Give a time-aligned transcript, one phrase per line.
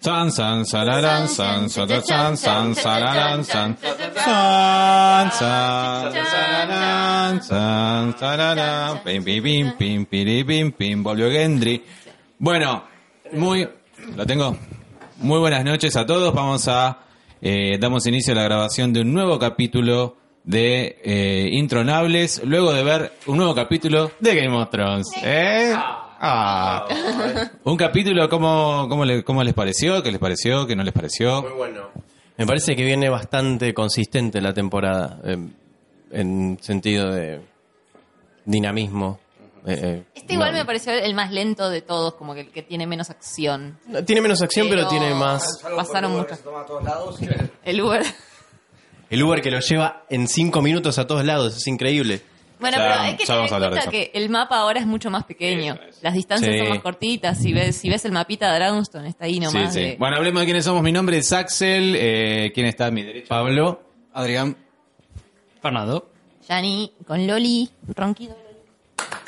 [0.00, 9.76] San, san, sararán, san, sararán, san, sararán, san, san, san, sararán, san, sararán, pim, pim,
[9.76, 11.84] pim, pim, pim, pim, volvió Gendry.
[12.38, 12.84] Bueno,
[13.34, 13.68] muy,
[14.16, 14.56] lo tengo.
[15.18, 16.32] Muy buenas noches a todos.
[16.32, 17.00] Vamos a,
[17.42, 22.82] eh, damos inicio a la grabación de un nuevo capítulo de eh, Intronables, luego de
[22.82, 25.08] ver un nuevo capítulo de Game of Thrones.
[25.22, 25.76] ¿Eh?
[26.22, 26.86] Ah.
[27.64, 30.02] Un capítulo, ¿cómo, cómo, le- ¿cómo les pareció?
[30.02, 30.66] ¿Qué les pareció?
[30.66, 31.40] ¿Qué no les pareció?
[31.42, 31.88] Muy bueno.
[32.36, 35.36] Me parece que viene bastante consistente la temporada eh,
[36.10, 37.40] en sentido de
[38.44, 39.18] dinamismo.
[39.66, 42.50] Eh, eh, Este igual no- me pareció el más lento de todos, como que el
[42.50, 43.78] que tiene menos acción.
[44.06, 45.58] Tiene menos acción, pero, Pero- tiene más.
[45.76, 46.42] Pasaron muchas.
[47.64, 48.02] El Uber.
[49.10, 52.22] El Uber que lo lleva en cinco minutos a todos lados, es increíble.
[52.60, 55.24] Bueno, Ya- pero hay que tener en cuenta que el mapa ahora es mucho más
[55.24, 55.78] pequeño.
[56.02, 56.58] Las distancias Sí.
[56.58, 57.38] son más cortitas.
[57.38, 59.72] Si ves, si ves el mapita de Dragonstone, está ahí Sí, nomás.
[59.72, 59.80] sí.
[59.80, 60.82] de- Bueno, hablemos de quiénes somos.
[60.82, 61.94] Mi nombre es Axel.
[61.96, 63.28] Eh, ¿Quién está a mi derecha?
[63.28, 63.80] Pablo,
[64.12, 64.56] Adrián.
[65.62, 66.10] Fernando.
[66.48, 68.36] Yani con Loli, ronquido.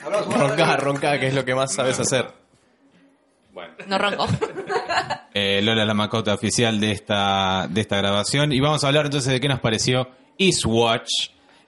[0.05, 2.27] ronca, ronca, que es lo que más sabes hacer.
[3.86, 4.27] No ronco.
[5.34, 8.53] Eh, Lola, la macota oficial de esta, de esta grabación.
[8.53, 11.08] Y vamos a hablar entonces de qué nos pareció Eastwatch,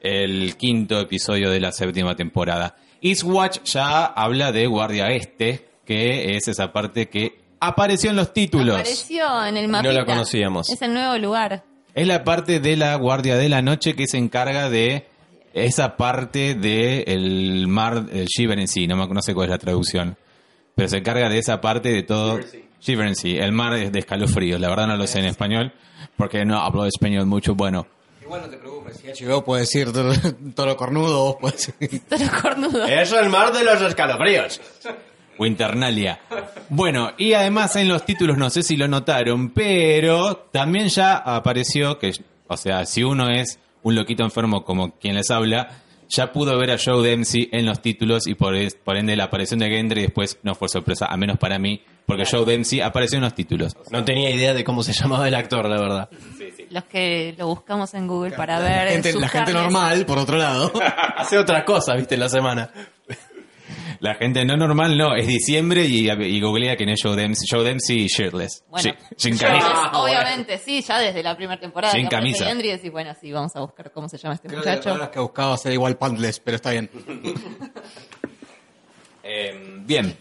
[0.05, 2.77] el quinto episodio de la séptima temporada.
[3.01, 8.75] Eastwatch ya habla de Guardia Este, que es esa parte que apareció en los títulos.
[8.77, 9.93] Apareció en el No mapita.
[9.95, 10.69] la conocíamos.
[10.71, 11.65] Es el nuevo lugar.
[11.95, 15.07] Es la parte de la Guardia de la Noche que se encarga de
[15.55, 19.59] esa parte del mar, el Shiver en sí, no, me- no sé cuál es la
[19.59, 20.17] traducción,
[20.75, 22.41] pero se encarga de esa parte de todo.
[22.81, 25.73] Shiver en sí, el mar de, de escalofríos, la verdad no lo sé en español,
[26.19, 27.87] porque no hablo español mucho, bueno.
[28.25, 29.93] Igual no te preocupes, si HBO puede decir
[30.55, 32.03] toro cornudo, vos podés decir.
[32.09, 32.87] Toro cornudo.
[32.87, 34.61] Es el mar de los escalofríos.
[35.39, 36.21] Winternalia.
[36.71, 41.99] Bueno, y además en los títulos, no sé si lo notaron, pero también ya apareció
[41.99, 42.13] que,
[42.47, 45.83] o sea, si uno es un loquito enfermo como quien les habla,
[46.15, 49.69] ya pudo ver a Joe Dempsey en los títulos y por, ende la aparición de
[49.69, 53.35] Gendry después no fue sorpresa, a menos para mí, porque Joe Dempsey apareció en los
[53.35, 53.77] títulos.
[53.91, 56.09] No tenía idea de cómo se llamaba el actor, la verdad.
[56.71, 58.87] Los que lo buscamos en Google para ver.
[58.87, 60.73] La gente, la gente normal, por otro lado.
[61.17, 62.71] Hace otra cosa, viste, en la semana.
[64.01, 67.47] La gente no normal, no, es diciembre y, y googlea quién es Joe Dempsey.
[67.51, 68.65] Joe Dempsey shirtless.
[68.69, 69.91] Bueno, Sí, sin camisa.
[69.95, 71.93] Obviamente, sí, ya desde la primera temporada.
[71.93, 72.47] Sin que camisa.
[72.47, 74.73] Gendry y decís, bueno, sí, vamos a buscar cómo se llama este Creo que la
[74.77, 74.91] muchacho.
[74.91, 76.91] palabra que buscaba ser igual pantless, pero está bien.
[79.23, 80.17] Eh, bien.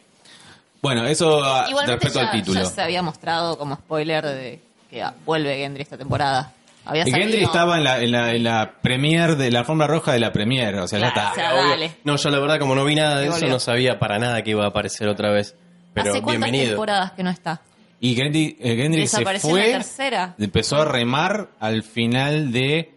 [0.81, 2.59] Bueno, eso ah, Igualmente respecto ya, al título.
[2.61, 4.59] ya se había mostrado como spoiler de
[4.89, 6.53] que ah, vuelve Gendry esta temporada.
[6.85, 7.29] Había Y salido.
[7.29, 10.31] Gendry estaba en la, en la, en la premier de la alfombra roja de la
[10.33, 11.31] premier, o sea, ya está.
[11.31, 11.91] o sea, dale.
[12.03, 13.49] No, yo la verdad, como no vi nada de eso, volvió.
[13.49, 15.55] no sabía para nada que iba a aparecer otra vez.
[15.93, 16.71] Pero ¿Hace cuántas bienvenido.
[16.71, 17.61] temporadas que no está?
[17.99, 20.35] Y Gendry, eh, Gendry se Desapareció en fue, la tercera.
[20.37, 22.91] empezó a remar al final de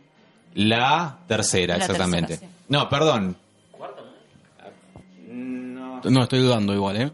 [0.54, 2.28] la tercera, La exactamente.
[2.38, 2.56] tercera, sí.
[2.68, 3.36] No, perdón.
[5.28, 7.10] No, estoy dudando igual, ¿eh?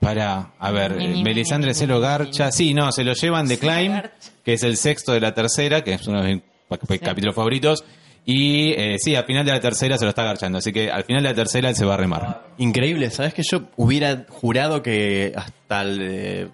[0.00, 2.50] Para, a ver, eh, Melisandre lo garcha.
[2.50, 4.02] Sí, no, se lo llevan de Climb,
[4.42, 6.40] que es el sexto de la tercera, que es uno de
[6.88, 7.84] mis capítulos favoritos.
[8.24, 10.58] Y eh, sí, al final de la tercera se lo está garchando.
[10.58, 12.46] Así que al final de la tercera él se va a remar.
[12.58, 16.48] Increíble, ¿sabes que yo hubiera jurado que hasta el, eh,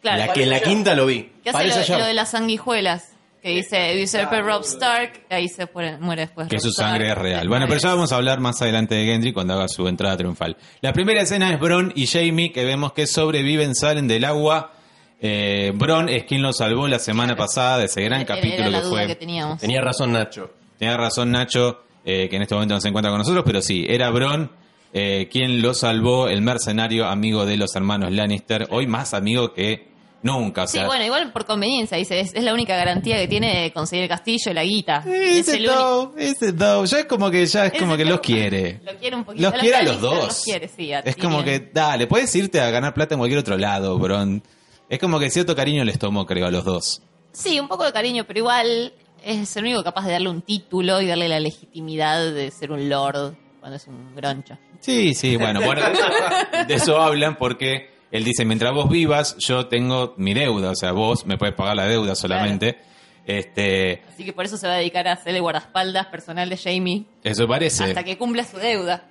[0.00, 0.18] Claro.
[0.26, 1.30] la, que en la quinta lo vi?
[1.42, 3.13] ¿Qué hace lo de las sanguijuelas?
[3.44, 6.48] Que dice Usurper Rob Stark, ahí se muere, muere después.
[6.48, 7.18] que su sangre Stark.
[7.26, 7.48] es real.
[7.48, 10.56] Bueno, pero ya vamos a hablar más adelante de Gendry cuando haga su entrada triunfal.
[10.80, 14.72] La primera escena es Bron y Jamie, que vemos que sobreviven, salen del agua.
[15.20, 18.70] Eh, Bron es quien lo salvó la semana pasada de ese gran Era- capítulo era
[18.70, 19.06] la que duda fue.
[19.08, 19.60] que teníamos.
[19.60, 20.50] Tenía razón Nacho.
[20.78, 23.84] Tenía razón Nacho, eh, que en este momento no se encuentra con nosotros, pero sí,
[23.86, 24.50] era Bron
[24.94, 29.92] eh, quien lo salvó, el mercenario amigo de los hermanos Lannister, hoy más amigo que
[30.24, 30.64] nunca.
[30.64, 33.62] O Sí, sea, bueno, igual por conveniencia, dice, es, es la única garantía que tiene
[33.62, 35.04] de conseguir el castillo y la guita.
[35.06, 35.58] es ese.
[35.62, 38.80] Dove, ese Dove, ya es como que ya es Ese como que los quiere.
[38.84, 39.50] Lo quiere un poquito.
[39.50, 40.24] Los quiere a los dos.
[40.24, 43.38] Los quiere, sí, a es como que, dale, puedes irte a ganar plata en cualquier
[43.38, 44.42] otro lado, Bron.
[44.88, 47.02] Es como que cierto cariño les tomó, creo, a los dos.
[47.32, 48.92] Sí, un poco de cariño, pero igual
[49.24, 52.88] es el único capaz de darle un título y darle la legitimidad de ser un
[52.88, 54.58] lord cuando es un groncho.
[54.80, 55.80] Sí, sí, bueno, bueno,
[56.68, 60.92] de eso hablan porque él dice, mientras vos vivas, yo tengo mi deuda, o sea,
[60.92, 62.78] vos me puedes pagar la deuda solamente.
[63.26, 66.56] Este, Así que por eso se va a dedicar a ser el guardaespaldas personal de
[66.58, 67.84] Jamie eso parece.
[67.84, 69.04] hasta que cumpla su deuda.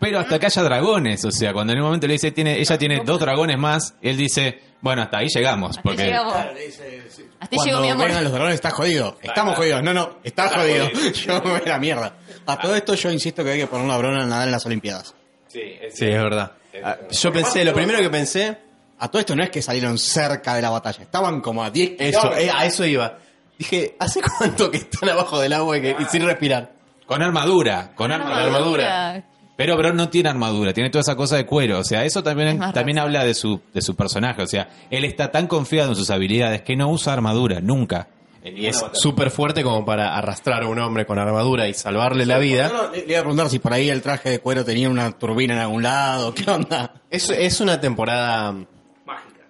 [0.00, 2.76] Pero hasta que haya dragones, o sea, cuando en un momento le dice, tiene, ella
[2.78, 5.70] tiene dos dragones más, él dice, bueno, hasta ahí llegamos.
[5.70, 6.34] Hasta Porque ahí llegamos.
[6.34, 8.06] Hasta ahí llegó mi Cuando amor.
[8.08, 9.16] vengan los dragones está jodido.
[9.22, 9.82] Estamos jodidos.
[9.82, 10.88] No, no, está jodido.
[11.14, 12.16] Yo me voy a la mierda.
[12.46, 15.14] A todo esto yo insisto que hay que poner una brona nadar en las Olimpiadas.
[15.48, 16.52] Sí, es- Sí, es verdad.
[16.82, 18.58] Ah, Yo pensé, lo primero que pensé
[18.98, 21.92] A todo esto no es que salieron cerca de la batalla, estaban como a 10
[21.98, 22.38] Eso, kilómetros.
[22.44, 23.18] eh, a eso iba.
[23.58, 26.72] Dije, ¿hace cuánto que están abajo del agua y, que- y sin respirar?
[27.06, 28.44] Con armadura, con Una armadura.
[28.46, 29.24] armadura.
[29.56, 31.78] Pero Bron no tiene armadura, tiene toda esa cosa de cuero.
[31.78, 34.42] O sea, eso también, más también habla de su, de su personaje.
[34.42, 38.08] O sea, él está tan confiado en sus habilidades que no usa armadura, nunca.
[38.44, 42.38] Y es súper fuerte como para arrastrar a un hombre con armadura y salvarle la
[42.38, 42.68] vida.
[42.68, 45.10] No, le, le iba a preguntar si por ahí el traje de cuero tenía una
[45.12, 46.92] turbina en algún lado, ¿qué onda?
[47.10, 48.54] Es, es una temporada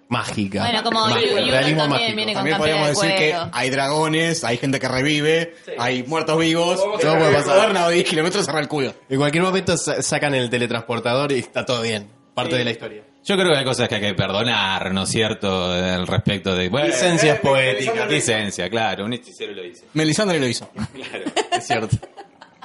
[0.07, 0.61] mágica.
[0.63, 2.15] Bueno, como Mágica, Yu- Yu realismo también mágico.
[2.15, 6.39] viene con También podríamos de decir que hay dragones, hay gente que revive, hay muertos
[6.39, 6.79] vivos.
[7.01, 7.57] Todo puede pasar.
[7.57, 8.93] Gobernado a 10 kilómetros cerra el culo.
[9.09, 12.07] En cualquier momento sa- sacan el teletransportador y está todo bien.
[12.33, 13.03] Parte de la historia.
[13.25, 15.71] Yo creo que hay cosas que hay que perdonar, ¿no es cierto?
[15.71, 16.69] Al respecto de...
[16.69, 18.07] Bueno, Licencias poéticas.
[18.07, 19.85] Licencia, claro, un hechicero lo dice.
[19.93, 20.69] Melisandre lo hizo.
[21.51, 21.97] Es cierto.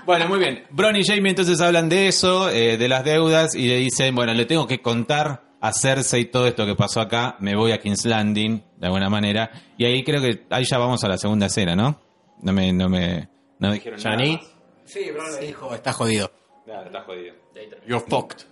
[0.04, 0.64] Bueno, muy bien.
[0.70, 4.34] Bron y Jamie entonces hablan de eso, eh, de las deudas, y le dicen, bueno,
[4.34, 8.04] le tengo que contar a Cersei todo esto que pasó acá, me voy a King's
[8.04, 11.74] Landing, de alguna manera, y ahí creo que, ahí ya vamos a la segunda escena,
[11.74, 12.00] ¿no?
[12.42, 13.28] No me, no me,
[13.58, 14.40] no dijeron nada más.
[14.84, 16.30] Sí, Bron le dijo, está jodido.
[16.64, 17.34] Claro, está jodido.
[17.86, 18.44] you're fucked.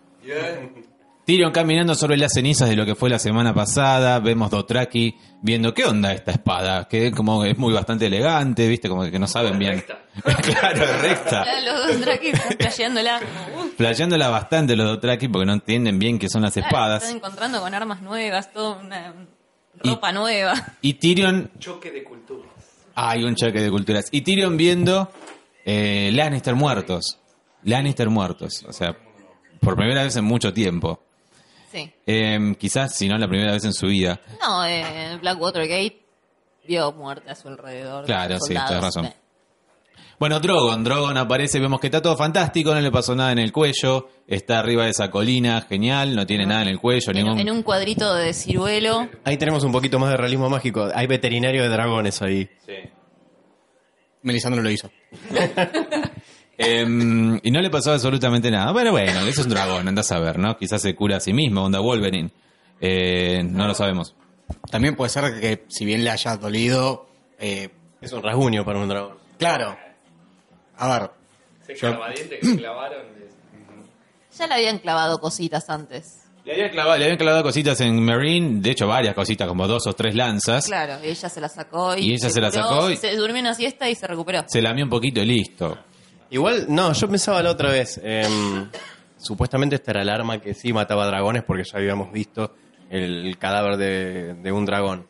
[1.28, 5.74] Tyrion caminando sobre las cenizas de lo que fue la semana pasada, vemos Dothraki viendo
[5.74, 9.58] qué onda esta espada, que como es muy bastante elegante, viste, como que no saben
[9.58, 9.84] bien.
[10.22, 11.44] claro, es recta.
[11.66, 16.40] Los dos Dothraki están uh, Flasheándola bastante los Dothraki porque no entienden bien qué son
[16.40, 17.02] las claro, espadas.
[17.02, 19.12] Están encontrando con armas nuevas, toda una
[19.84, 20.54] ropa nueva.
[20.80, 21.50] Y Tyrion...
[21.58, 22.54] Choque de culturas.
[22.94, 24.06] Hay un choque de culturas.
[24.12, 25.12] Y Tyrion viendo
[25.66, 27.18] eh, Lannister muertos.
[27.64, 28.64] Lannister muertos.
[28.66, 28.96] O sea,
[29.60, 31.04] por primera vez en mucho tiempo.
[31.70, 31.92] Sí.
[32.06, 34.20] Eh, quizás, si no, la primera vez en su vida.
[34.40, 36.00] No, eh, Blackwater Gate
[36.66, 38.04] vio muerte a su alrededor.
[38.06, 39.06] Claro, sí, tenés razón.
[39.06, 39.14] Eh,
[40.18, 43.52] Bueno, Drogon, Drogon aparece, vemos que está todo fantástico, no le pasó nada en el
[43.52, 47.38] cuello, está arriba de esa colina, genial, no tiene nada en el cuello, En, ningún...
[47.38, 49.08] en un cuadrito de ciruelo.
[49.24, 50.88] Ahí tenemos un poquito más de realismo mágico.
[50.94, 52.48] Hay veterinario de dragones ahí.
[54.22, 54.90] Melisandre lo hizo.
[56.58, 58.72] Em, y no le pasó absolutamente nada.
[58.72, 60.56] Bueno, bueno, eso es un dragón, andás a ver, ¿no?
[60.58, 62.30] Quizás se cura a sí mismo, onda Wolverine.
[62.80, 64.14] Eh, no lo sabemos.
[64.70, 67.06] También puede ser que si bien le haya dolido,
[67.38, 67.70] eh,
[68.00, 69.16] Es un rasguño para un dragón.
[69.38, 69.76] claro.
[70.80, 71.10] A ver,
[71.80, 71.98] yo-
[74.38, 76.22] Ya le habían clavado cositas antes.
[76.44, 79.86] Le habían, clavado, le habían clavado cositas en Marine, de hecho varias cositas, como dos
[79.86, 80.66] o tres lanzas.
[80.66, 83.40] Claro, ella se la sacó y, Y ella se la curó, sacó y- se durmió
[83.42, 84.44] una siesta y se recuperó.
[84.46, 85.76] Se lamió un poquito y listo.
[86.30, 88.00] Igual, no, yo pensaba la otra vez.
[88.02, 88.68] em,
[89.16, 92.54] supuestamente esta era el arma que sí mataba dragones porque ya habíamos visto
[92.90, 95.06] el cadáver de, de un dragón.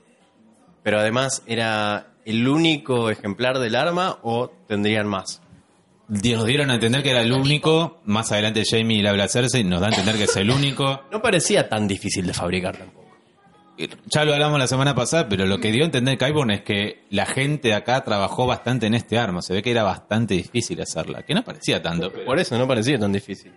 [0.83, 5.43] Pero además, ¿era el único ejemplar del arma o tendrían más?
[6.09, 8.01] Nos dieron a entender que era el único.
[8.07, 11.03] Más adelante Jamie le habla a Cersei, nos da a entender que es el único.
[11.13, 12.98] No parecía tan difícil de fabricar tampoco.
[14.07, 17.05] Ya lo hablamos la semana pasada, pero lo que dio a entender Kyborn es que
[17.11, 19.41] la gente acá trabajó bastante en este arma.
[19.43, 22.11] Se ve que era bastante difícil hacerla, que no parecía tanto.
[22.11, 23.53] pero- Por eso no parecía tan difícil.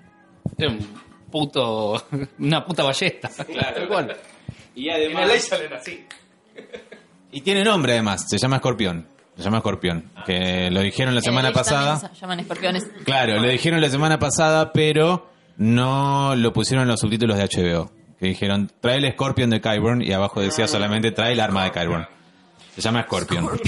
[0.58, 0.80] Era un
[1.32, 2.04] puto.
[2.40, 3.30] Una puta ballesta.
[3.74, 4.16] Tal cual.
[4.76, 5.50] Y además...
[7.32, 9.08] Y tiene nombre además, se llama Escorpión.
[9.38, 10.12] Se llama Escorpión.
[10.26, 11.98] Que lo dijeron la semana Eh, pasada.
[11.98, 12.86] se llaman escorpiones.
[13.06, 17.92] Claro, lo dijeron la semana pasada, pero no lo pusieron en los subtítulos de HBO.
[18.22, 21.72] Que dijeron, trae el Scorpion de Kyburn y abajo decía solamente, trae el arma de
[21.72, 22.06] Kyburn.
[22.76, 23.50] Se llama Scorpion.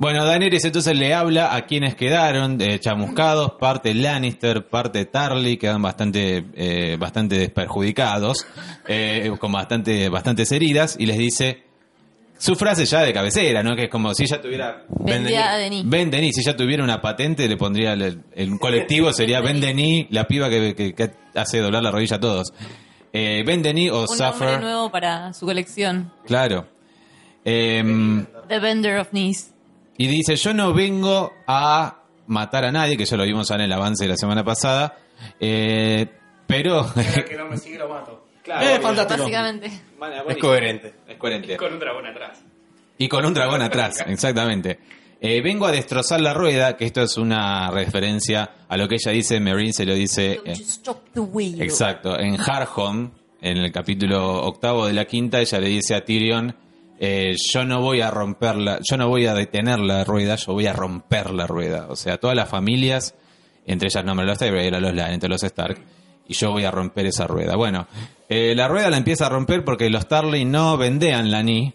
[0.00, 5.82] Bueno, Daenerys entonces le habla a quienes quedaron eh, chamuscados, parte Lannister, parte Tarly, quedan
[5.82, 8.46] bastante, eh, bastante desperjudicados,
[8.86, 11.64] eh, con bastante, bastantes heridas, y les dice
[12.38, 13.74] su frase ya de cabecera, ¿no?
[13.74, 14.84] Que es como si ella tuviera...
[14.88, 15.32] Denis.
[15.84, 20.06] Ben Denis, si ella tuviera una patente, le pondría el, el colectivo, sería Ben Denis,
[20.10, 22.52] la piba que, que- que hace doblar la rodilla a todos.
[23.20, 26.12] Eh, ben Denis o Un nombre nuevo para su colección.
[26.26, 26.66] claro.
[27.44, 29.52] Em, The Vendor of Knees.
[29.96, 33.72] y dice, yo no vengo a matar a nadie, que ya lo vimos en el
[33.72, 34.96] avance de la semana pasada,
[35.40, 36.06] eh,
[36.46, 36.86] pero...
[36.94, 38.26] que no me sigue lo mato.
[38.42, 39.20] Claro, Eh, fantástico.
[39.22, 39.66] Básicamente.
[40.28, 40.94] Es coherente.
[41.08, 41.56] Es coherente.
[41.56, 42.38] Con un dragón atrás.
[42.98, 44.78] Y con un dragón atrás, exactamente.
[45.20, 49.10] Eh, vengo a destrozar la rueda, que esto es una referencia a lo que ella
[49.12, 50.40] dice, Marine se lo dice...
[50.44, 50.54] Eh.
[51.60, 53.10] Exacto, en Hardhome,
[53.40, 56.54] en el capítulo octavo de la quinta, ella le dice a Tyrion,
[57.00, 60.66] eh, yo no voy a romperla, yo no voy a detener la rueda, yo voy
[60.66, 61.86] a romper la rueda.
[61.88, 63.14] O sea, todas las familias,
[63.66, 65.80] entre ellas nombra los Tyrell, los Lannister, los Stark,
[66.28, 67.56] y yo voy a romper esa rueda.
[67.56, 67.86] Bueno,
[68.28, 71.72] eh, la rueda la empieza a romper porque los Tarly no vendean la Ni.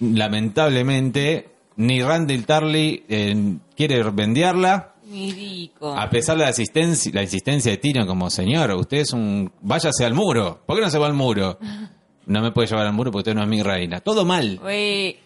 [0.00, 4.94] Lamentablemente, ni Randall Tarly eh, quiere vendearla.
[5.04, 5.94] Mi rico.
[5.96, 9.52] A pesar de la asistencia, la insistencia de Tyrion como señor, usted es un...
[9.60, 10.60] Váyase al muro.
[10.66, 11.58] ¿Por qué no se va al muro?
[12.26, 14.00] no me puede llevar al muro porque usted no es mi reina.
[14.00, 15.16] Todo mal, Uy,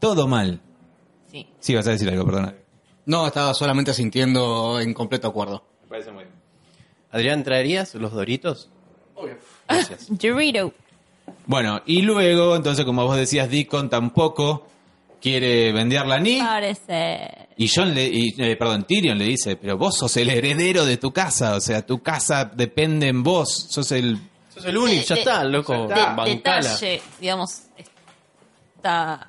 [0.00, 0.60] todo mal.
[1.30, 1.46] sí.
[1.60, 2.54] Sí, vas a decir algo, perdona.
[3.06, 5.64] No, estaba solamente sintiendo en completo acuerdo.
[5.84, 6.34] Me parece muy bien.
[7.10, 8.68] Adrián, ¿traerías los doritos?
[9.66, 10.06] Gracias.
[10.18, 10.72] Dorito.
[11.46, 14.66] Bueno, y luego, entonces, como vos decías, Deacon tampoco
[15.20, 16.40] quiere venderla ni.
[16.40, 17.48] Parece.
[17.56, 20.96] Y John le, y, eh, perdón, Tyrion le dice, pero vos sos el heredero de
[20.96, 24.18] tu casa, o sea, tu casa depende en vos, sos el...
[24.54, 25.86] Sos el único, ya De- está, loco.
[25.88, 27.62] De- detalle, digamos,
[28.76, 29.28] está...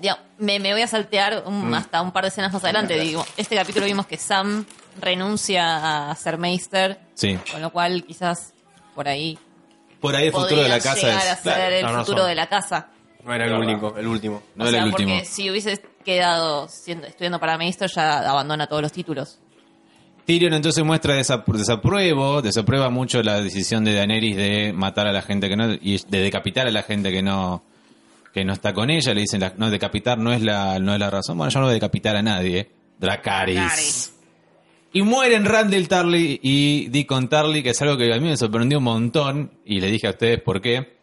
[0.00, 2.98] digamos, me, me voy a saltear un- hasta un par de escenas más adelante.
[3.00, 4.64] Digo, este capítulo vimos que Sam
[5.00, 7.38] renuncia a ser Meister, Sí.
[7.50, 8.52] con lo cual quizás
[8.94, 9.38] por ahí
[10.00, 11.38] Por ahí el futuro de la casa a es...
[11.40, 12.28] ser Claro, el futuro razón.
[12.28, 12.88] de la casa.
[13.28, 14.42] No era el único, el último.
[14.56, 15.10] No o era sea, el último.
[15.14, 19.38] porque si hubieses quedado siendo, estudiando para Meister ya abandona todos los títulos.
[20.24, 25.22] Tyrion entonces muestra desap- desapruebo, desaprueba mucho la decisión de Daenerys de matar a la
[25.22, 27.62] gente que no y de decapitar a la gente que no
[28.34, 31.00] que no está con ella, le dicen la- no decapitar no es la no es
[31.00, 31.38] la razón.
[31.38, 32.70] Bueno, yo no voy a decapitar a nadie, ¿eh?
[32.98, 33.54] Dracarys.
[33.56, 34.14] Dracarys.
[34.92, 38.78] Y mueren Randall Tarly y Deacon Tarly, que es algo que a mí me sorprendió
[38.78, 40.97] un montón y le dije a ustedes por qué.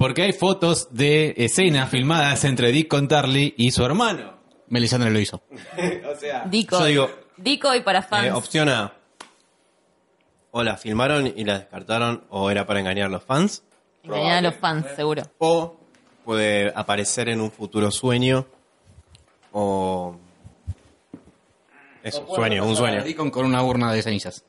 [0.00, 4.32] Porque hay fotos de escenas filmadas entre Deacon Tarly y su hermano.
[4.68, 5.42] Melisandre lo hizo.
[6.10, 6.78] o sea, Dico.
[6.78, 8.28] Yo digo, Dico y para fans.
[8.28, 8.94] Eh, opción A.
[10.52, 13.62] O la filmaron y la descartaron, o era para engañar a los fans.
[14.02, 15.24] Engañar a los fans, seguro.
[15.36, 15.76] O
[16.24, 18.46] puede aparecer en un futuro sueño.
[19.52, 20.16] O.
[22.02, 23.04] Eso, sueño, un sueño.
[23.04, 24.46] Deacon con una urna de cenizas.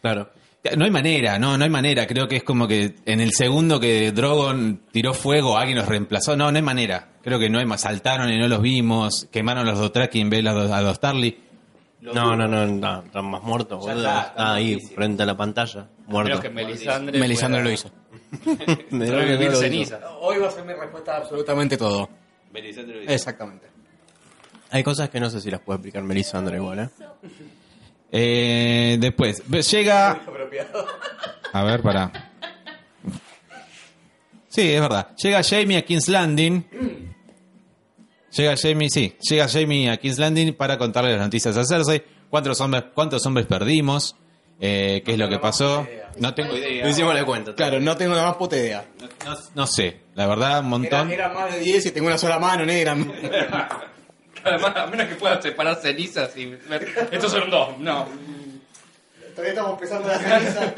[0.00, 0.30] Claro.
[0.76, 2.06] No hay manera, no, no hay manera.
[2.06, 6.36] Creo que es como que en el segundo que Drogon tiró fuego, alguien los reemplazó.
[6.36, 7.08] No, no hay manera.
[7.22, 7.82] Creo que no hay más.
[7.82, 9.28] Saltaron y no los vimos.
[9.30, 11.38] Quemaron los Dothraki en vez de los- a los Tarly.
[12.00, 14.06] No, no, no, no, están más muertos, Ya boludo.
[14.08, 14.94] está, Está, está ahí, difícil.
[14.96, 16.30] frente a la pantalla, muerto.
[16.30, 17.18] Creo que Melisandre.
[17.18, 17.90] Melisandre pueda lo hizo.
[18.90, 19.98] Me Revivir lo hizo.
[20.20, 22.08] Hoy va a ser mi respuesta a absolutamente todo.
[23.08, 23.66] Exactamente.
[24.70, 26.88] Hay cosas que no sé si las puede explicar Melisandre igual, ¿eh?
[28.18, 30.20] Eh, después, llega...
[31.52, 32.10] A ver, para.
[34.48, 35.14] Sí, es verdad.
[35.16, 36.64] Llega Jamie a King's Landing.
[38.36, 39.14] Llega Jamie, sí.
[39.20, 42.02] Llega Jamie a King's Landing para contarle las noticias a Cersei.
[42.30, 44.16] ¿Cuántos hombres, cuántos hombres perdimos?
[44.60, 45.86] Eh, ¿Qué es lo que pasó?
[46.18, 46.88] No tengo No idea.
[46.88, 47.54] hicimos la cuenta.
[47.54, 48.86] Claro, no tengo la más puta idea.
[49.26, 50.00] No, no sé.
[50.14, 51.12] La verdad, un Era, montón.
[51.12, 52.96] era más de 10 y tengo una sola mano negra.
[54.46, 56.86] Además, a menos que puedas separar cenizas y ver.
[57.10, 58.06] Estos son dos, no.
[59.34, 60.74] Todavía estamos pesando la ceniza.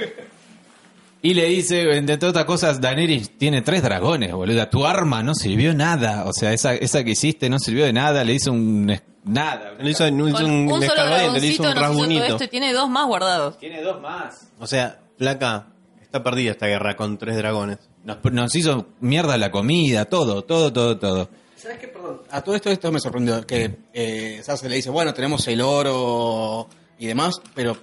[1.21, 4.71] Y le dice, entre otras cosas, Daenerys tiene tres dragones, boluda.
[4.71, 6.25] Tu arma no sirvió nada.
[6.27, 8.23] O sea, esa, esa que hiciste no sirvió de nada.
[8.25, 8.97] Le hizo un...
[9.25, 9.75] Nada.
[9.81, 12.25] Le hizo, Con un, un solo escarbadiente, le hizo un nos hizo todo rasguñito.
[12.25, 13.59] esto y tiene dos más guardados.
[13.59, 14.49] Tiene dos más.
[14.61, 15.67] O sea, flaca,
[16.01, 17.79] está perdida esta guerra con tres dragones.
[18.05, 21.29] Nos, nos hizo mierda la comida, todo, todo, todo, todo.
[21.59, 21.89] ¿Sabes qué?
[21.89, 22.23] Perdón.
[22.31, 23.45] A todo esto, esto me sorprendió.
[23.45, 27.77] Que eh, Cersei le dice, bueno, tenemos el oro y demás, pero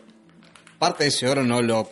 [0.79, 1.89] parte de ese oro no lo...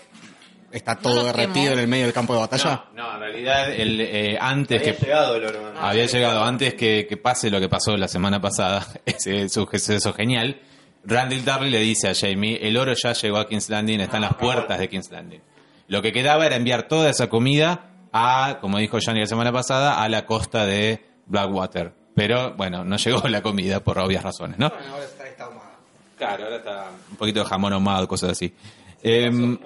[0.71, 1.73] Está todo derretido quemó.
[1.73, 2.85] en el medio del campo de batalla.
[2.95, 5.71] No, no, en realidad el, eh, antes que llegado el oro.
[5.79, 9.55] había llegado antes que, que pase lo que pasó la semana pasada, ese es
[9.89, 10.61] eso genial.
[11.03, 14.23] Randall Darley le dice a Jamie, el oro ya llegó a King's Landing, está en
[14.23, 15.41] las puertas de King's Landing.
[15.87, 20.01] Lo que quedaba era enviar toda esa comida a, como dijo Johnny la semana pasada,
[20.01, 21.93] a la costa de Blackwater.
[22.15, 24.67] Pero bueno, no llegó la comida por obvias razones, ¿no?
[24.67, 25.71] ahora está, está ahumada.
[26.17, 28.53] Claro, ahora está un poquito de jamón ahumado, cosas así.
[29.01, 29.57] Em,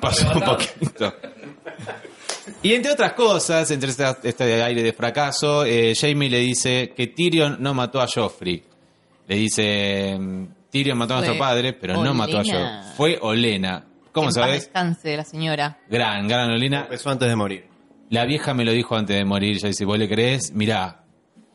[0.00, 1.14] pasó un poquito.
[2.62, 7.06] Y entre otras cosas, entre esta- este aire de fracaso, eh, Jamie le dice que
[7.06, 8.62] Tyrion no mató a Joffrey.
[9.28, 12.42] Le dice, em, Tyrion mató a nuestro padre, pero no mató a.
[12.44, 12.94] Joffrey.
[12.96, 13.84] Fue Olena.
[14.12, 14.60] ¿Cómo En paz sabes?
[14.64, 15.78] descanse la señora.
[15.88, 16.82] Gran, gran Olena.
[16.82, 17.66] Empezó antes de morir.
[18.10, 19.58] La vieja me lo dijo antes de morir.
[19.58, 20.52] Ya dice, ¿vos le crees?
[20.52, 21.04] Mirá,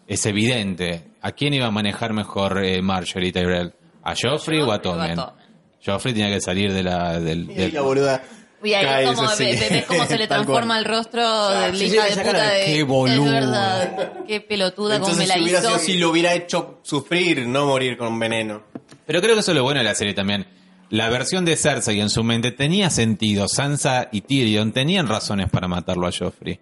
[0.08, 1.04] es evidente.
[1.22, 3.74] ¿A quién iba a manejar mejor eh, Marjorie Tyrell?
[4.04, 5.18] ¿A Joffrey o a Tommen?
[5.86, 8.22] Joffrey tenía que salir de la, del, del- boluda.
[8.62, 9.44] Y ahí cae, es como, sí.
[9.46, 12.66] ves cómo se le transforma el rostro de la sí, hija de puta de.
[12.66, 13.32] "Qué Es boluda".
[13.32, 15.68] verdad, qué pelotuda como me Entonces, la si hubiera hizo.
[15.70, 18.64] sido si lo hubiera hecho sufrir, no morir con veneno.
[19.06, 20.46] Pero creo que eso es lo bueno de la serie también.
[20.90, 23.48] La versión de Cersei en su mente tenía sentido.
[23.48, 26.60] Sansa y Tyrion tenían razones para matarlo a Joffrey.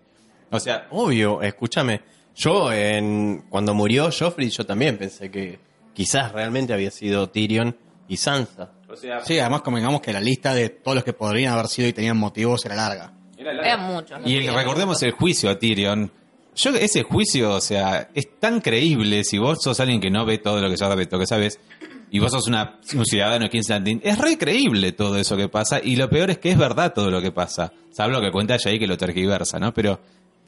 [0.52, 2.02] O sea, Obvio, escúchame.
[2.36, 5.60] Yo, en, cuando murió Joffrey, yo también pensé que
[5.94, 7.76] quizás realmente había sido Tyrion
[8.08, 8.72] y Sansa.
[8.90, 11.88] o sea Sí, además convengamos que la lista de todos los que podrían haber sido
[11.88, 13.14] y tenían motivos era larga.
[13.38, 14.20] Eran muchos.
[14.26, 16.12] Y el- recordemos el juicio a Tyrion.
[16.56, 20.40] Yo, ese juicio, o sea, es tan creíble si vos sos alguien que no ve
[20.40, 21.60] todo lo que que sabes,
[22.10, 25.50] y vos sos una, un ciudadano de King's Landing, es re creíble todo eso que
[25.50, 27.72] pasa, y lo peor es que es verdad todo lo que pasa.
[27.92, 29.74] Salvo lo que cuenta Jay que lo tergiversa, ¿no?
[29.74, 30.00] Pero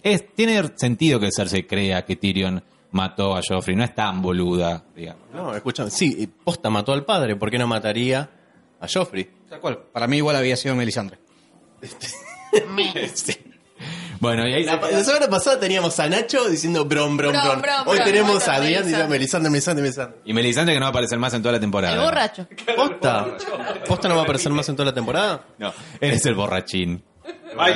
[0.02, 4.84] es, tiene sentido que Cersei crea que Tyrion mató a Joffrey, no es tan boluda,
[4.96, 5.24] digamos.
[5.34, 8.30] No, escucha, sí, y Posta mató al padre, ¿por qué no mataría
[8.80, 9.30] a Joffrey?
[9.50, 9.80] Tal cual.
[9.92, 11.18] Para mí igual había sido Melisandre.
[14.20, 17.62] Bueno, y ahí La, la semana pasada teníamos a Nacho diciendo brom, brom, Brom, brom.
[17.62, 18.06] brom, Hoy brom.
[18.08, 20.18] tenemos a Adrián diciendo Melisandre, Melisandre, Melisandre.
[20.26, 21.94] y Melisandre que no va a aparecer más en toda la temporada.
[21.96, 22.48] El borracho.
[22.76, 23.28] ¿Posta?
[23.88, 25.46] ¿Posta no va a aparecer más en toda la temporada?
[25.58, 27.04] No, eres el borrachín.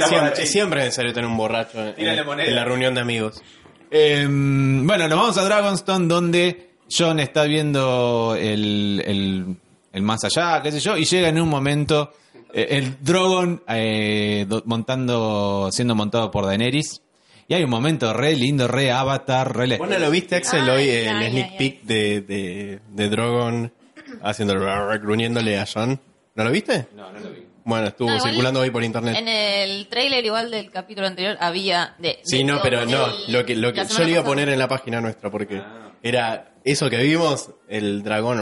[0.08, 3.42] siempre, siempre es necesario tener un borracho en, la reunión de amigos.
[3.90, 9.56] Eh, bueno, nos vamos a Dragonstone donde John está viendo el, el,
[9.94, 12.12] el más allá, qué sé yo, y llega en un momento
[12.54, 17.02] el Drogon eh, do- montando, siendo montado por Daenerys.
[17.48, 19.68] Y hay un momento re lindo, re avatar, re...
[19.68, 22.80] le- ¿Vos no lo viste, Axel, Ay, hoy el ay, sneak ay, peek de, de,
[22.90, 23.74] de Drogon
[24.22, 24.56] haciendo
[25.02, 26.00] gruñéndole a John?
[26.36, 26.88] ¿No lo viste?
[26.96, 27.44] No, no lo vi.
[27.66, 29.16] Bueno, estuvo No, igual circulando hoy por internet.
[29.18, 33.46] En el trailer igual del capítulo anterior había de, Sí, de- no, pero no, lo
[33.46, 35.62] que, lo que yo le iba a poner en la página nuestra porque
[36.02, 38.42] era eso que vimos, el dragón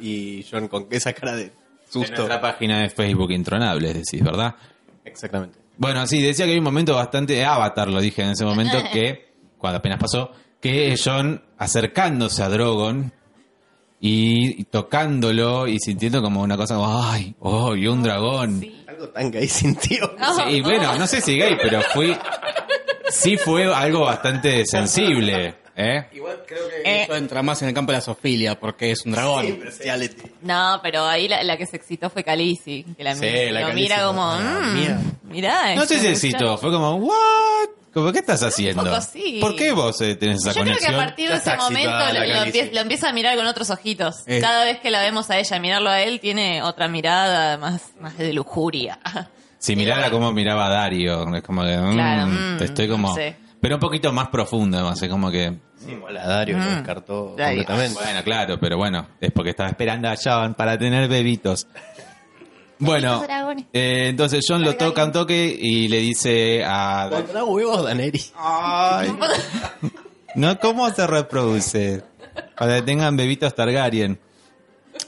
[0.00, 1.52] y John con esa cara de
[1.94, 4.54] En nuestra página de Facebook Intronables, decís, ¿verdad?
[5.04, 5.58] Exactamente.
[5.76, 9.32] Bueno, sí, decía que hay un momento bastante avatar, lo dije en ese momento, que,
[9.58, 13.12] cuando apenas pasó, que John acercándose a Drogon
[14.00, 18.60] y, y tocándolo y sintiendo como una cosa como, ay, oh, y un dragón.
[18.60, 18.84] Sí.
[18.88, 20.14] Algo tan gay sintió.
[20.18, 20.62] No.
[20.62, 22.16] bueno, no sé si gay, pero fui,
[23.08, 26.06] sí fue algo bastante sensible, ¿eh?
[26.12, 29.12] Igual creo que eso entra más en el campo de la sofilia porque es un
[29.12, 29.58] dragón.
[30.42, 33.66] No, pero ahí la, la que se excitó fue Khaleesi, que la, Sí, la lo
[33.68, 35.00] Khaleesi mira fue- como, ah, mmm, mira.
[35.24, 35.74] mirá.
[35.74, 36.10] No sé si muchacha.
[36.10, 37.68] excitó, fue como, ¿what?
[37.94, 38.82] Como, ¿Qué estás haciendo?
[38.82, 39.38] Un poco sí.
[39.40, 40.94] ¿Por qué vos eh, tenés esa Yo creo que conexión?
[40.94, 42.58] a partir de ese está momento excitada lo, la lo Khaleesi.
[42.60, 44.14] empie- lo empieza a mirar con otros ojitos.
[44.26, 44.40] Eh.
[44.40, 48.18] Cada vez que la vemos a ella mirarlo a él, tiene otra mirada más, más
[48.18, 48.98] de lujuria.
[49.58, 53.08] Si mirara como miraba a Dario, es como que, mm, Claro, mm, te estoy como...
[53.08, 53.36] no sé.
[53.60, 55.52] Pero un poquito más profundo, además, es como que...
[55.88, 56.74] Sí, igual a Dario lo Mm.
[56.74, 57.64] descartó Dario.
[57.64, 57.94] completamente.
[58.04, 61.66] Bueno, claro, pero bueno, es porque estaba esperando a John para tener bebitos.
[62.80, 63.24] Bueno,
[63.72, 67.08] eh, entonces John lo toca un toque y le dice a...
[67.10, 68.32] Contra huevos, Daenerys.
[68.36, 69.10] Ay,
[70.36, 72.04] no, ¿cómo se reproduce?
[72.56, 74.20] Para que tengan bebitos Targaryen.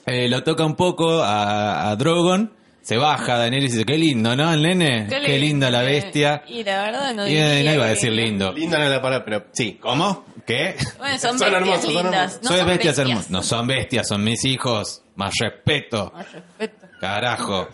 [0.06, 2.52] Eh, lo toca un poco a, a Drogon,
[2.90, 5.06] se baja Daenerys y dice, qué lindo, ¿no, el nene?
[5.08, 6.42] Qué, linda la bestia.
[6.48, 8.52] Y la verdad no Y diría no iba a decir lindo.
[8.52, 9.78] Linda no es la palabra, pero sí.
[9.80, 10.24] ¿Cómo?
[10.44, 10.74] ¿Qué?
[10.98, 11.84] Bueno, son, Son son lindas.
[11.84, 12.42] hermosos.
[12.42, 13.30] No son bestias hermosas.
[13.30, 15.04] No son bestias, son mis hijos.
[15.14, 16.10] Más respeto.
[16.12, 16.86] Más respeto.
[17.00, 17.68] Carajo.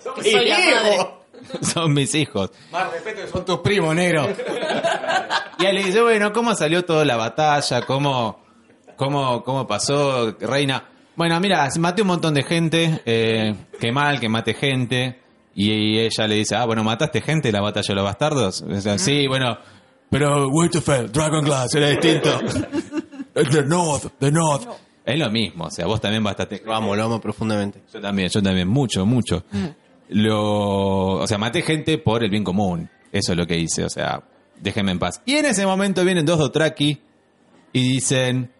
[1.62, 2.50] Son mis hijos.
[2.70, 4.28] Más respeto que son tus primos, negro.
[5.58, 7.80] Y él le dice, bueno, ¿cómo salió toda la batalla?
[7.86, 8.44] ¿Cómo,
[8.96, 10.90] cómo, cómo pasó, reina?
[11.16, 13.00] Bueno, mira, maté un montón de gente.
[13.06, 15.18] Eh, qué mal que mate gente.
[15.54, 18.62] Y ella le dice, ah, bueno, mataste gente en la batalla de los bastardos.
[18.62, 19.56] O sea, sí, bueno.
[20.10, 22.38] Pero Winterfell, Dragon Glass, era distinto.
[23.34, 24.68] the North, the North.
[25.04, 26.62] Es lo mismo, o sea, vos también bastaste.
[26.64, 27.82] Lo amo, lo amo profundamente.
[27.92, 29.44] Yo también, yo también, mucho, mucho.
[30.08, 32.90] Lo, o sea, maté gente por el bien común.
[33.12, 34.22] Eso es lo que hice, o sea,
[34.60, 35.22] déjenme en paz.
[35.24, 37.00] Y en ese momento vienen dos Dothraki
[37.72, 38.50] y dicen,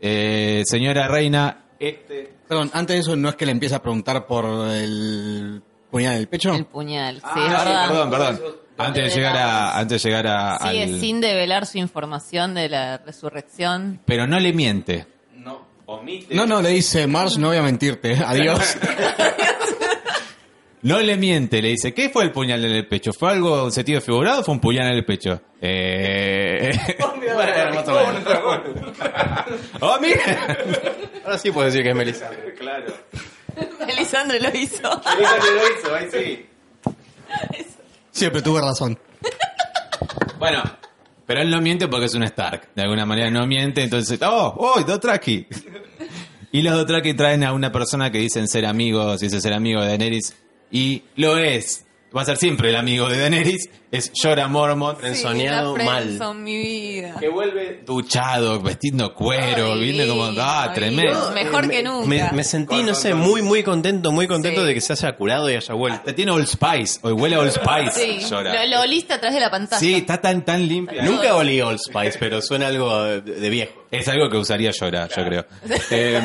[0.00, 2.32] eh, señora reina, este...
[2.48, 6.18] Perdón, antes de eso, ¿no es que le empieza a preguntar por el puñal en
[6.20, 6.54] el pecho?
[6.54, 8.40] El puñal, sí, Ah, sí, perdón, perdón.
[8.78, 12.68] Antes de llegar a, antes de llegar a, Sigue al- sin develar su información de
[12.68, 14.00] la resurrección.
[14.04, 15.06] pero no le miente.
[16.30, 18.14] No, no, le dice, Marsh, no voy a mentirte.
[18.26, 18.58] Adiós.
[20.82, 23.12] No le miente, le dice, ¿qué fue el puñal en el pecho?
[23.12, 25.40] ¿Fue algo un sentido figurado o fue un puñal en el pecho?
[25.60, 26.70] Eh...
[29.80, 30.58] ¡Oh, mira!
[31.24, 32.30] Ahora sí puedo decir que es Melissa.
[32.58, 32.86] Claro.
[33.88, 34.82] Elisandro lo hizo.
[34.82, 36.46] lo hizo, ahí sí.
[38.10, 38.98] Siempre tuve razón.
[40.38, 40.62] Bueno,
[41.26, 42.68] pero él no miente porque es un Stark.
[42.74, 44.54] De alguna manera no miente, entonces, ¡oh!
[44.58, 44.80] ¡Oh!
[44.82, 45.46] Dothraki!
[46.52, 49.88] Y los Dothraki traen a una persona que dicen ser amigos, dice ser amigo de
[49.88, 50.34] Daenerys,
[50.70, 51.82] y lo es.
[52.16, 54.98] Va a ser siempre el amigo de Daenerys, es Jorah Mormont.
[55.02, 56.34] La mal.
[56.36, 57.16] mi vida.
[57.20, 61.30] Que vuelve duchado, vestiendo cuero, Ay, viene como, ah, ay, tremendo.
[61.32, 62.06] Mejor que nunca.
[62.08, 64.66] Me, me sentí, no sé, muy, muy contento, muy contento Sí.
[64.68, 65.98] de que se haya curado y haya vuelto.
[65.98, 69.40] Hasta tiene Old Spice, hoy huele a Old Spice, Sí, lo, lo oliste atrás de
[69.40, 69.80] la pantalla.
[69.80, 71.02] Sí, está tan, tan limpia.
[71.02, 73.84] Nunca olí Old Spice, pero suena algo de, de viejo.
[73.90, 75.44] Es algo que usaría Llora, yo creo.
[75.90, 76.20] Eh,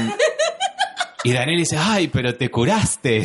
[1.23, 3.21] y Daniel dice, ay, pero te curaste.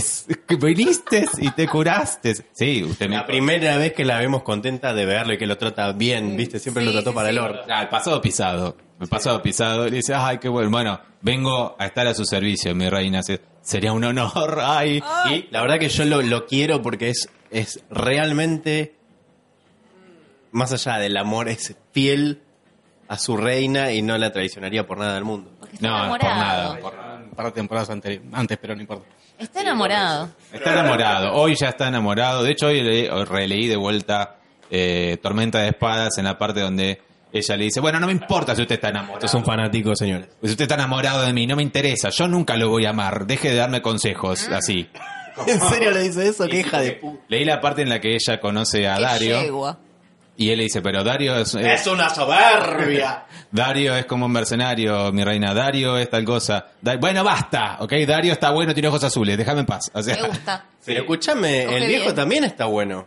[0.47, 2.35] Que Viniste y te curaste.
[2.53, 3.17] Sí, usted me...
[3.17, 6.59] La primera vez que la vemos contenta de verlo y que lo trata bien, ¿viste?
[6.59, 7.35] Siempre Sí, lo trató sí, para sí.
[7.37, 7.61] el orto.
[7.71, 8.77] Ah, el pasado pisado.
[9.01, 9.85] El pasado pisado.
[9.89, 10.71] Le dice, ay, qué bueno.
[10.71, 13.23] Bueno, vengo a estar a su servicio, mi reina.
[13.23, 14.61] Se- Sería un honor.
[14.63, 15.03] Ay.
[15.31, 18.95] Y la verdad que yo lo, lo quiero porque es, es realmente,
[20.53, 22.43] más allá del amor, es fiel
[23.09, 25.51] a su reina y no la traicionaría por nada del mundo.
[25.59, 26.79] Porque está No, por nada.
[26.79, 27.16] por nada.
[27.37, 29.05] Par de temporadas antes, pero no importa.
[29.39, 30.31] Está enamorado.
[30.53, 31.35] Está enamorado.
[31.35, 32.43] Hoy ya está enamorado.
[32.43, 34.37] De hecho, hoy le- hoy releí de vuelta
[34.71, 37.01] eh, Tormenta de Espadas en la parte donde
[37.33, 39.27] ella le dice, bueno, no me importa si usted está enamorado.
[39.27, 40.29] Es un fanático, señores.
[40.43, 42.09] Si usted está enamorado de mí, no me interesa.
[42.09, 43.27] Yo nunca lo voy a amar.
[43.27, 44.89] Deje de darme consejos así.
[45.47, 46.49] ¿En serio le dice eso?
[46.49, 47.23] ¡Qué hija de puta!
[47.29, 49.43] Leí la parte en la que ella conoce a Qué Dario.
[49.43, 49.79] yegua.
[50.39, 53.25] Y él le dice, pero Dario es, es- ¡Es una soberbia!
[53.51, 55.55] Dario es como un mercenario, mi reina.
[55.55, 56.67] Dario es tal cosa.
[56.83, 57.93] Da- bueno, basta, ¿ok?
[58.07, 59.39] Dario está bueno, tiene ojos azules.
[59.39, 59.91] Déjame en paz.
[59.95, 60.65] O sea, Me gusta.
[60.85, 62.15] Pero escúchame, Coge el viejo bien.
[62.17, 63.07] también está bueno.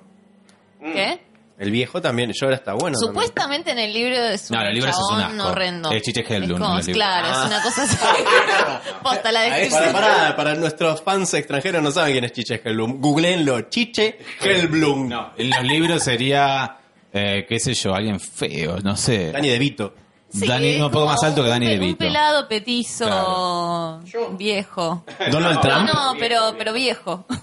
[0.82, 1.22] ¿Qué?
[1.60, 2.96] El viejo también, yo ahora está bueno.
[2.98, 3.10] también.
[3.13, 5.48] Supuestamente en el libro es un No, el libro es un asco.
[5.50, 5.92] horrendo.
[5.92, 6.58] Es Chiche Hellblum.
[6.94, 7.42] Claro, Ah.
[7.44, 7.98] es una cosa así.
[9.04, 9.94] Posta la Para, descripción.
[9.94, 13.02] para, para nuestros fans extranjeros no saben quién es Chiche Hellblum.
[13.02, 15.10] Googleenlo, Chiche Hellblum.
[15.10, 16.78] no, en los libros sería,
[17.13, 19.32] eh, qué sé yo, alguien feo, no sé.
[19.32, 19.93] Dani DeVito.
[20.32, 22.04] Sí, Dani- un poco más alto que Dani un pe- DeVito.
[22.06, 24.00] Un pelado petizo
[24.38, 25.04] viejo.
[25.32, 25.89] Donald Trump.
[25.91, 27.26] No, pero, pero viejo.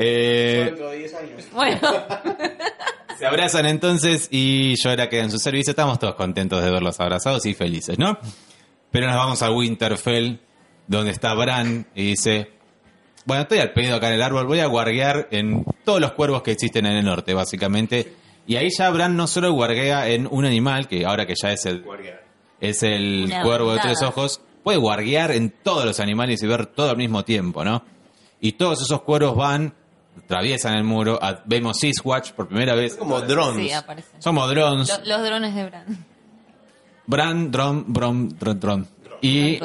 [0.00, 1.42] Eh, Dentro de 10 años.
[1.52, 1.80] Bueno,
[3.18, 5.72] se abrazan entonces y Llora queda en su servicio.
[5.72, 8.16] Estamos todos contentos de verlos abrazados y felices, ¿no?
[8.92, 10.36] Pero nos vamos a Winterfell,
[10.86, 12.52] donde está Bran y dice,
[13.24, 16.42] bueno, estoy al pedo acá en el árbol, voy a guardear en todos los cuervos
[16.42, 18.14] que existen en el norte, básicamente.
[18.48, 21.64] Y ahí ya Bran no solo guarguea en un animal, que ahora que ya es
[21.66, 21.84] el,
[22.60, 26.66] es el Una cuervo de tres ojos, puede guarguear en todos los animales y ver
[26.66, 27.84] todo al mismo tiempo, ¿no?
[28.40, 29.74] Y todos esos cuervos van,
[30.24, 32.96] atraviesan el muro, a- vemos Watch por primera vez.
[32.96, 33.66] Como drones.
[33.68, 34.20] sí, aparecen.
[34.22, 34.88] Somos drones.
[34.88, 36.06] Lo- los drones de Bran.
[37.06, 38.88] Bran, dron, bron, dron, dron.
[39.20, 39.58] Y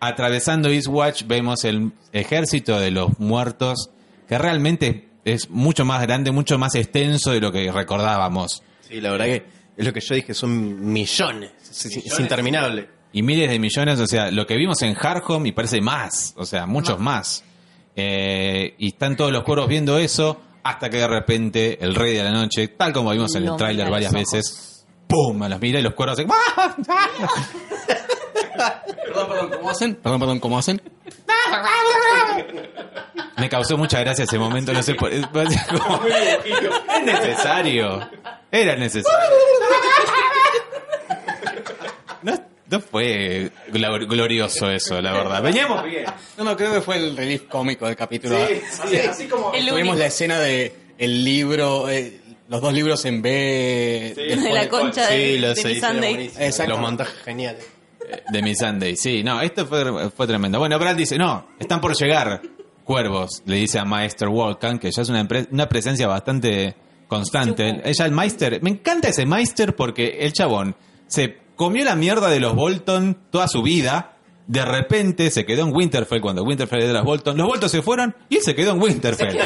[0.00, 3.90] atravesando Eastwatch vemos el ejército de los muertos,
[4.28, 8.62] que realmente es mucho más grande, mucho más extenso de lo que recordábamos.
[8.88, 11.52] Sí, la verdad que es lo que yo dije, son millones.
[11.62, 12.88] Es, es interminable.
[13.12, 16.44] Y miles de millones, o sea, lo que vimos en Hardhome y parece más, o
[16.44, 17.44] sea, muchos más.
[17.96, 22.24] Eh, y están todos los cuervos viendo eso, hasta que de repente el rey de
[22.24, 25.40] la noche, tal como vimos en el tráiler varias veces, ¡pum!
[25.42, 26.74] A los mira y los cuervos hacen ¡Ah!
[29.04, 29.94] Perdón, perdón, ¿cómo hacen?
[29.96, 30.82] Perdón, perdón, ¿cómo hacen?
[33.36, 38.08] Me causó mucha gracia ese momento, no sé por es como- Es necesario.
[38.50, 39.18] Era necesario.
[42.22, 45.42] No, no fue glor- glorioso eso, la verdad.
[45.42, 46.06] Veníamos bien.
[46.38, 48.36] No, no, creo que fue el relief cómico del capítulo.
[48.82, 53.20] así, así como El tuvimos la escena de el libro, eh, los dos libros en
[53.20, 54.12] B.
[54.16, 56.14] De después la concha de, Sí, los de mi ediciones Sunday.
[56.14, 56.46] buenísimos.
[56.46, 56.72] Exacto.
[56.72, 57.66] Los montajes geniales.
[58.32, 59.22] De mi Sunday, sí.
[59.22, 60.58] No, esto fue, fue tremendo.
[60.58, 62.42] Bueno, Brad dice, no, están por llegar
[62.84, 66.76] cuervos, le dice a Maester Walkan, que ya es una, una presencia bastante
[67.08, 67.80] constante.
[67.84, 72.40] Ella, el Meister, me encanta ese Meister porque el chabón se comió la mierda de
[72.40, 74.10] los Bolton toda su vida.
[74.46, 77.36] De repente se quedó en Winterfell cuando Winterfell era de los Bolton.
[77.38, 79.38] Los Bolton se fueron y él se quedó en Winterfell.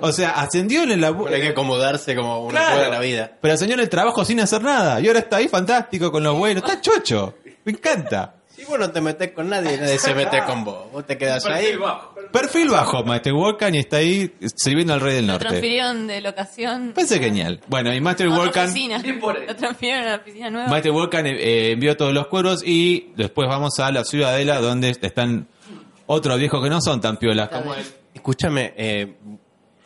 [0.00, 1.22] O sea, ascendió en el laburo.
[1.24, 2.82] Bueno, hay que acomodarse como una Claro.
[2.82, 3.32] de la vida.
[3.40, 4.98] Pero señor el trabajo sin hacer nada.
[5.00, 6.64] Y ahora está ahí fantástico con los buenos.
[6.64, 7.34] Está chocho.
[7.64, 8.34] Me encanta.
[8.54, 10.90] Si vos no te metes con nadie, nadie se mete con vos.
[10.92, 11.62] Vos te quedas ahí.
[11.64, 12.14] Perfil bajo.
[12.30, 15.48] Perfil bajo, Master Walkan y está ahí sirviendo al rey del Lo norte.
[15.48, 16.92] transfirieron de locación.
[16.94, 17.60] Parece genial.
[17.68, 18.74] Bueno, y Master Walkan.
[18.74, 19.02] Bien.
[19.46, 20.68] Lo transfirieron a la oficina nueva.
[20.68, 24.90] Master Walkan eh, eh, envió todos los cuervos y después vamos a la ciudadela donde
[24.90, 25.48] están
[26.06, 27.84] otros viejos que no son tan piolas como él.
[28.12, 29.14] Escúchame, eh,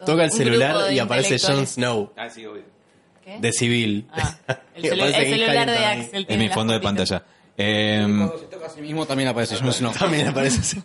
[0.05, 1.67] toca el Un celular y aparece Jon.
[1.67, 2.13] Snow,
[3.25, 3.39] ¿Qué?
[3.39, 4.09] de civil.
[4.11, 4.37] Ah,
[4.75, 6.01] el, celu- el celular de ahí.
[6.01, 6.27] Axel.
[6.29, 7.23] En mi fondo de pantalla.
[7.57, 9.93] Eh, Cuando se toca a sí mismo también aparece Jon Snow.
[9.99, 10.83] También aparece así.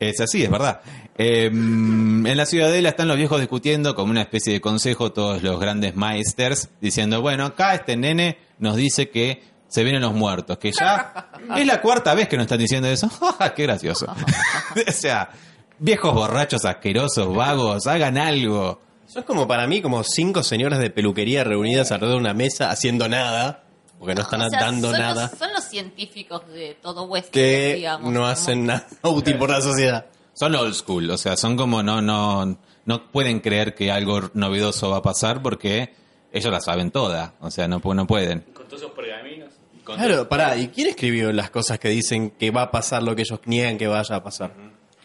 [0.00, 0.80] Es así, es verdad.
[1.16, 5.58] Eh, en la ciudadela están los viejos discutiendo como una especie de consejo, todos los
[5.60, 10.72] grandes maesters, diciendo, bueno, acá este nene nos dice que se vienen los muertos, que
[10.72, 13.08] ya es la cuarta vez que nos están diciendo eso.
[13.56, 14.06] ¡Qué gracioso!
[14.88, 15.30] o sea,
[15.78, 18.80] viejos borrachos asquerosos, vagos, hagan algo.
[19.06, 23.08] Son como para mí como cinco señoras de peluquería reunidas alrededor de una mesa haciendo
[23.08, 23.64] nada,
[23.98, 27.30] porque no están O sea, dando son nada, Los, son los científicos de todo West,
[27.30, 28.12] que digamos.
[28.12, 30.06] no como- hacen nada útil por la sociedad.
[30.34, 34.90] Son old school, o sea, son como no, no, no pueden creer que algo novedoso
[34.90, 35.94] va a pasar porque
[36.32, 38.40] ellos la saben toda, o sea, no, no pueden.
[38.54, 39.48] Con todos esos pergaminos.
[39.84, 43.22] Claro, pará, ¿y quién escribió las cosas que dicen que va a pasar lo que
[43.22, 44.52] ellos niegan que vaya a pasar?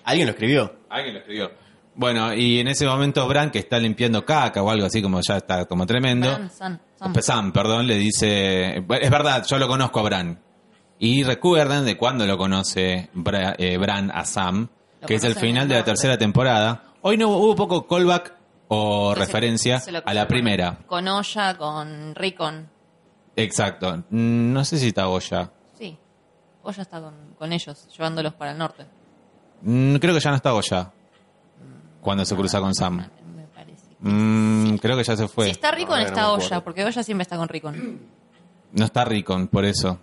[0.04, 0.74] ¿Alguien lo escribió?
[0.90, 1.52] Alguien lo escribió.
[1.96, 5.38] Bueno, y en ese momento Bran, que está limpiando caca o algo así, como ya
[5.38, 6.28] está como tremendo.
[6.60, 7.52] Bran, Sam, Sam.
[7.52, 8.78] Perdón, le dice...
[8.78, 10.40] Es verdad, yo lo conozco a Bran.
[11.00, 14.68] Y recuerden de cuándo lo conoce Bra- eh, Bran a Sam,
[15.02, 16.84] Lo que es el final de la tercera temporada.
[17.02, 18.34] Hoy no hubo poco callback
[18.70, 20.80] o referencia se lo- a la primera.
[20.88, 22.70] Con Olla, con Rickon.
[23.36, 23.98] Exacto.
[24.10, 25.52] Mm, No sé si está Oya.
[25.78, 25.98] Sí.
[26.64, 28.86] Oya está con, con ellos, llevándolos para el norte.
[29.64, 30.92] Mm, Creo que ya no está Oya.
[32.00, 33.06] Cuando se cruza con Sam.
[34.04, 35.46] Mm, Creo que ya se fue.
[35.46, 36.64] Si está Ricon, no está acuerdo.
[36.64, 38.00] porque Oya siempre está con Ricon.
[38.76, 40.00] No está Ricon, por eso.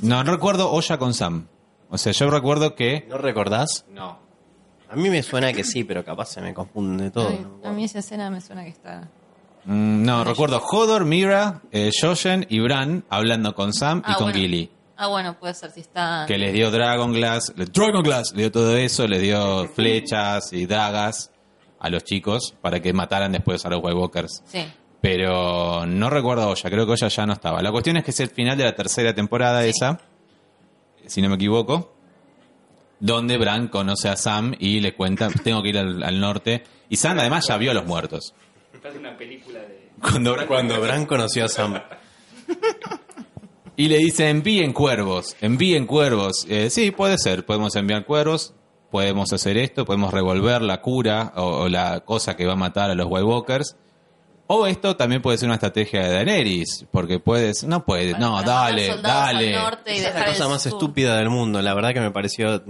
[0.00, 1.46] No, no recuerdo Oya con Sam.
[1.90, 3.04] O sea, yo recuerdo que...
[3.10, 3.84] ¿No recordás?
[3.92, 4.18] No.
[4.88, 7.28] A mí me suena que sí, pero capaz se me confunde todo.
[7.28, 7.68] Ay, ¿no?
[7.68, 9.02] a mí esa escena me suena que está.
[9.66, 14.28] Mm, no, recuerdo Hodor, Mira, eh, Joshen y Bran hablando con Sam y Ah, con
[14.28, 14.38] bueno.
[14.38, 14.70] Gilly.
[14.96, 16.24] Ah, bueno, puede ser si está.
[16.26, 17.52] Que les dio Dragon Glass.
[17.54, 21.30] le- Dragon Glass le dio todo eso, les dio flechas y dagas
[21.80, 24.42] a los chicos para que mataran después a los White Walkers.
[24.46, 24.64] Sí.
[25.00, 27.62] Pero no recuerdo a Oya, creo que Oya ya no estaba.
[27.62, 29.98] La cuestión es que es el final de la tercera temporada esa,
[31.06, 31.92] si no me equivoco,
[33.00, 36.62] donde Bran conoce a Sam y le cuenta, tengo que ir al, al norte.
[36.88, 38.34] Y Sam además ya vio a los muertos.
[38.80, 39.90] Parece una película de.
[40.00, 41.80] Cuando, Cuando Bran conoció a Sam.
[43.76, 46.44] Y le dice, envíen cuervos, envíen cuervos.
[46.50, 48.52] Eh, sí, puede ser, podemos enviar cuervos,
[48.90, 52.90] podemos hacer esto, podemos revolver la cura o, o la cosa que va a matar
[52.90, 53.76] a los White Walkers.
[54.52, 58.42] O esto también puede ser una estrategia de Daenerys, porque puedes, no puedes, Para- no,
[58.42, 59.54] dale, dale.
[59.86, 60.72] es la cosa más sur.
[60.72, 61.62] estúpida del mundo.
[61.62, 62.60] La verdad que me pareció,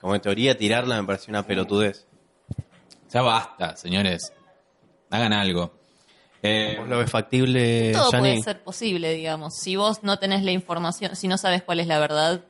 [0.00, 2.06] como teoría, tirarla me pareció una pelotudez.
[3.12, 4.32] Ya basta, señores.
[5.10, 5.72] Hagan algo.
[6.42, 9.54] Eh, ¿Vos lo ves factible, Todo puede ser posible, digamos.
[9.56, 12.40] Si vos no tenés la información, si no sabes cuál es la verdad.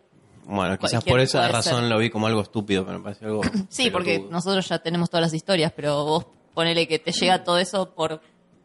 [0.44, 1.84] Bueno, quizás por esa razón ser.
[1.90, 3.42] lo vi como algo estúpido, pero me pareció algo.
[3.68, 7.58] Sí, porque nosotros ya tenemos todas las historias, pero vos ponele que te llega todo
[7.58, 8.20] eso por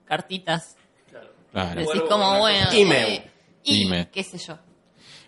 [0.05, 0.75] cartitas.
[1.51, 1.81] claro.
[1.81, 2.67] Decís como, bueno.
[2.71, 3.13] Email.
[3.13, 3.31] eh,
[3.63, 4.07] y Email.
[4.07, 4.57] qué sé yo.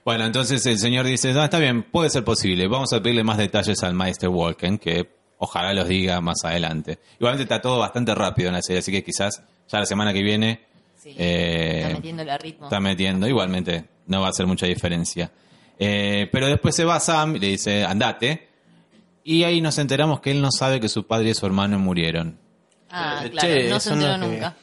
[0.05, 2.67] Bueno, entonces el señor dice, no, está bien, puede ser posible.
[2.67, 6.99] Vamos a pedirle más detalles al Maester Walken, que ojalá los diga más adelante.
[7.19, 10.23] Igualmente está todo bastante rápido en la serie, así que quizás ya la semana que
[10.23, 10.65] viene
[10.97, 12.65] Sí, eh, está metiéndole a ritmo.
[12.65, 13.27] está metiendo.
[13.27, 15.31] Igualmente no va a hacer mucha diferencia.
[15.79, 18.49] Eh, pero después se va Sam y le dice, andate.
[19.23, 22.37] Y ahí nos enteramos que él no sabe que su padre y su hermano murieron.
[22.89, 24.55] Ah, Eh, claro, che, no se enteró que- nunca.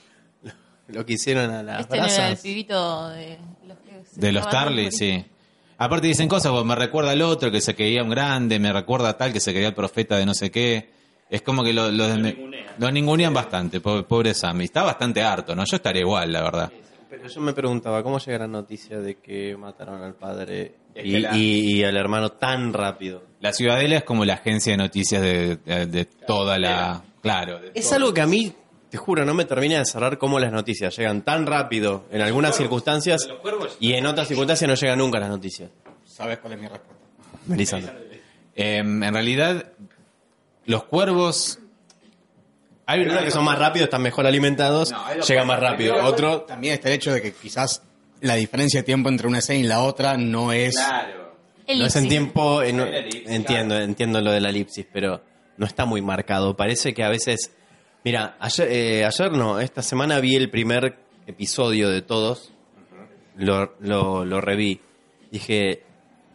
[0.89, 4.49] Lo que hicieron a las Este no era el pibito de los que De los
[4.49, 5.25] Tarly, sí.
[5.79, 9.11] Aparte dicen cosas, como, me recuerda al otro que se creía un grande, me recuerda
[9.11, 10.91] a tal que se creía el profeta de no sé qué.
[11.29, 12.07] Es como que lo, lo,
[12.79, 14.61] lo ningunean bastante, pobre, pobre Sam.
[14.61, 15.65] Y está bastante harto, ¿no?
[15.65, 16.73] Yo estaría igual, la verdad.
[17.09, 21.21] Pero yo me preguntaba, ¿cómo llega la noticia de que mataron al padre y, que
[21.21, 23.23] la- y- y al hermano tan rápido?
[23.41, 27.03] La Ciudadela es como la agencia de noticias de, de- de toda la...
[27.23, 27.61] Claro.
[27.75, 27.97] Es todo.
[27.97, 28.53] algo que a mí,
[28.91, 32.57] te juro, no me termina de cerrar cómo las noticias llegan tan rápido en algunas
[32.57, 33.29] circunstancias
[33.81, 35.71] y en otras circunstancias no llegan nunca las noticias.
[36.05, 37.05] ¿Sabes cuál es mi respuesta?
[37.47, 37.93] Melisandre.
[38.55, 39.73] Eh, en realidad,
[40.65, 41.61] los cuervos...
[42.87, 44.95] Hay unos que son más rápidos, están mejor alimentados,
[45.27, 45.97] llegan más rápido.
[46.05, 47.83] Otro, También está el hecho de que quizás
[48.21, 50.77] la diferencia de tiempo entre una escena y la otra no es...
[51.67, 55.21] El no es en tiempo, no- entiendo, entiendo lo de la elipsis, pero
[55.57, 56.57] no está muy marcado.
[56.57, 57.51] Parece que a veces,
[58.05, 60.97] mira, ayer, eh, ayer no, esta semana vi el primer
[61.27, 62.53] episodio de todos,
[63.35, 64.81] lo, lo, lo reví.
[65.33, 65.83] Dije,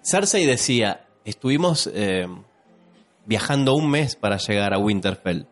[0.04, 2.28] Cersei decía, estuvimos eh,
[3.26, 5.46] viajando un mes para llegar a Winterfell.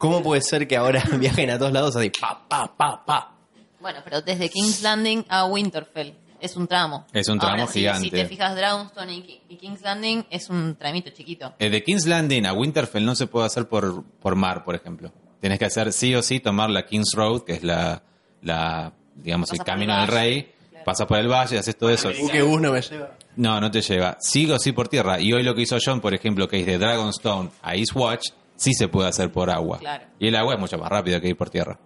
[0.00, 3.34] ¿Cómo puede ser que ahora viajen a todos lados así, pa, pa, pa, pa?
[3.80, 7.06] Bueno, pero desde King's Landing a Winterfell es un tramo.
[7.12, 8.04] Es un tramo Ahora, si- gigante.
[8.04, 11.52] Si te fijas, Dragonstone y, y King's Landing es un tramito chiquito.
[11.58, 15.12] Eh, de King's Landing a Winterfell no se puede hacer por, por mar, por ejemplo.
[15.40, 18.02] Tienes que hacer sí o sí tomar la King's Road, que es la,
[18.40, 20.52] la digamos, el camino el del rey.
[20.84, 22.10] Pasas por el valle, haces todo eso.
[22.32, 23.10] Que uno me lleva.
[23.36, 24.16] No, no te lleva.
[24.18, 25.20] Sí o sí por tierra.
[25.20, 28.30] Y hoy lo que hizo John, por ejemplo, que es de Dragonstone a Eastwatch,
[28.60, 29.78] sí se puede hacer por agua.
[29.78, 30.04] Claro.
[30.18, 31.78] Y el agua es mucho más rápido que ir por tierra.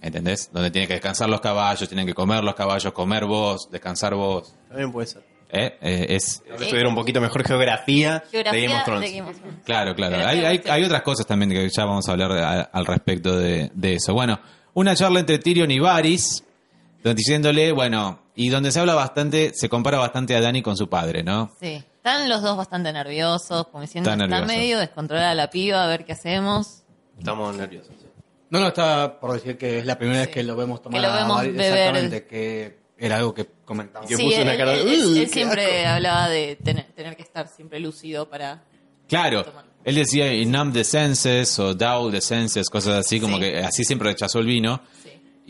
[0.00, 0.50] ¿Entendés?
[0.52, 4.54] Donde tienen que descansar los caballos, tienen que comer los caballos, comer vos, descansar vos.
[4.68, 5.22] También puede ser.
[5.50, 5.76] ¿Eh?
[5.80, 9.10] Eh, es, estuviera un poquito mejor geografía, Geografía de Game of Thrones.
[9.10, 9.56] de Game of Thrones.
[9.64, 10.16] Claro, claro.
[10.26, 13.36] Hay, hay, hay otras cosas también que ya vamos a hablar de- a- al respecto
[13.36, 14.12] de, de eso.
[14.14, 14.38] Bueno,
[14.74, 16.44] una charla entre Tyrion y Varys,
[17.02, 20.88] donde diciéndole, bueno, y donde se habla bastante, se compara bastante a Dani con su
[20.88, 21.50] padre, ¿no?
[21.60, 21.82] Sí.
[22.08, 24.56] Están los dos bastante nerviosos, como diciendo, Están está nerviosos.
[24.56, 26.82] medio descontrolada la piba, a ver qué hacemos.
[27.18, 27.92] Estamos nerviosos.
[28.00, 28.06] sí.
[28.50, 30.34] No, no, está por decir que es la primera vez Sí.
[30.34, 31.60] que lo vemos tomar Que lo a vemos beber.
[31.60, 34.08] Exactamente, que era algo que comentamos.
[34.08, 36.56] Que sí, puso una él, cara de, él- él- "Uh, él qué siempre hablaba de
[36.56, 38.62] tener, tener que estar siempre lúcido para...
[39.06, 39.44] Claro.
[39.84, 43.42] Él decía numb the senses o dull the senses, cosas así, como Sí.
[43.42, 44.80] que así siempre rechazó el vino.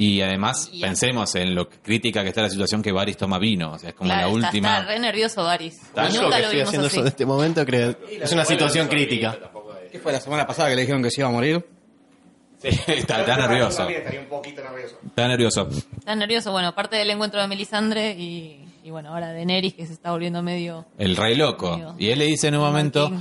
[0.00, 3.72] Y además, Y- pensemos en lo crítica que está la situación que Varys toma vino.
[3.72, 4.78] O sea, es como Claro, la está- última.
[4.78, 5.74] Está, re nervioso Varys.
[5.74, 6.98] Y Yo lo nunca que lo estoy vimos haciendo así.
[7.00, 9.36] en este momento creo es una situación crítica.
[9.90, 11.66] ¿Qué fue la semana pasada que le dijeron que se iba a morir?
[12.62, 13.88] Sí, está, está nervioso.
[13.88, 14.98] estaría un poquito nervioso.
[15.04, 15.68] Está nervioso.
[15.98, 19.84] Está nervioso, bueno, parte del encuentro de Melisandre y, y bueno, ahora de Neris que
[19.86, 20.86] se está volviendo medio...
[20.96, 21.94] El rey loco.
[21.98, 23.12] Y él le dice en un momento,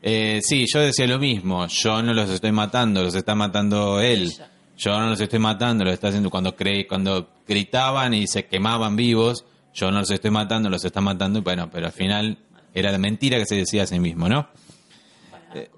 [0.00, 4.24] eh, sí, yo decía lo mismo, yo no los estoy matando, los está matando él.
[4.34, 4.48] Ella.
[4.82, 8.96] Yo no los estoy matando, los está haciendo cuando cre cuando gritaban y se quemaban
[8.96, 12.36] vivos, yo no los estoy matando, los está matando, y bueno, pero al final
[12.74, 14.48] era de mentira que se decía a sí mismo, ¿no?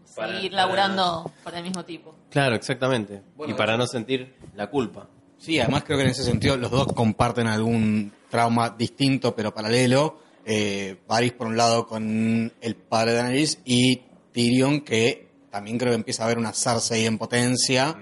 [0.07, 2.14] seguir laburando para el mismo tipo.
[2.31, 3.21] Claro, exactamente.
[3.47, 5.07] y para no sentir la culpa.
[5.38, 10.21] Sí, además creo que en ese sentido los dos comparten algún trauma distinto pero paralelo.
[10.47, 15.90] Eh, Varys por un lado con el padre de Daenerys y Tyrion que también creo
[15.90, 17.97] que empieza a haber una Cersei en potencia.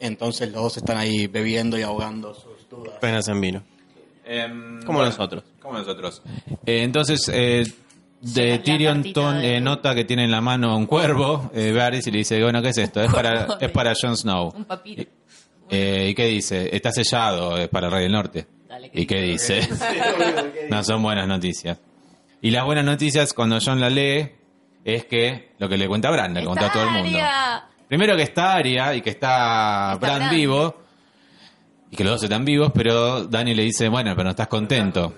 [0.00, 2.94] Entonces los dos están ahí bebiendo y ahogando sus dudas.
[3.00, 3.62] Penas en vino.
[4.24, 5.44] Como Bueno, nosotros.
[5.60, 6.22] Como nosotros.
[6.66, 7.64] Eh, entonces, eh,
[8.20, 12.06] de Tyrion ton- de- eh, nota que tiene en la mano un cuervo, eh, Varys,
[12.06, 13.02] y le dice, bueno, ¿qué es esto?
[13.02, 14.52] Es para, es para Jon Snow.
[14.56, 15.04] Un papiro.
[15.68, 16.74] Eh, ¿Y qué dice?
[16.74, 18.46] Está sellado, es para el Rey del Norte.
[18.68, 19.60] Dale, que- ¿Y qué dice?
[20.70, 21.78] no son buenas noticias.
[22.40, 24.30] Y las buenas noticias, cuando John la lee,
[24.84, 27.18] es que lo que le cuenta Bran, le cuenta a todo el mundo.
[27.88, 30.30] Primero que está Arya y que está, Está Bran Bran.
[30.34, 30.76] vivo,
[31.90, 35.12] y que los dos están vivos, pero Dani le dice, bueno, pero no estás contento.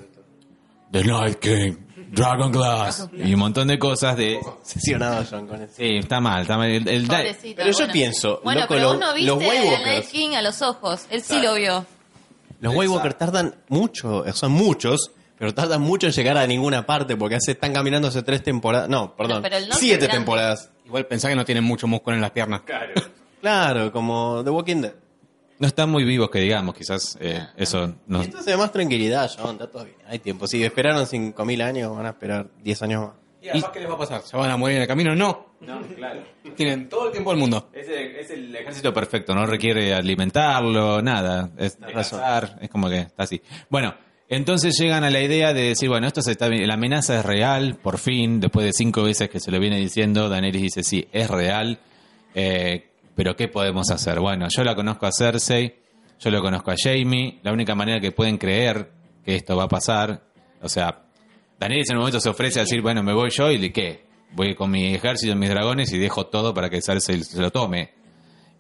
[0.91, 1.73] The Night King,
[2.13, 4.37] Dragon Glass, y un montón de cosas de...
[4.37, 5.73] Obsesionado John con eso.
[5.77, 6.71] Sí, está mal, está mal.
[6.71, 9.69] El, el- Pobrecito, Pero yo pienso, Bueno, loco, pero lo- vos no los viste White
[9.69, 9.85] Walkers.
[9.87, 11.07] Night King a los ojos.
[11.11, 11.87] Él sí lo vio.
[12.61, 17.17] Los White Walkers tardan mucho, son muchos, pero tardan mucho en llegar a ninguna parte
[17.17, 18.89] porque hace, están caminando hace tres temporadas.
[18.89, 20.71] No, perdón, Pero el norte siete temporadas.
[20.87, 22.63] Igual pensá que no tienen mucho músculo en las piernas.
[23.41, 24.95] Claro, como The Walking Dead.
[25.59, 27.95] no están muy vivos, que digamos, quizás eh, eso...
[28.07, 29.99] No, Esto se da más tranquilidad, John, está todo bien.
[30.09, 30.49] Hay tiempo.
[30.49, 33.15] Si esperaron 5.000 años, van a esperar 10 años más.
[33.43, 34.23] ¿Y además qué les va a pasar?
[34.23, 35.15] ¿Se van a morir en el camino?
[35.15, 35.47] No.
[35.61, 36.25] no, claro.
[36.57, 37.69] Tienen todo el tiempo del mundo.
[37.73, 41.51] Es el, es el ejército perfecto, no requiere alimentarlo, nada.
[41.57, 43.41] Es descansar, es como que está así.
[43.69, 43.95] Bueno,
[44.29, 47.79] entonces llegan a la idea de decir, bueno, esto se está la amenaza es real,
[47.83, 51.29] por fin, después de cinco veces que se lo viene diciendo, Daenerys dice, sí, es
[51.31, 51.79] real,
[52.35, 54.19] eh, pero ¿qué podemos hacer?
[54.21, 55.77] Bueno, yo la conozco a Cersei,
[56.19, 58.91] yo lo conozco a Jamie, la única manera que pueden creer
[59.25, 60.23] que esto va a pasar,
[60.61, 61.03] o sea,
[61.61, 64.05] Daenerys en un momento se ofrece a decir, bueno, me voy yo y ¿de qué?
[64.33, 67.95] Voy con mi ejército, mis dragones y dejo todo para que Cersei se lo tome.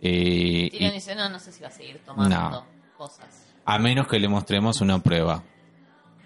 [0.01, 2.67] Y, Tyrion y- dice, no, no sé si va a seguir tomando No.
[2.97, 3.27] cosas.
[3.65, 5.43] a menos que le mostremos una prueba.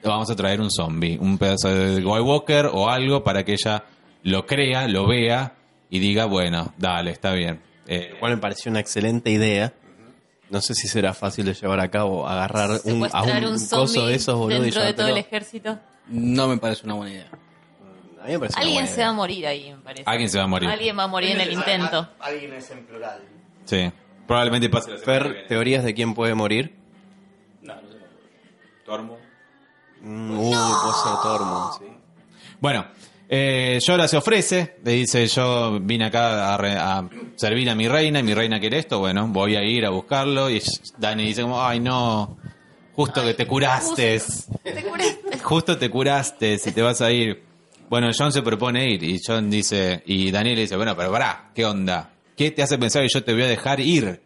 [0.03, 3.85] Vamos a traer un zombie, un pedazo de White Walker o algo para que ella
[4.23, 5.55] lo crea, lo vea
[5.91, 7.61] y diga, bueno, dale, está bien.
[7.87, 9.73] Eh, Lo cual me pareció una excelente idea.
[10.49, 14.07] No sé si será fácil de llevar a cabo, agarrar un, a un, un coso
[14.07, 15.79] de esos, boludo, y dentro de todo el ejército.
[16.09, 17.29] No me parece una buena idea.
[18.23, 19.07] A mí me parece una Alguien buena se idea.
[19.07, 20.03] va a morir ahí, me parece.
[20.07, 20.69] Alguien se va a morir.
[20.69, 22.09] Alguien va a morir en el intento.
[22.19, 23.21] Alguien es en plural.
[23.65, 23.91] sí,
[24.27, 26.75] probablemente pase la Fer, teorías de quién puede morir.
[27.63, 27.99] No, no sé.
[28.85, 29.19] Tormund.
[30.03, 31.85] Mm, uh, puede ser Tormund, sí.
[32.61, 32.87] Bueno,
[33.29, 37.87] eh, Yora se ofrece, le dice yo vine acá a, re- a servir a mi
[37.89, 40.63] reina y mi reina quiere esto, bueno, voy a ir a buscarlo y
[40.99, 42.37] Dani dice como, ay no,
[42.95, 44.21] justo que te curaste,
[44.63, 45.39] Te curaste.
[45.43, 47.45] justo te curaste si te vas a ir.
[47.89, 51.51] Bueno, John se propone ir y John dice, y Daniel le dice, bueno, pero pará,
[51.55, 52.11] ¿qué onda?
[52.37, 54.23] ¿Qué te hace pensar que yo te voy a dejar ir?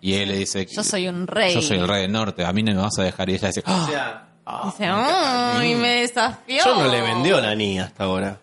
[0.00, 1.54] Y él le dice, Yo soy un rey.
[1.54, 3.36] yo soy el rey del norte, a mí no me vas a dejar ir.
[3.36, 3.82] Y ella dice, "Ah".
[3.82, 4.25] O sea,
[4.66, 6.62] Dice, "Ay, me desafió.
[6.64, 8.38] John no le vendió la ni hasta ahora.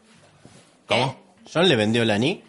[0.88, 1.16] ¿cómo?
[1.52, 2.42] John le vendió la ni.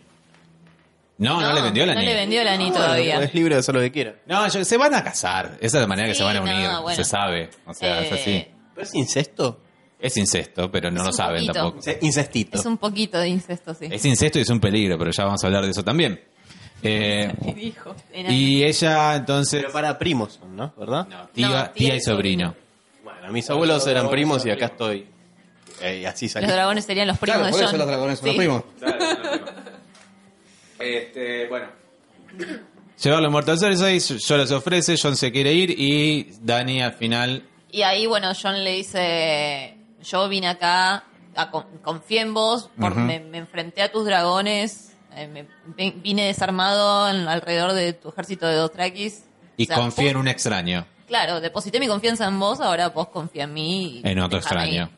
[1.18, 2.12] No, no, le vendió la No niña.
[2.12, 3.20] le vendió la ni todavía.
[3.22, 4.14] Es libre de hacer lo que quiera.
[4.26, 5.56] No, yo- se van a casar.
[5.60, 6.68] Esa es la manera que Sí, se van a no, unir.
[6.82, 6.96] bueno.
[6.96, 7.50] Se sabe.
[7.66, 8.46] O sea, es Eh, así.
[8.74, 9.60] ¿Pero es incesto?
[10.00, 11.52] Es incesto, pero no es lo un saben poquito.
[11.52, 11.76] tampoco.
[11.78, 12.58] Ince- Incestito.
[12.58, 13.86] Es un poquito de incesto, sí.
[13.90, 16.20] Es incesto y es un peligro, pero ya vamos a hablar de eso también.
[16.86, 17.94] Eh, Dijo.
[18.28, 19.60] y ella, entonces.
[19.62, 20.74] Pero para primos son, ¿no?
[20.76, 21.06] ¿Verdad?
[21.08, 22.54] No, tía, No, tía tía y y sobrino.
[23.30, 25.06] Mis abuelos eran primos y acá estoy.
[25.80, 26.46] Eh, y así salí.
[26.46, 27.78] Los dragones serían los primos Claro, por de eso John.
[27.78, 28.34] los dragones son Sí.
[28.34, 28.62] los primos.
[30.78, 31.66] Este, bueno.
[33.02, 37.42] Llevarlo a Cersei, yo les ofrece, John se quiere ir y Dani al final.
[37.70, 41.04] Y ahí, bueno, John le dice, yo vine acá,
[41.35, 45.46] a con- confié en vos, por- me, me enfrenté a tus dragones, eh, me-
[45.77, 49.25] vi- vine desarmado en- alrededor de tu ejército de Dothrakis.
[49.56, 50.87] Y O sea, en un extraño.
[51.07, 54.00] Claro, deposité mi confianza en vos, ahora vos confía en mí.
[54.05, 54.90] y En otro déjame extraño.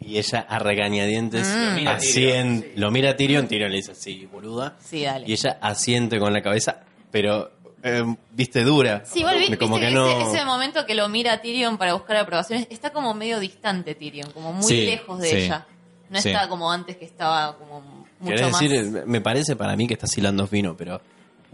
[0.00, 0.08] ir.
[0.12, 1.86] Y ella a regañadientes Mm.
[1.86, 4.76] asien- lo mira a Tyrion, Tyrion le dice sí, boluda.
[4.82, 5.26] Sí, dale.
[5.28, 6.80] Y ella asiente con la cabeza,
[7.10, 7.50] pero
[7.82, 8.02] eh,
[8.32, 9.02] viste dura.
[9.06, 10.06] Sí, igual vi- como viste que que no.
[10.22, 14.30] ese, ese momento que lo mira Tyrion para buscar aprobaciones, está como medio distante Tyrion,
[14.32, 15.66] como muy Sí, lejos de sí, ella.
[16.10, 16.28] No sí.
[16.30, 17.80] está como antes que estaba como
[18.20, 18.60] mucho Querés más.
[18.60, 21.00] decir, me parece para mí que está hilando fino, pero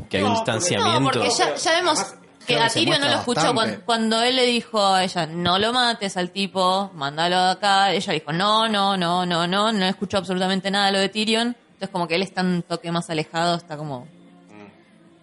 [0.09, 1.11] que hay un No, distanciamiento.
[1.13, 1.99] porque ya, ya vemos
[2.47, 5.73] que a Tyrion no lo escuchó cuando, cuando él le dijo a ella, no lo
[5.73, 7.93] mates al tipo, mándalo acá.
[7.93, 11.49] Ella dijo, no, no, no, no, no, no escuchó absolutamente nada de lo de Tyrion.
[11.49, 14.07] Entonces como que él está un toque más alejado, está como...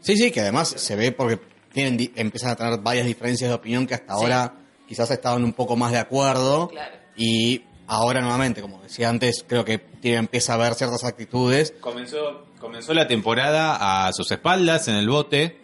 [0.01, 1.39] Sí, sí, que además se ve porque
[1.71, 4.21] tienen empiezan a tener varias diferencias de opinión que hasta Sí.
[4.21, 4.53] ahora
[4.88, 6.67] quizás estaban un poco más de acuerdo.
[6.67, 6.95] Claro.
[7.15, 11.74] Y ahora nuevamente, como decía antes, creo que Tyrion empieza a ver ciertas actitudes.
[11.80, 15.59] Comenzó, comenzó la temporada a sus espaldas en el bote,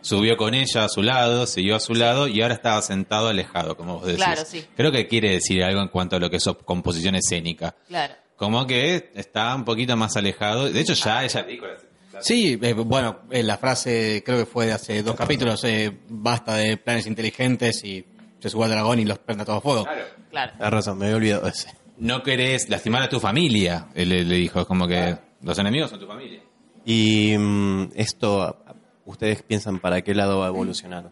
[0.00, 3.76] subió con ella a su lado, siguió a su lado y ahora estaba sentado alejado,
[3.76, 4.24] como vos decís.
[4.24, 4.64] Claro, sí.
[4.76, 7.74] Creo que quiere decir algo en cuanto a lo que es composición escénica.
[7.86, 8.14] Claro.
[8.36, 10.70] Como que está un poquito más alejado.
[10.70, 11.44] De hecho, ya ella.
[12.20, 16.54] Sí, eh, bueno, eh, la frase creo que fue de hace dos capítulos, eh, basta
[16.54, 18.04] de planes inteligentes y
[18.40, 19.86] se sube al dragón y los prende a todo fuego.
[20.30, 20.52] Claro.
[20.52, 21.74] Tienes razón, me había olvidado de ese.
[21.98, 24.60] No querés lastimar a tu familia, él le, le dijo.
[24.60, 26.40] Es como que los enemigos son tu familia.
[26.84, 28.64] Y mm, esto,
[29.08, 31.10] ¿ustedes piensan para qué lado va a evolucionar?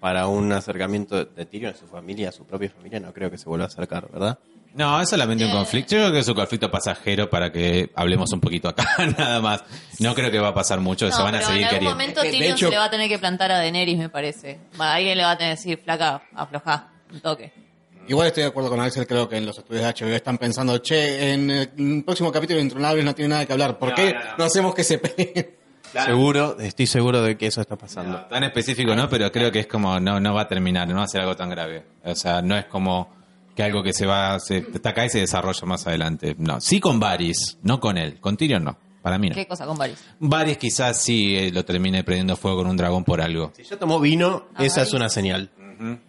[0.00, 3.36] Para un acercamiento de Tyrion a su familia, a su propia familia, no creo que
[3.38, 4.38] se vuelva a acercar, ¿verdad?
[4.74, 5.54] No, es solamente un Eh.
[5.54, 5.96] conflicto.
[5.96, 8.86] Yo creo que es un conflicto pasajero para que hablemos un poquito acá,
[9.18, 9.64] nada más.
[9.98, 11.90] No creo que va a pasar mucho, se No, van a seguir en algún queriendo.
[11.90, 14.58] momento de Tyrion hecho- se le va a tener que plantar a Daenerys, me parece.
[14.80, 17.52] Va, alguien le va a tener que decir, flaca, aflojá, un toque.
[18.06, 20.78] Igual estoy de acuerdo con Axel, creo que en los estudios de HBO están pensando,
[20.78, 24.14] che, en el próximo capítulo de Intronables no tiene nada que hablar, ¿por No, qué
[24.14, 24.36] no, no.
[24.38, 25.57] no hacemos que se peleen?
[25.92, 28.18] Seguro, estoy seguro de que eso está pasando.
[28.26, 31.04] Tan específico no, pero creo que es como, no, no va a terminar, no va
[31.04, 31.84] a ser algo tan grave.
[32.04, 33.08] O sea, no es como
[33.56, 36.36] que algo que se va, se está acá y se desarrolla más adelante.
[36.38, 38.20] No, sí con Varys, no con él.
[38.20, 39.34] Con Tyrion no, para mí no.
[39.34, 39.98] ¿Qué cosa con Varys?
[40.20, 43.52] Varys quizás sí eh, lo termine prendiendo fuego con un dragón por algo.
[43.56, 45.50] Si ya tomó vino, Ah, esa es una señal.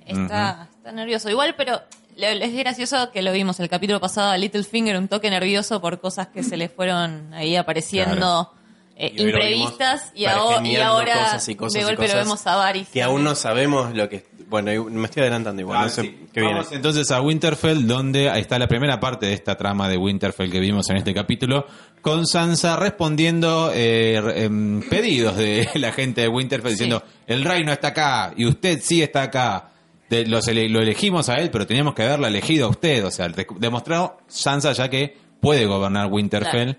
[0.06, 1.30] Está, está nervioso.
[1.30, 1.82] Igual, pero
[2.18, 6.28] es gracioso que lo vimos el capítulo pasado a Littlefinger, un toque nervioso por cosas
[6.28, 8.59] que se le fueron ahí apareciendo Claro.
[9.00, 12.08] Eh, Y lo imprevistas y, ahora, y ahora cosas y cosas de y golpe lo
[12.08, 12.90] cosas vemos a Varys.
[12.90, 14.26] Que aún no sabemos lo que...
[14.50, 16.02] Bueno, y- me estoy adelantando igual, no sé
[16.34, 16.56] qué viene.
[16.56, 20.52] Ah, Vamos entonces a Winterfell, donde está la primera parte de esta trama de Winterfell
[20.52, 21.66] que vimos en este capítulo,
[22.02, 27.64] con Sansa respondiendo eh, re- em, pedidos de la gente de Winterfell diciendo, el rey
[27.64, 29.70] no está acá y usted sí está acá.
[30.10, 33.06] De- los ele- lo elegimos a él, pero teníamos que haberla elegido a usted.
[33.06, 36.76] O sea, de- demostró Sansa ya que puede gobernar Winterfell.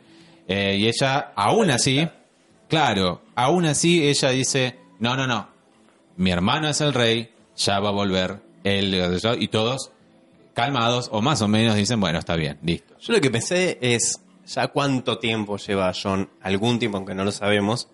[0.52, 2.08] Eh, y ella, aún así,
[2.68, 5.48] claro, aún así ella dice, no, no, no,
[6.16, 9.00] mi hermano es el rey, ya va a volver él
[9.38, 9.92] y todos
[10.52, 12.96] calmados o más o menos dicen, bueno, está bien, listo.
[13.00, 17.30] Yo lo que pensé es, ya cuánto tiempo lleva John, algún tiempo, aunque no lo
[17.32, 17.88] sabemos,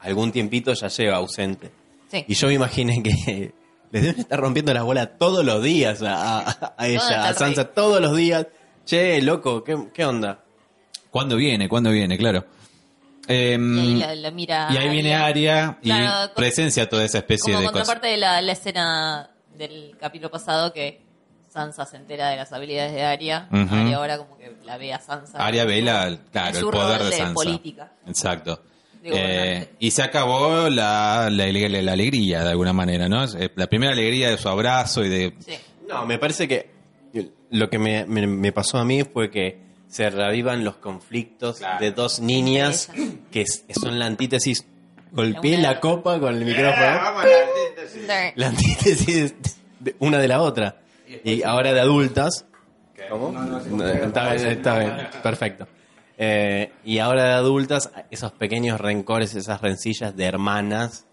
[0.00, 1.70] algún tiempito ya lleva ausente.
[2.10, 2.24] Sí.
[2.26, 3.54] Y yo me imaginé que
[3.92, 7.72] les deben estar rompiendo las bolas todos los días a, a- ella, a Sansa, rey?
[7.74, 8.48] todos los días.
[8.84, 10.42] Che, loco, ¿qué, qué onda?
[11.10, 11.68] ¿Cuándo viene?
[11.68, 12.16] ¿Cuándo viene?
[12.18, 12.44] Claro.
[13.28, 14.68] Em, Y ahí la, la mira.
[14.70, 17.80] y ahí viene Aria y Claro, presencia toda esa especie Como de cosas.
[17.86, 21.02] contraparte de la, la escena del capítulo pasado que
[21.48, 23.48] Sansa se entera de las habilidades de Arya.
[23.52, 23.74] Ujú.
[23.74, 25.38] Arya ahora como que la ve a Sansa.
[25.38, 27.34] Aria Vela, en claro, el poder de Sansa.
[27.34, 27.92] política.
[28.06, 28.62] Exacto.
[29.02, 33.24] Eh, y se acabó la, la, la- la alegría de alguna manera, ¿no?
[33.24, 35.34] Eh, La primera alegría de su abrazo y de...
[35.38, 35.54] Sí.
[35.88, 36.70] No, me parece que
[37.50, 41.80] lo que me, me- me pasó a mí fue que se reavivan los conflictos Claro.
[41.84, 42.88] de dos niñas
[43.30, 44.64] que es- son la antítesis.
[45.12, 47.00] Golpeé la copa con el micrófono.
[48.06, 48.32] There.
[48.36, 49.34] La antítesis
[49.80, 50.76] de una de la otra.
[51.24, 52.46] Y ahora de adultas.
[53.08, 53.32] ¿Cómo?
[53.32, 55.66] No, está bien, está bien, perfecto.
[56.16, 61.06] Eh, y ahora de adultas, esos pequeños rencores, esas rencillas de hermanas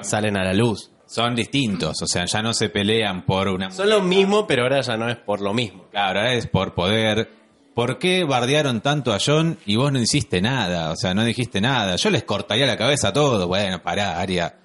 [0.00, 0.90] salen a la luz.
[1.06, 3.70] Son distintos, o sea, ya no se pelean por una...
[3.70, 5.84] Son lo mismo, pero ahora ya no es por lo mismo.
[5.90, 7.28] Claro, ahora es por poder.
[7.74, 10.92] ¿Por qué bardearon tanto a John y vos no hiciste nada?
[10.92, 11.96] O sea, no dijiste nada.
[11.96, 13.48] Yo les cortaría la cabeza a todo.
[13.48, 14.56] Bueno, pará, Aria.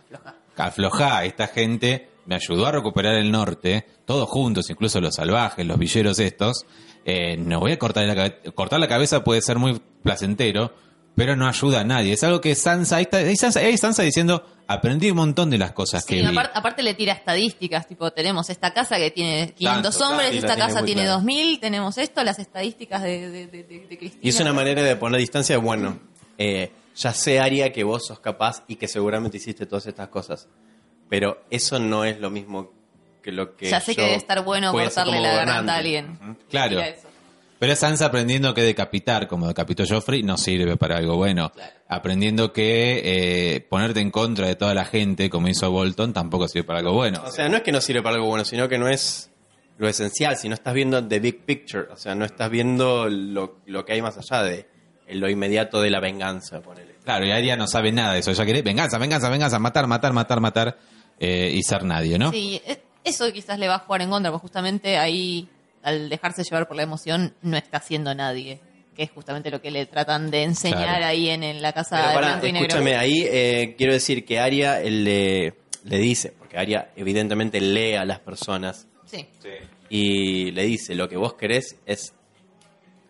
[0.55, 1.26] Aflojá.
[1.26, 6.20] Esta gente me ayudó a recuperar el norte, todos juntos, incluso los salvajes, los villeros
[6.20, 6.66] estos.
[7.03, 8.36] Eh, no voy a cortar la cabeza.
[8.53, 10.74] Cortar la cabeza puede ser muy placentero,
[11.16, 12.14] pero no ayuda a nadie.
[12.14, 15.57] Es algo que Sansa, ahí está, ahí Sansa, ahí Sansa diciendo, aprendí un montón de
[15.57, 16.38] las cosas Sí, que vi.
[16.53, 20.86] aparte, le tira estadísticas, tipo, tenemos esta casa que tiene 500 Tanto, hombres, esta casa
[20.86, 21.15] tiene clara.
[21.15, 24.22] 2000, tenemos esto, las estadísticas de, de, de, de- de Cristina.
[24.24, 25.99] Y es una manera de poner distancia, bueno,
[26.38, 30.47] eh, ya sé, Aria, que vos sos capaz y que seguramente hiciste todas estas cosas.
[31.09, 32.72] Pero eso no es lo mismo
[33.24, 36.17] que lo que Ya sé que debe estar bueno cortarle la garganta a alguien.
[36.49, 36.80] Claro.
[36.80, 37.09] Eso.
[37.60, 41.51] Pero es Sansa aprendiendo que decapitar, como decapitó Joffrey, no sirve para algo bueno.
[41.89, 43.01] Aprendiendo que
[43.55, 46.93] eh, ponerte en contra de toda la gente, como hizo Bolton, tampoco sirve para algo
[46.93, 47.22] bueno.
[47.26, 49.30] O sea, no es que no sirve para algo bueno, sino que no es
[49.78, 53.60] lo esencial, si no estás viendo the big picture, o sea, no estás viendo lo,
[53.66, 54.68] lo que hay más allá de
[55.10, 56.95] lo inmediato de la venganza, ponele.
[57.03, 58.32] Claro, y Aria no sabe nada de eso.
[58.32, 60.78] Ella quiere venganza, venganza, venganza, matar, matar, matar, matar
[61.20, 62.32] eh, y ser nadie, ¿no?
[62.32, 65.47] Sí, e- eso quizás le va a jugar en contra, porque justamente ahí,
[65.84, 68.59] al dejarse llevar por la emoción, no está siendo nadie.
[68.95, 71.05] Que es justamente lo que le tratan de enseñar Claro.
[71.05, 72.67] ahí en, en la casa Pero de pará, blanco y negro.
[72.67, 75.53] escúchame, ahí eh, quiero decir que Aria él le,
[75.86, 79.25] le dice, porque Aria evidentemente lee a las personas Sí.
[79.89, 82.13] y le dice, lo que vos querés es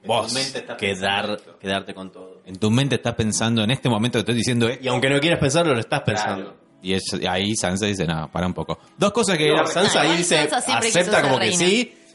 [0.05, 0.33] vos
[0.77, 2.41] quedar, quedarte con todo.
[2.45, 4.83] En tu mente estás pensando, en este momento te estoy diciendo esto.
[4.85, 6.55] Y aunque no quieras pensarlo, lo estás pensando.
[6.81, 8.79] Y es- y ahí Sansa dice, no, para un poco.
[8.97, 9.49] Dos cosas que...
[9.49, 11.65] No, Sansa Ah, ahí dice, Sansa acepta como que reina.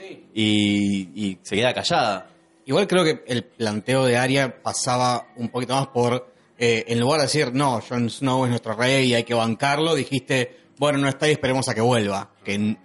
[0.09, 2.30] Sí, y, y se queda callada.
[2.66, 7.20] Igual creo que el planteo de Arya pasaba un poquito más por, eh, en lugar
[7.20, 11.09] de decir, no, Jon Snow es nuestro rey y hay que bancarlo, dijiste, bueno, no
[11.09, 12.30] está y esperemos a que vuelva.
[12.42, 12.76] Que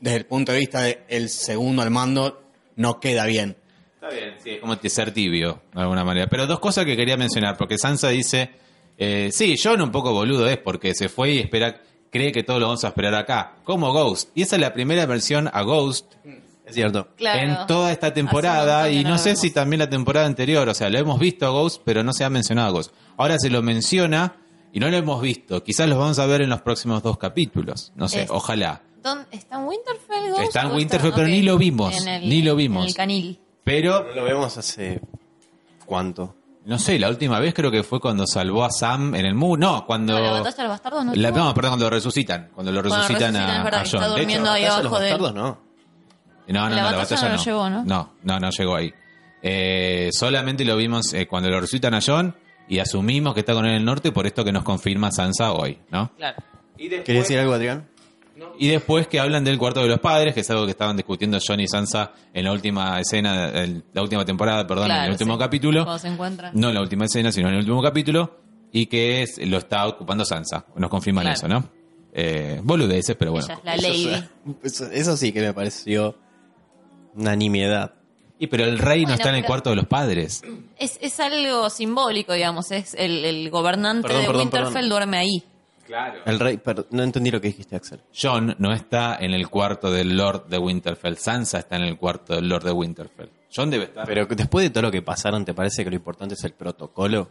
[0.00, 2.42] desde el punto de vista del segundo al mando
[2.76, 3.56] no queda bien.
[3.94, 6.26] Está bien, sí, es como ser tibio, de alguna manera.
[6.26, 8.50] Pero dos cosas que quería mencionar, porque Sansa dice,
[8.98, 12.58] eh, sí, John un poco boludo es porque se fue y espera, cree que todo
[12.58, 14.30] lo vamos a esperar acá, como Ghost.
[14.34, 16.14] Y esa es la primera versión a Ghost
[16.72, 17.08] Es cierto.
[17.16, 17.40] Claro.
[17.40, 19.40] en toda esta temporada y no sé vemos.
[19.40, 22.24] si también la temporada anterior, o sea, lo hemos visto a Ghost, pero no se
[22.24, 22.94] ha mencionado a Ghost.
[23.16, 24.36] Ahora se lo menciona
[24.72, 25.62] y no lo hemos visto.
[25.62, 28.82] Quizás los vamos a ver en los próximos dos capítulos, no sé, Es- ojalá.
[29.02, 30.30] ¿Dónde- ¿Está en Winterfell?
[30.30, 32.82] Ghost, Está en Winterfell, pero ni lo vimos, en el- ni lo vimos.
[32.84, 33.38] En el canil.
[33.64, 35.00] Pero No lo vemos hace
[35.86, 36.36] cuánto.
[36.64, 39.58] No sé, la última vez creo que fue cuando salvó a Sam en el muro.
[39.60, 40.12] No, cuando.
[40.12, 41.14] No, la batalla de los bastardos no.
[41.16, 42.50] La- no, perdón, cuando lo resucitan.
[42.54, 43.84] Cuando lo Cuando resucitan, resucitan, es a, a John.
[43.84, 45.71] está De durmiendo hecho, ahí ¿Batalla de abajo los de bastardos no?
[46.52, 47.44] No, no, La no, la batalla batalla no no.
[47.44, 47.84] llegó, ¿no?
[47.84, 48.92] No, no, no llegó ahí.
[49.42, 52.34] Eh, solamente lo vimos eh, cuando lo resucitan a John
[52.68, 55.52] y asumimos que está con él en el norte por esto que nos confirma Sansa
[55.52, 56.12] hoy, ¿no?
[56.16, 56.36] Claro.
[56.76, 57.88] ¿Querías decir algo, Adrián?
[58.58, 61.38] Y después que hablan del cuarto de los padres, que es algo que estaban discutiendo
[61.46, 65.34] John y Sansa en la última escena, en la última temporada, perdón, en el último
[65.34, 65.38] sí.
[65.38, 65.84] capítulo.
[65.84, 66.52] Cuando se encuentran.
[66.54, 68.38] No en la última escena, sino en el último capítulo.
[68.72, 70.64] Y que es, lo está ocupando Sansa.
[70.76, 71.36] Nos confirman Claro.
[71.36, 71.68] eso, ¿no?
[72.14, 73.46] Eh, boludeces, pero bueno.
[73.46, 74.28] Ella es la Eso, lady.
[74.62, 76.16] Eso, eso sí que me pareció
[77.14, 77.94] una nimiedad.
[78.38, 80.42] Y pero el rey no Bueno, está en el pero- cuarto de los padres.
[80.76, 82.70] Es, es algo simbólico, digamos.
[82.72, 84.88] Es el, el gobernante Perdón, de perdón, Winterfell perdón.
[84.88, 85.44] duerme ahí.
[86.24, 88.00] El rey, per- no entendí lo que dijiste, Axel.
[88.18, 91.16] John no está en el cuarto del Lord de Winterfell.
[91.18, 93.28] Sansa está en el cuarto del Lord de Winterfell.
[93.54, 94.06] John debe estar.
[94.06, 97.28] Pero después de todo lo que pasaron, ¿te parece que lo importante es el protocolo?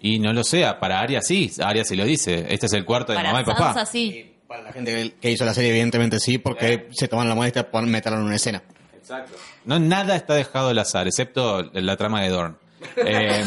[0.00, 1.50] y no lo sea, para Arya sí.
[1.62, 2.46] Arya sí lo dice.
[2.52, 3.86] Este es el cuarto de Para mamá y Sansa, papá.
[3.86, 4.32] sí.
[4.46, 7.70] Para la gente que- que hizo la serie, evidentemente sí, porque se toman la molestia
[7.70, 8.62] por meterlo en una escena.
[9.64, 12.58] No, nada está dejado al azar, excepto la trama de Dorn.
[12.96, 13.42] Eh,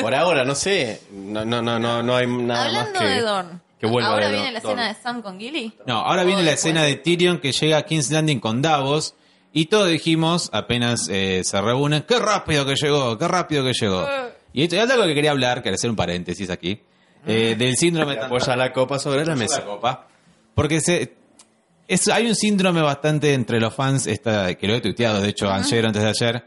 [0.00, 1.02] Por ahora, no sé.
[1.12, 3.06] No, no, no, no, no hay nada Hablando más que...
[3.14, 3.60] de Dorn.
[3.78, 4.52] que vuelva Ahora viene Dorn.
[4.54, 5.74] la escena de Sam con Gilly.
[5.86, 9.14] No, ahora viene la escena de Tyrion que llega a King's Landing con Davos
[9.52, 14.06] y todos dijimos, apenas eh, se reúnen, qué rápido que llegó, qué rápido que llegó.
[14.54, 16.80] Y esto es algo que quería hablar, quería hacer un paréntesis aquí,
[17.26, 19.64] eh, del síndrome de Apoya la copa sobre la mesa.
[19.64, 20.06] copa.
[20.54, 21.14] Porque se,
[21.88, 25.50] es, hay un síndrome bastante entre los fans, esta, que lo he tuiteado, de hecho,
[25.50, 26.44] ayer o antes de ayer,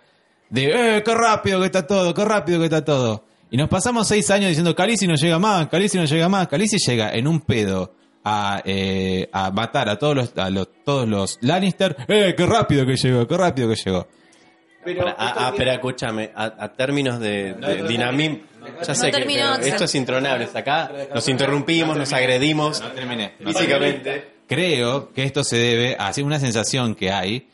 [0.50, 3.26] de, eh, qué rápido que está todo, qué rápido que está todo.
[3.52, 6.78] Y nos pasamos seis años diciendo, Khaleesi no llega más, Khaleesi no llega más, Khaleesi
[6.78, 11.38] llega en un pedo a, eh, a matar a todos los, a los, todos los
[11.42, 14.08] Lannister, eh, qué rápido que llegó, qué rápido que llegó.
[14.84, 18.40] Pero, ah, ah, pero escúchame, a, a términos de, de dinamismo,
[18.86, 20.48] ya sé No que esto es intronable.
[20.54, 23.34] Acá nos interrumpimos, nos agredimos terminé.
[23.44, 24.39] físicamente.
[24.50, 27.48] Creo que esto se debe a una sensación que hay,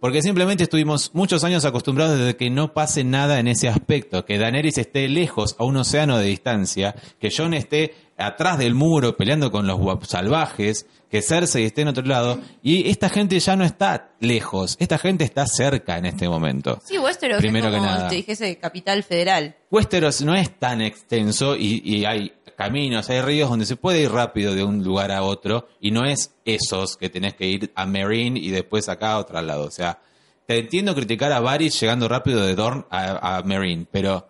[0.00, 4.36] porque simplemente estuvimos muchos años acostumbrados desde que no pase nada en ese aspecto, que
[4.36, 9.50] Daenerys esté lejos, a un océano de distancia, que Jon esté atrás del muro peleando
[9.50, 14.10] con los salvajes, que Cersei esté en otro lado, y esta gente ya no está
[14.20, 16.80] lejos, esta gente está cerca en este momento.
[16.84, 18.08] Sí, Westeros Primero es que como, nada.
[18.08, 19.56] te dijese, capital federal.
[19.70, 24.10] Westeros no es tan extenso y, y hay caminos, hay ríos donde se puede ir
[24.10, 27.86] rápido de un lugar a otro y no es esos que tenés que ir a
[27.86, 29.64] Marine y después acá a otro lado.
[29.64, 29.98] O sea,
[30.46, 34.28] te entiendo criticar a Varys llegando rápido de Dorne a, a Marine, pero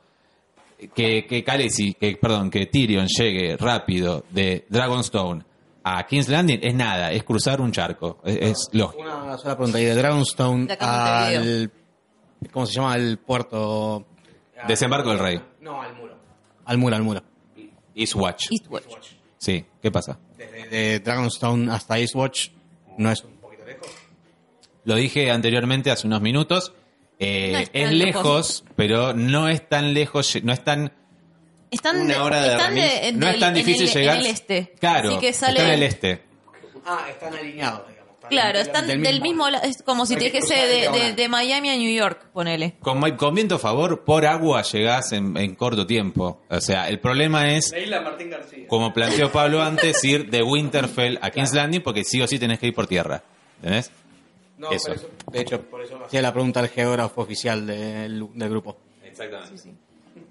[0.95, 5.45] que, que Khaleesi, que, perdón, que Tyrion llegue rápido de Dragonstone
[5.85, 9.03] a King's Landing es nada, es cruzar un charco, es, es lógico.
[9.03, 9.81] Una sola pregunta.
[9.81, 11.73] ¿Y de Dragonstone De al...
[12.53, 12.97] ¿Cómo se llama?
[12.97, 14.07] El puerto...
[14.67, 16.15] Desembarco del Rey, No, al muro.
[16.65, 17.23] Al muro, al muro.
[17.95, 18.47] Eastwatch.
[18.51, 18.87] Eastwatch.
[19.39, 20.19] Sí, ¿qué pasa?
[20.37, 22.49] Desde de Dragonstone hasta Eastwatch
[22.99, 23.89] no es un poquito lejos.
[24.85, 26.73] Lo dije anteriormente hace unos minutos.
[27.19, 28.65] eh, No es, lejos, lejos.
[28.77, 30.93] pero no es tan lejos, no es tan,
[31.71, 34.17] Están, Una hora de están de- no es tan en difícil el- llegar.
[34.17, 34.75] En el este.
[34.79, 36.23] Claro, Así que sale, está en el este.
[36.85, 37.93] Ah, están alineados, digamos.
[37.93, 38.02] están-
[38.33, 41.29] Claro, están Del del, mismo- mismo, la- es como si te dijese de, de- de
[41.29, 42.75] Miami a New York, ponele.
[42.81, 46.43] Con, con viento a favor, por agua llegás en, en corto tiempo.
[46.51, 48.67] O sea, el problema es, La isla Martín García.
[48.69, 52.59] como planteó Pablo antes, ir de Winterfell a King's Landing porque sí o sí tenés
[52.59, 53.23] que ir por tierra.
[53.59, 53.91] ¿Entendés?
[54.59, 54.89] No, Eso.
[54.89, 58.77] por eso- de hecho, por eso hacía la pregunta al geógrafo oficial del, del grupo.
[59.05, 59.75] Exactamente.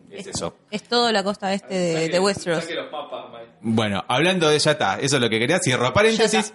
[0.09, 0.55] Es eso.
[0.69, 2.69] Es todo la costa este de, de Westeros.
[2.69, 3.25] Los papas.
[3.61, 5.59] Bueno, hablando de ya está, eso es lo que quería.
[5.59, 6.53] Cierro paréntesis.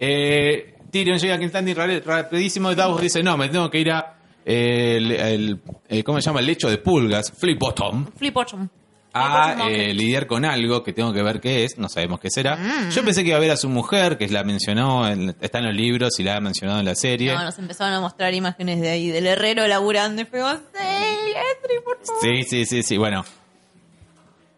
[0.00, 3.78] Eh, Tyrion llega a King's Landing ra- rapidísimo y Davos dice, no, me tengo que
[3.80, 4.14] ir a
[4.44, 6.40] eh, el, el- eh, ¿cómo se llama?
[6.40, 8.68] El lecho de pulgas, Flip Bottom, Flip Bottom.
[9.12, 12.56] a eh, lidiar con algo que tengo que ver qué es, no sabemos qué será.
[12.56, 12.90] Mm.
[12.90, 15.64] Yo pensé que iba a ver a su mujer, que la mencionó, en- está en
[15.66, 17.32] los libros y la ha mencionado en la serie.
[17.34, 20.60] No, nos empezaron a mostrar imágenes de ahí, del herrero laburando y por favor.
[22.22, 23.24] Sí, sí, sí, sí, bueno.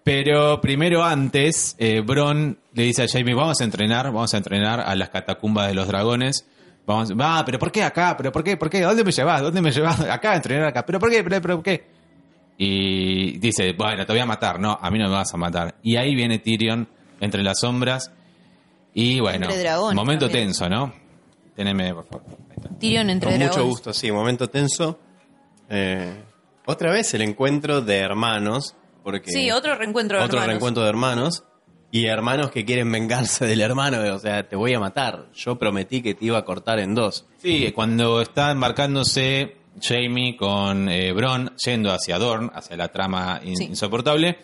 [0.08, 4.80] Pero primero antes, eh, Bron le dice a Jamie, vamos a entrenar, vamos a entrenar
[4.80, 6.46] a las catacumbas de los dragones.
[6.86, 8.16] Vamos, ah, pero ¿por qué acá?
[8.16, 8.56] ¿Pero por qué?
[8.56, 8.80] ¿Por qué?
[8.80, 9.42] ¿Dónde me llevas?
[9.42, 10.00] ¿Dónde me llevas?
[10.08, 10.86] Acá, a entrenar acá.
[10.86, 11.22] ¿Pero por qué?
[11.22, 11.84] ¿Pero, pero por qué?
[12.56, 14.58] Y dice, bueno, te voy a matar.
[14.58, 15.74] No, a mí no me vas a matar.
[15.82, 16.88] Y ahí viene Tyrion
[17.20, 18.10] entre las sombras.
[18.94, 20.46] Y bueno, Entre dragones momento también.
[20.46, 20.90] tenso, ¿no?
[21.54, 22.24] Teneme, por favor.
[22.80, 23.70] Tyrion entre Con mucho dragones.
[23.74, 24.98] gusto, sí, momento tenso.
[25.68, 26.14] Eh,
[26.64, 28.74] otra vez el encuentro de hermanos.
[29.10, 30.48] Porque Sí, otro reencuentro de otro hermanos.
[30.50, 31.44] reencuentro de hermanos.
[31.90, 33.98] Y hermanos que quieren vengarse del hermano.
[34.14, 35.28] O sea, te voy a matar.
[35.34, 37.24] Yo prometí que te iba a cortar en dos.
[37.38, 43.56] Sí, cuando está embarcándose Jamie con eh, Bron yendo hacia Dorn, hacia la trama in-
[43.56, 43.64] Sí.
[43.64, 44.36] insoportable,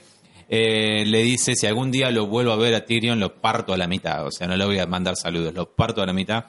[0.49, 3.77] eh, le dice, si algún día lo vuelvo a ver a Tyrion, lo parto a
[3.77, 4.27] la mitad.
[4.27, 6.47] O sea, no le voy a mandar saludos, lo parto a la mitad.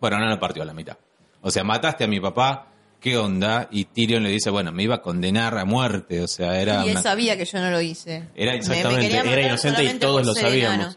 [0.00, 0.98] Bueno, no lo partió a la mitad.
[1.40, 2.66] O sea, mataste a mi papá,
[3.00, 3.68] ¿qué onda?
[3.70, 6.20] Y Tyrion le dice, bueno, me iba a condenar a muerte.
[6.20, 8.24] O sea, era Y él una- sabía que yo no lo hice.
[8.34, 10.78] Era Me- me exactamente, era inocente y todos lo sabíamos.
[10.78, 10.96] enano.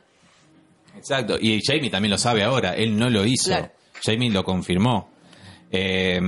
[0.97, 3.49] Exacto, y Jamie también lo sabe ahora, él no lo hizo.
[3.49, 3.71] Claro.
[4.03, 5.09] Jamie lo confirmó.
[5.71, 6.19] Eh,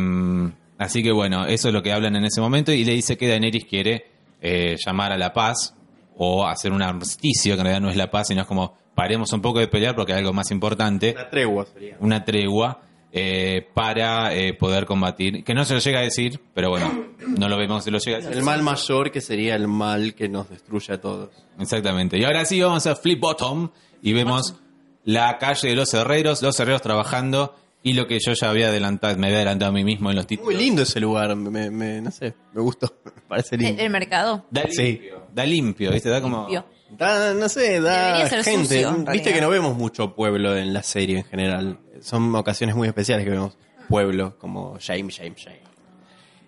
[0.78, 3.28] así que bueno, eso es lo que hablan en ese momento y le dice que
[3.28, 4.06] Daenerys quiere
[4.42, 5.76] eh, llamar a la paz
[6.18, 9.32] o hacer un armisticio, que en realidad no es la paz, sino es como paremos
[9.34, 11.98] un poco de pelear porque hay algo más importante, Una tregua sería.
[12.00, 12.82] una tregua
[13.16, 17.48] eh, para eh, poder combatir, que no se lo llega a decir, pero bueno, no
[17.48, 18.36] lo vemos, se lo llega a decir.
[18.36, 21.30] El mal mayor que sería el mal que nos destruye a todos.
[21.60, 22.18] Exactamente.
[22.18, 23.70] Y ahora sí vamos a Flip Bottom
[24.02, 24.56] y vemos
[25.04, 29.16] la calle de los herreros, los herreros trabajando y lo que yo ya había adelantado,
[29.18, 30.54] me había adelantado a mí mismo en los títulos.
[30.54, 31.36] Muy lindo ese lugar.
[31.36, 32.94] Me, me- no sé, me gustó.
[33.06, 33.82] Me parece El, lindo.
[33.84, 34.46] el mercado.
[34.52, 34.84] Da Sí.
[34.84, 36.10] limpio, da limpio, ¿viste?
[36.10, 36.42] Da como...
[36.48, 36.66] Limpio.
[36.92, 38.44] Da, no sé, da gente.
[38.66, 41.80] sucio, Viste que no vemos mucho pueblo en la serie en general.
[42.02, 43.58] Son ocasiones muy especiales que vemos
[43.90, 45.62] pueblo, como Shame, Shame, Shame.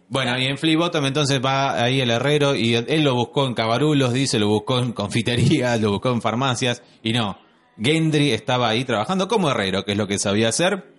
[0.07, 3.55] Bueno, y en Flip Bottom entonces va ahí el herrero y él lo buscó en
[3.55, 7.39] Cabarulos, dice, lo buscó en confiterías, lo buscó en farmacias y no.
[7.81, 10.93] Gendry estaba ahí trabajando como herrero, que es lo que sabía hacer.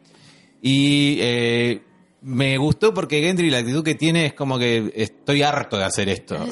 [0.63, 1.83] Y eh,
[2.23, 6.09] me gustó porque Gendry la actitud que tiene es como que estoy harto de hacer
[6.09, 6.37] esto.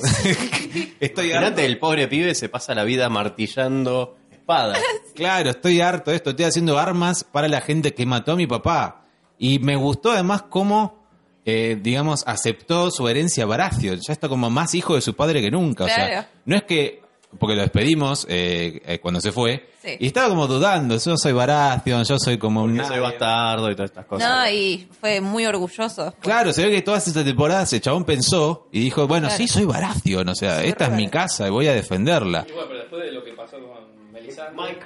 [1.00, 1.46] estoy harto.
[1.46, 4.78] Fíjate, el pobre pibe se pasa la vida martillando espadas.
[5.14, 6.30] Claro, estoy harto de esto.
[6.30, 9.07] Estoy haciendo armas para la gente que mató a mi papá.
[9.38, 11.07] Y me gustó además cómo,
[11.44, 14.00] eh, digamos, aceptó su herencia Baratheon.
[14.05, 15.84] Ya está como más hijo de su padre que nunca.
[15.84, 17.03] O sea, no es que,
[17.39, 19.97] porque lo despedimos eh, eh, cuando se fue, Sí.
[20.01, 20.97] y estaba como dudando.
[20.97, 22.76] Yo soy Baratheon, yo soy como un...
[22.76, 24.28] Yo soy bastardo y todas estas cosas.
[24.28, 26.14] No, y fue muy orgulloso.
[26.20, 29.37] Claro, se ve que todas estas temporadas el chabón pensó y dijo, bueno, Claro.
[29.43, 30.28] sí, soy Baratheon.
[30.28, 32.47] O sea, esta es mi casa y voy a defenderla.
[32.49, 34.55] Y bueno, pero después de lo que pasó con Melisandre.
[34.57, 34.80] Mike,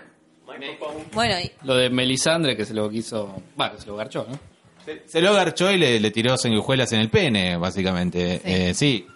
[0.59, 0.79] Mike.
[1.13, 3.41] Bueno, y Lo de Melisandre que se lo quiso.
[3.57, 4.39] Bueno, que se lo garchó, ¿no?
[4.85, 8.39] Se, se lo garchó y le, le tiró sanguijuelas en el pene, básicamente.
[8.39, 8.43] Sí.
[8.45, 9.07] Eh, sí,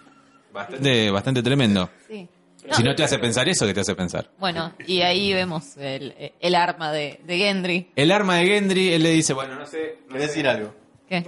[0.53, 1.89] bastante, bastante tremendo.
[2.07, 2.27] sí.
[2.71, 4.29] Si no te hace pensar eso, ¿qué te hace pensar?
[4.39, 7.91] Bueno, y ahí vemos el, el arma de, de Gendry.
[7.95, 10.73] El arma de Gendry, él le dice, bueno, no sé, ¿Querés decir algo?
[11.07, 11.23] ¿Qué?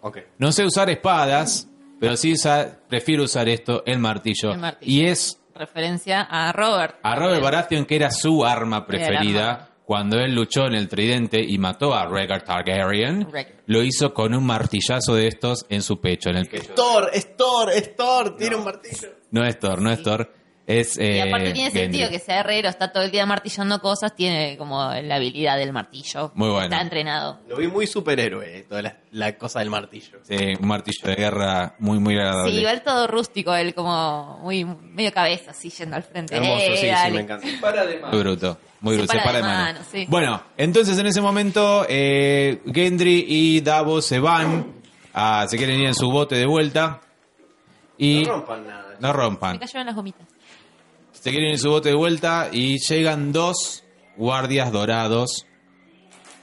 [0.00, 0.18] Ok.
[0.38, 1.68] no sé usar espadas,
[2.00, 4.52] pero sí usa- prefiero usar esto, el martillo.
[4.52, 4.92] El martillo.
[4.92, 6.96] Y es Referencia a Robert.
[7.02, 9.68] a Robert Baratheon, que era su arma preferida, arma.
[9.86, 13.54] cuando él luchó en el tridente y mató a Rhaegar Targaryen, Rhaegar.
[13.64, 16.74] lo hizo con un martillazo de estos en su pecho, en el pecho.
[16.74, 19.08] Thor, es Thor, es Thor, tiene un martillo.
[19.30, 20.30] No es Thor, no es Thor,
[20.66, 21.80] es Y eh, aparte tiene Gendry.
[21.82, 25.72] sentido que sea herrero, está todo el día martillando cosas, tiene como la habilidad del
[25.72, 26.32] martillo.
[26.34, 26.64] Muy bueno.
[26.64, 27.38] Está entrenado.
[27.48, 30.18] Lo vi muy superhéroe, toda la, la cosa del martillo.
[30.22, 32.52] Sí, un martillo de guerra muy, muy agradable.
[32.52, 36.34] Sí, igual todo rústico, él como muy medio cabeza, así yendo al frente.
[36.36, 37.14] Hermoso, Eh, sí, sí, dale.
[37.14, 37.46] me encanta.
[37.60, 38.12] Para de más.
[38.12, 39.72] Muy bruto, muy Se bruto, se para para de de mano.
[39.74, 40.06] mano, sí.
[40.08, 44.72] Bueno, entonces en ese momento eh, Gendry y Davos se van,
[45.14, 47.00] a, se quieren ir en su bote de vuelta
[47.98, 48.96] y No rompan nada.
[48.98, 49.58] no rompan.
[49.58, 50.26] cayeron las gomitas.
[51.20, 53.84] Se quieren ir su bote de vuelta y llegan dos
[54.16, 55.46] guardias dorados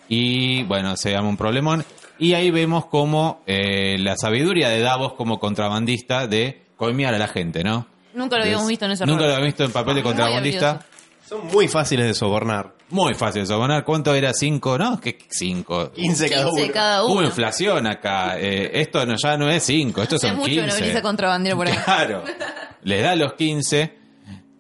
[0.10, 1.86] Y bueno, se llama un problemón.
[2.20, 7.28] Y ahí vemos como eh, la sabiduría de Davos como contrabandista de coimear a la
[7.28, 7.88] gente, ¿no?
[8.14, 9.28] Nunca lo habíamos Es- visto en ese Nunca rol.
[9.30, 10.86] lo habíamos visto en papel de Muy contrabandista.
[11.28, 12.76] Son muy fáciles de sobornar.
[12.90, 13.84] Muy fácil de sobornar.
[13.86, 14.34] ¿Cuánto era?
[14.34, 14.78] ¿Cinco?
[14.78, 15.00] ¿No?
[15.00, 15.92] ¿Qué cinco?
[15.92, 16.74] 15 cada 15 uno.
[16.74, 17.24] cada Hubo uno.
[17.28, 18.38] inflación acá.
[18.38, 20.98] Eh, esto no, ya no es cinco, estos Hace son mucho que no venís 15.
[20.98, 21.78] a contrabandear por ahí.
[21.84, 22.24] Claro.
[22.84, 23.98] Les da los 15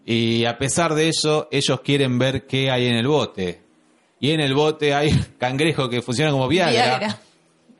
[0.05, 3.61] y a pesar de eso, ellos quieren ver qué hay en el bote.
[4.19, 6.97] Y en el bote hay cangrejo que funciona como Viagra.
[6.99, 7.19] Viagra.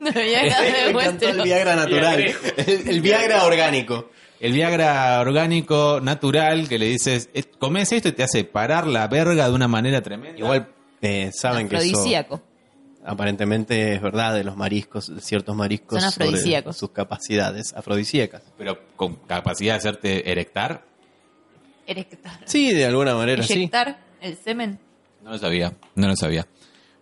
[0.00, 1.42] Viagra de Me encantó el.
[1.42, 2.20] Viagra natural.
[2.66, 4.10] El, el Viagra orgánico.
[4.40, 9.06] El Viagra orgánico natural que le dices, "Eh, comes esto y te hace parar la
[9.08, 10.38] verga de una manera tremenda.
[10.38, 10.68] Igual
[11.00, 12.42] eh, saben que eso Afrodisíaco.
[13.06, 16.76] aparentemente es verdad de los mariscos, de ciertos mariscos Son sobre afrodisíacos.
[16.76, 18.42] sus capacidades afrodisíacas.
[18.58, 20.84] Pero con capacidad de hacerte erectar,
[21.86, 22.40] Erectar.
[22.44, 23.54] Sí, de alguna manera sí.
[23.54, 24.78] Eyectar el semen.
[25.22, 26.46] no lo sabía, no lo sabía.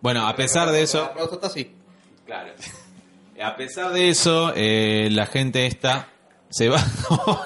[0.01, 1.11] Bueno, a pesar de eso,
[1.53, 1.71] sí.
[2.25, 2.53] Claro.
[3.41, 6.09] A pesar de eso, eh, la gente esta
[6.49, 6.79] se va.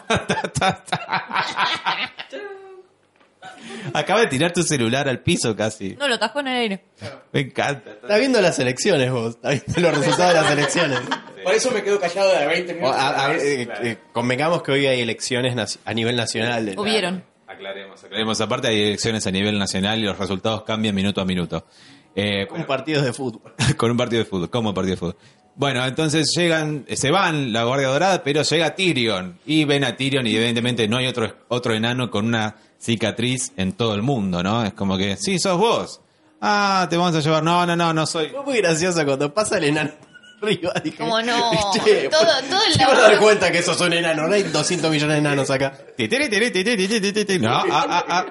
[3.94, 5.96] Acaba de tirar tu celular al piso casi.
[5.96, 6.84] No, lo tajó en el aire.
[7.32, 7.92] Me encanta.
[7.92, 11.00] Estás viendo las elecciones vos, estás viendo los resultados de las elecciones.
[11.44, 12.96] Por eso me quedo callado de 20 O, minutos.
[12.98, 16.74] a- a- eh, eh, convengamos que hoy hay elecciones a nivel nacional.
[16.78, 17.24] Hubieron.
[17.48, 18.42] Aclaremos, aclaremos.
[18.42, 21.66] Aparte hay elecciones a nivel nacional y los resultados cambian minuto a minuto.
[22.16, 23.54] Eh, Con partidos de fútbol.
[23.78, 25.16] con un partido de fútbol, como partido de fútbol.
[25.56, 29.40] Bueno, entonces llegan, se van la Guardia Dorada, pero llega Tyrion.
[29.46, 33.74] Y ven a Tyrion y evidentemente no hay otro, otro enano con una cicatriz en
[33.74, 34.64] todo el mundo, ¿no?
[34.66, 36.02] Es como que, sí, sos vos.
[36.42, 37.44] Ah, te vamos a llevar.
[37.44, 38.30] No, no, no, no soy.
[38.30, 39.92] Fue muy gracioso cuando pasa el enano
[40.42, 40.72] arriba.
[40.84, 41.52] Dije, ¿Cómo no?
[41.74, 44.28] Che, Todo- todo el te vas a dar cuenta que sos un enano.
[44.28, 45.74] No hay 200 millones de enanos acá.
[45.96, 47.40] Ti, tiri, tiri, ti, ti, ti, ti, ti, ti.
[47.40, 48.26] No, ah, ah, ah.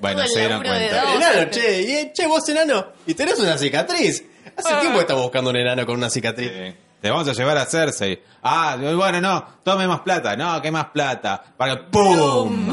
[0.00, 0.96] Bueno, Todo el se dieron laburo de cuenta.
[1.04, 1.16] Davos.
[1.22, 2.86] enano, che, y, eh, che, vos enano.
[3.06, 4.24] Y tenés una cicatriz.
[4.56, 6.50] Hace tiempo estamos buscando un enano con una cicatriz.
[6.52, 8.18] Eh, Te vamos a llevar a Cersei.
[8.42, 10.34] Ah, bueno, no, tome más plata.
[10.36, 11.44] No, que más plata.
[11.54, 12.72] Para ¡Pum!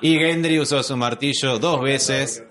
[0.00, 2.42] y Gendry usó su martillo dos veces.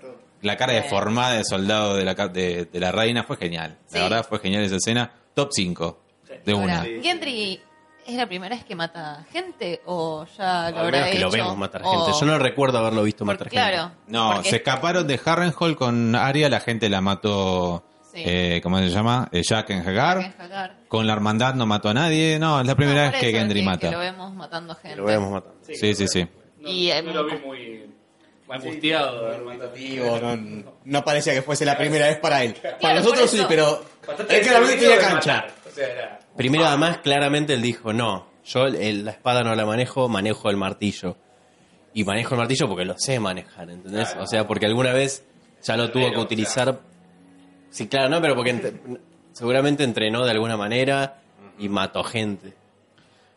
[0.42, 3.78] La cara deformada de soldado de la, ca- de, de la reina fue genial.
[3.86, 3.98] La Sí.
[3.98, 5.10] verdad fue genial esa escena.
[5.34, 5.98] Top 5
[6.44, 6.82] de Ahora, una.
[7.02, 7.60] Gendry,
[8.06, 11.26] ¿es la primera vez que mata gente o ya lo Al habrá menos que hecho?
[11.26, 12.20] lo vemos matar O- gente.
[12.20, 13.56] Yo no recuerdo haberlo visto por- matar gente.
[13.56, 13.90] Claro.
[14.06, 16.48] No, porque- se escaparon de Harrenhal con Arya.
[16.48, 17.82] La gente la mató.
[18.16, 18.22] Sí.
[18.26, 19.28] Eh, ¿Cómo se llama?
[19.30, 20.18] Eh, Jack en Hagar.
[20.18, 20.76] en Hagar.
[20.88, 22.38] Con la hermandad no mató a nadie.
[22.38, 23.88] No, es la primera No, vez que Gendry que- mata.
[23.88, 24.96] Que lo vemos matando gente.
[24.96, 25.56] Lo vemos matando.
[25.62, 26.26] Sí, sí, sí.
[26.60, 27.90] No, Y, eh, no lo vi muy
[28.48, 29.30] angustiado.
[29.74, 32.54] Digo, no, no parecía que fuese la primera vez para él.
[32.54, 33.84] Para Claro, nosotros sí, pero
[34.28, 35.46] él claramente tenía cancha.
[35.66, 36.18] O sea, era...
[36.36, 40.56] Primero, además, claramente él dijo, no, yo el- la espada no la manejo, manejo el
[40.56, 41.16] martillo.
[41.92, 44.14] Y manejo el martillo porque lo sé manejar, ¿entendés?
[44.20, 45.24] O sea, porque alguna vez
[45.62, 46.80] ya lo tuvo que utilizar.
[47.76, 48.98] Sí, claro, no, pero porque ent-
[49.32, 51.20] seguramente entrenó de alguna manera
[51.58, 52.54] y mató gente.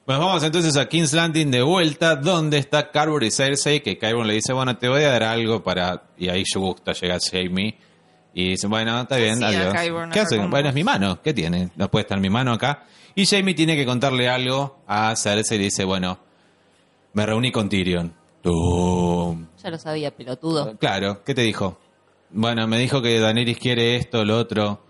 [0.05, 4.27] Bueno, vamos entonces a King's Landing de vuelta, donde está Carver y Cersei, que Kyburn
[4.27, 6.03] le dice, bueno, te voy a dar algo para...
[6.17, 7.75] Y ahí yo gusta, llega Jamie,
[8.33, 9.73] y dice, bueno, está bien, adiós.
[10.13, 10.37] ¿Qué hace?
[10.37, 10.65] Bueno, vos?
[10.65, 11.71] es mi mano, ¿qué tiene?
[11.75, 12.85] No puede estar mi mano acá.
[13.13, 16.17] Y Jamie tiene que contarle algo a Cersei y le dice, bueno,
[17.11, 18.13] me reuní con Tyrion.
[18.41, 19.47] Tum.
[19.61, 20.77] Ya lo sabía, pelotudo.
[20.77, 21.77] Claro, ¿qué te dijo?
[22.31, 24.83] Bueno, me dijo que Daenerys quiere esto, lo otro.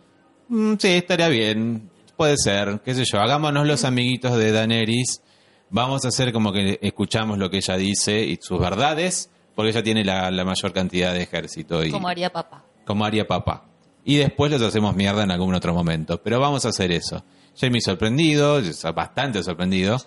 [0.50, 1.90] Mm, sí, estaría bien.
[2.18, 3.20] Puede ser, qué sé yo.
[3.20, 5.22] Hagámonos los amiguitos de Daenerys.
[5.70, 9.84] Vamos a hacer como que escuchamos lo que ella dice y sus verdades, porque ella
[9.84, 11.84] tiene la, la mayor cantidad de ejército.
[11.86, 12.66] Y, Como haría papá.
[12.86, 13.66] como haría papá.
[14.04, 16.22] Y después los hacemos mierda en algún otro momento.
[16.22, 17.24] Pero vamos a hacer eso.
[17.56, 18.60] Jamie sorprendido,
[18.96, 19.98] bastante sorprendido.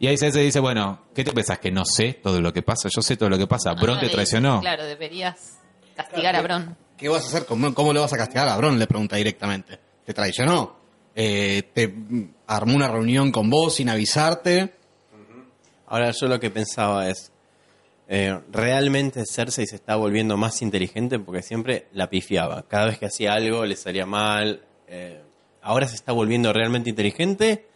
[0.00, 1.58] Y ahí se dice, bueno, ¿qué te pensás?
[1.58, 2.88] ¿Que no sé todo lo que pasa?
[2.94, 3.74] Yo sé todo lo que pasa.
[3.74, 4.60] No, Bron te traicionó.
[4.60, 5.60] Claro, deberías
[6.04, 6.76] castigar a Bron.
[6.96, 7.74] ¿Qué vas a hacer Bron?
[7.74, 8.78] ¿Cómo lo vas a castigar a Bron?
[8.78, 9.78] Le pregunta directamente.
[10.04, 10.76] ¿Te traicionó?
[11.14, 11.94] Eh, ¿Te
[12.46, 14.74] armó una reunión con vos sin avisarte?
[15.86, 17.30] Ahora yo lo que pensaba es,
[18.08, 21.18] eh, ¿realmente Cersei se está volviendo más inteligente?
[21.18, 22.62] Porque siempre la pifiaba.
[22.66, 24.62] Cada vez que hacía algo le salía mal.
[24.88, 25.22] eh,
[25.62, 27.66] ¿Ahora se está volviendo realmente inteligente?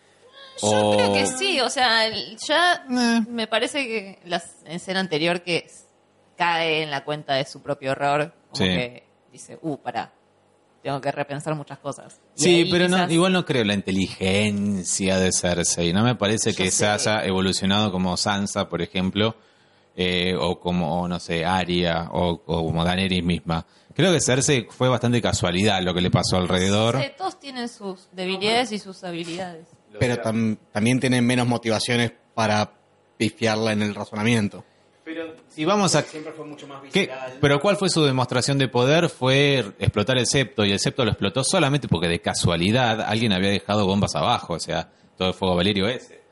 [0.62, 2.08] Yo O- creo que sí, o sea,
[2.48, 2.84] ya
[3.28, 5.66] me parece que la escena anterior que
[6.36, 8.64] cae en la cuenta de su propio error, como Sí.
[8.64, 10.12] que dice, uh, pará,
[10.82, 12.20] tengo que repensar muchas cosas.
[12.36, 15.92] Y Sí, pero no, igual no creo la inteligencia de Cersei.
[15.92, 16.78] No me parece Yo que sé.
[16.78, 19.36] se haya evolucionado como Sansa, por ejemplo,
[19.96, 23.66] eh, o como, no sé, Arya, o, o como Daenerys misma.
[23.94, 27.00] Creo que Cersei fue bastante casualidad lo que le pasó alrededor.
[27.00, 29.66] Sí, todos tienen sus debilidades y sus habilidades.
[29.98, 32.70] Pero tam- también tienen menos motivaciones para
[33.16, 34.62] pifiarla en el razonamiento.
[35.06, 36.02] Pero Si vamos a...
[36.02, 37.02] Siempre fue mucho más ¿Qué?
[37.02, 37.38] visceral.
[37.40, 39.08] Pero ¿cuál fue su demostración de poder?
[39.08, 43.50] Fue explotar el septo y el septo lo explotó solamente porque de casualidad alguien había
[43.50, 46.22] dejado bombas abajo, o sea, todo el fuego Valerio ese.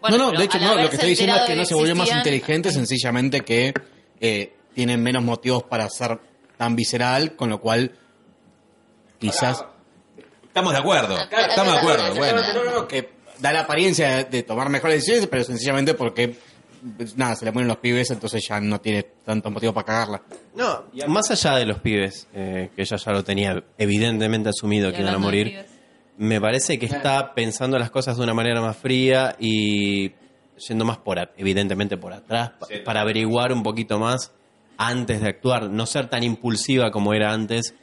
[0.00, 1.94] Bueno, no, no, de hecho no, lo que estoy diciendo es que no se volvió
[1.94, 3.72] más inteligente, sencillamente que
[4.20, 6.18] eh, tienen menos motivos para ser
[6.56, 7.92] tan visceral, con lo cual
[9.20, 9.64] quizás...
[10.42, 12.42] Estamos de acuerdo, estamos de acuerdo, bueno.
[12.52, 16.47] No, no, no, que da la apariencia de, tomar mejores decisiones, pero sencillamente porque, pues,
[17.16, 20.22] nada, se le ponen los pibes, entonces ya no tiene tanto motivo para cagarla.
[20.54, 24.92] No, más allá de los pibes, eh, que ella ya lo tenía evidentemente asumido Y
[24.92, 25.54] que iban a morir,
[26.16, 30.12] me parece que está pensando las cosas de una manera más fría y
[30.68, 34.32] yendo más por, evidentemente por atrás, pa- para averiguar un poquito más
[34.76, 37.74] antes de actuar, no ser tan impulsiva como era antes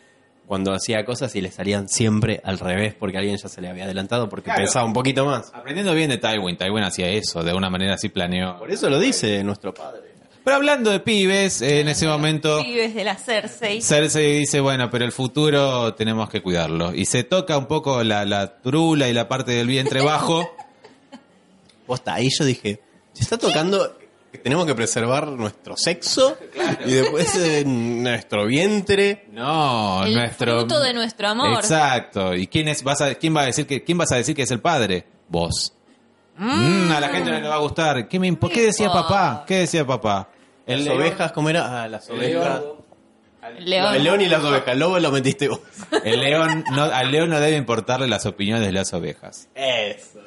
[0.48, 3.86] cuando hacía cosas y le salían siempre al revés porque alguien ya se le había
[3.86, 4.62] adelantado porque Claro.
[4.62, 5.52] pensaba un poquito más.
[5.54, 8.58] Aprendiendo bien de Tywin, Tywin hacía eso, de una manera así planeó.
[8.60, 10.02] Por eso lo dice nuestro padre.
[10.44, 13.82] Pero hablando de pibes, eh, en ese momento Pibes de la Cersei.
[13.82, 16.94] Cersei dice, bueno, pero el futuro tenemos que cuidarlo.
[16.94, 20.48] Y se toca un poco la, la trula y la parte del vientre bajo.
[21.88, 22.80] Posta, ahí yo dije,
[23.14, 23.98] se está tocando
[24.38, 26.38] que tenemos que preservar nuestro sexo
[26.86, 29.26] y después eh, nuestro vientre.
[29.32, 31.60] No, El nuestro fruto de nuestro amor.
[31.60, 32.34] Exacto.
[32.34, 34.44] ¿Y quién es vas a quién va a decir que quién vas a decir que
[34.44, 35.06] es el padre?
[35.30, 35.74] Vos.
[36.38, 38.08] Mm, a la gente no le va a gustar.
[38.08, 39.46] ¿Qué me impo- ¿Qué decía papá?
[39.48, 40.30] ¿Qué decía papá?
[40.68, 41.84] Las león- ovejas, ¿cómo era?
[41.84, 42.62] Ah, las ovejas.
[43.60, 43.96] León.
[43.96, 44.68] El león y las ovejas.
[44.70, 45.60] El lobo lo metiste vos.
[46.04, 49.48] El león no, al león no debe importarle las opiniones de las ovejas.
[49.54, 50.20] Eso,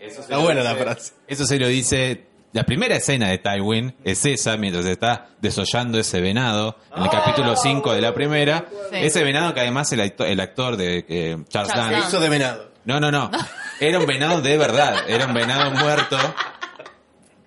[0.00, 0.20] eso.
[0.22, 1.12] Está buena la frase.
[1.26, 2.26] Eso se lo dice.
[2.52, 7.54] La primera escena de Tywin es esa, mientras está desollando ese venado, en el capítulo
[7.54, 8.64] 5 de la primera.
[8.90, 8.96] Sí.
[8.96, 11.92] Ese venado que además el actor, el actor de eh, Charles Charles Dance.
[11.92, 12.08] Dance.
[12.08, 12.70] Eso de venado.
[12.84, 13.30] No, no, no.
[13.78, 15.08] Era un venado de verdad.
[15.08, 16.16] Era un venado muerto.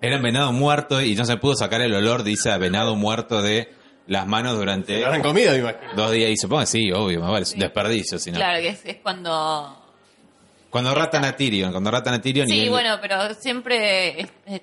[0.00, 3.42] Era un venado muerto y no se pudo sacar el olor, dice, a venado muerto
[3.42, 3.72] de
[4.06, 5.92] las manos durante Lo habrán comido, me imagino.
[5.96, 6.30] dos días.
[6.30, 8.18] Y supongo que sí, obvio, más vale, es un desperdicio.
[8.18, 8.36] Si no.
[8.38, 9.80] Claro, que es, es cuando...
[10.70, 14.28] Cuando ratan a Tyrion, cuando ratan a Tyrion y Sí, él- bueno, pero siempre es-
[14.46, 14.62] es-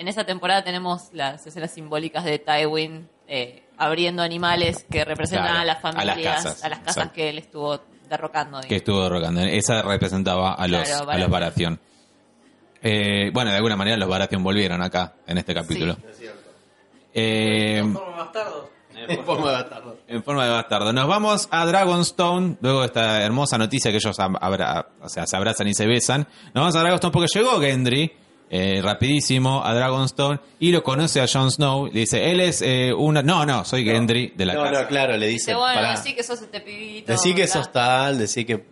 [0.00, 5.60] en esa temporada tenemos las escenas simbólicas de Tywin eh, abriendo animales que representan Claro,
[5.60, 7.14] a las a las familias, casas, a las casas exacto.
[7.14, 8.60] que él estuvo derrocando.
[8.62, 9.40] que estuvo derrocando.
[9.42, 11.78] Esa representaba a los, Claro, a los Baratheon.
[12.82, 15.96] Eh, bueno, de alguna manera los Baratheon volvieron acá, en este capítulo.
[17.12, 18.70] Eh, En forma de bastardo.
[20.08, 20.92] en forma de bastardo.
[20.92, 25.26] Nos vamos a Dragonstone, luego de esta hermosa noticia que ellos ab- abra- o sea,
[25.26, 26.26] se abrazan y se besan.
[26.54, 28.12] Nos vamos a Dragonstone porque llegó Gendry,
[28.50, 31.86] eh, rapidísimo, a Dragonstone, y lo conoce a Jon Snow.
[31.86, 33.22] Le dice, él es eh, una...
[33.22, 34.82] No, no, soy Gendry de la No, casa.
[34.82, 35.54] no, claro, le dice.
[35.54, 35.90] Bueno, pará.
[35.92, 37.12] decí que sos este pibito.
[37.12, 38.64] Decí que sos tal, decí que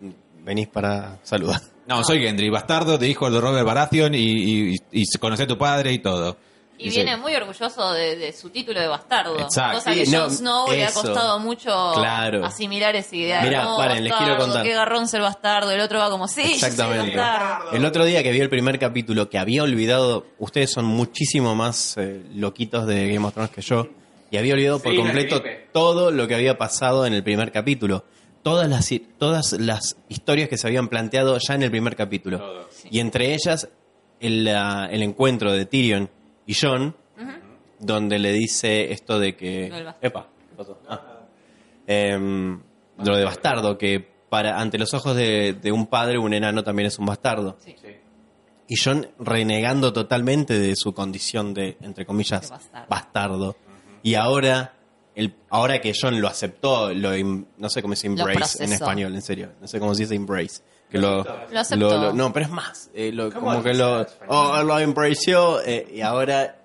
[0.43, 1.61] venís para saludar.
[1.87, 5.47] No, soy Gendry, bastardo de hijo de Robert Baratheon y, y, y, y conocí a
[5.47, 6.37] tu padre y todo.
[6.81, 9.37] Y viene muy orgulloso de, de su título de bastardo.
[9.39, 9.79] Exacto.
[9.79, 12.45] Cosa Sí, que no, Jon Snow le ha costado mucho Claro.
[12.45, 13.41] asimilar esa idea.
[13.41, 14.63] Mirá, no, paren, les quiero bastardo, contar.
[14.63, 15.71] Qué garrón ser bastardo.
[15.71, 17.17] El otro va como, sí, yo soy Exactamente.
[17.17, 17.71] bastardo.
[17.71, 21.95] El otro día que vi el primer capítulo, que había olvidado, ustedes son muchísimo más
[21.97, 23.87] eh, loquitos de Game of Thrones que yo,
[24.31, 28.05] y había olvidado por completo todo lo que había pasado en el primer capítulo.
[28.41, 32.67] Todas las, todas las historias que se habían planteado ya en el primer capítulo.
[32.89, 33.67] Y entre ellas,
[34.21, 36.09] el, el encuentro de Tyrion
[36.49, 36.95] y Jon,
[37.79, 39.69] donde le dice esto de que...
[39.69, 39.97] Bastardo.
[40.01, 40.79] Epa, ¿qué pasó?
[40.89, 41.19] Ah.
[41.85, 42.59] Em,
[42.97, 46.87] lo de bastardo, que para ante los ojos de, de un padre, un enano también
[46.87, 47.57] es un bastardo.
[47.59, 47.75] Sí.
[48.67, 52.87] Y John renegando totalmente de su condición de, entre comillas, De bastardo.
[52.89, 53.55] bastardo.
[54.03, 54.73] Y ahora,
[55.15, 59.15] el, ahora que John lo aceptó, lo em- no sé cómo dice embrace en español,
[59.15, 59.51] en serio.
[59.61, 60.61] No sé cómo se dice embrace.
[60.89, 62.13] Que lo, Lo aceptó.
[62.13, 62.89] no, pero es más.
[62.93, 66.55] eh, lo- como que lo, oh, lo embraceó eh, y ahora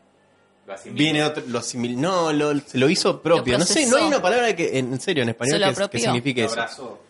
[0.87, 3.53] viene otro, lo asimil- no, lo, se lo hizo propio.
[3.53, 6.45] Lo no sé, no hay una palabra que, en serio, en español que, que signifique
[6.45, 7.01] eso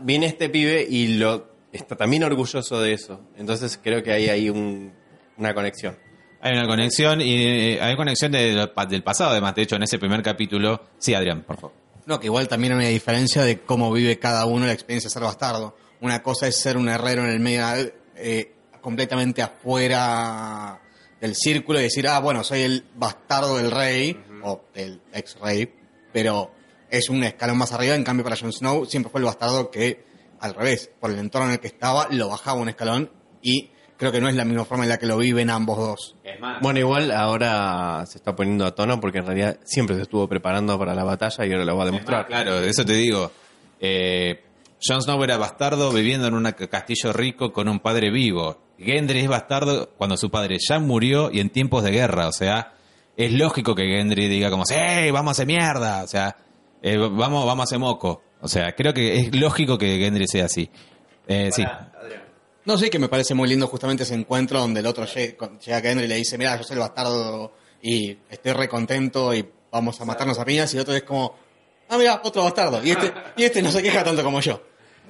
[0.00, 3.20] viene este pibe y lo está también orgulloso de eso.
[3.36, 4.92] Entonces creo que hay ahí un-
[5.36, 5.96] una conexión.
[6.40, 7.34] Hay una conexión y
[7.74, 9.54] eh, hay conexión de- del pasado, además.
[9.54, 10.80] De hecho, en ese primer capítulo.
[10.98, 11.72] Sí, Adrián, por favor.
[12.06, 15.12] No, que igual también hay una diferencia de cómo vive cada uno la experiencia de
[15.12, 15.74] ser bastardo.
[16.00, 17.64] Una cosa es ser un herrero en el medio,
[18.16, 20.80] eh, completamente afuera
[21.20, 25.72] del círculo y decir, ah, bueno, soy el bastardo del rey, o del ex rey,
[26.12, 26.50] pero
[26.90, 27.94] es un escalón más arriba.
[27.94, 30.04] En cambio, para Jon Snow siempre fue el bastardo que,
[30.40, 34.12] al revés, por el entorno en el que estaba, lo bajaba un escalón y creo
[34.12, 36.16] que no es la misma forma en la que lo viven ambos dos.
[36.60, 40.78] Bueno, igual ahora se está poniendo a tono porque en realidad siempre se estuvo preparando
[40.78, 42.26] para la batalla y ahora lo va a demostrar.
[42.26, 43.32] Claro, de eso te digo.
[43.80, 44.42] Eh,
[44.86, 48.60] Jon Snow era bastardo viviendo en un castillo rico con un padre vivo.
[48.78, 52.28] Gendry es bastardo cuando su padre ya murió y en tiempos de guerra.
[52.28, 52.74] O sea,
[53.16, 56.02] es lógico que Gendry diga como, ¡eh, vamos a hacer mierda!
[56.02, 56.36] O sea,
[56.82, 58.22] eh, vamos, vamos a hacer moco.
[58.40, 60.68] O sea, creo que es lógico que Gendry sea así.
[61.26, 61.64] Eh, sí.
[62.66, 65.82] No sé, que me parece muy lindo justamente ese encuentro donde el otro llega, a
[65.82, 67.52] Kendrick y le dice, mira, yo soy el bastardo
[67.82, 71.36] y estoy re contento y vamos a matarnos a piñas y el otro es como,
[71.94, 72.80] ah, mira, otro bastardo.
[72.84, 74.60] Y este, y este no se queja tanto como yo.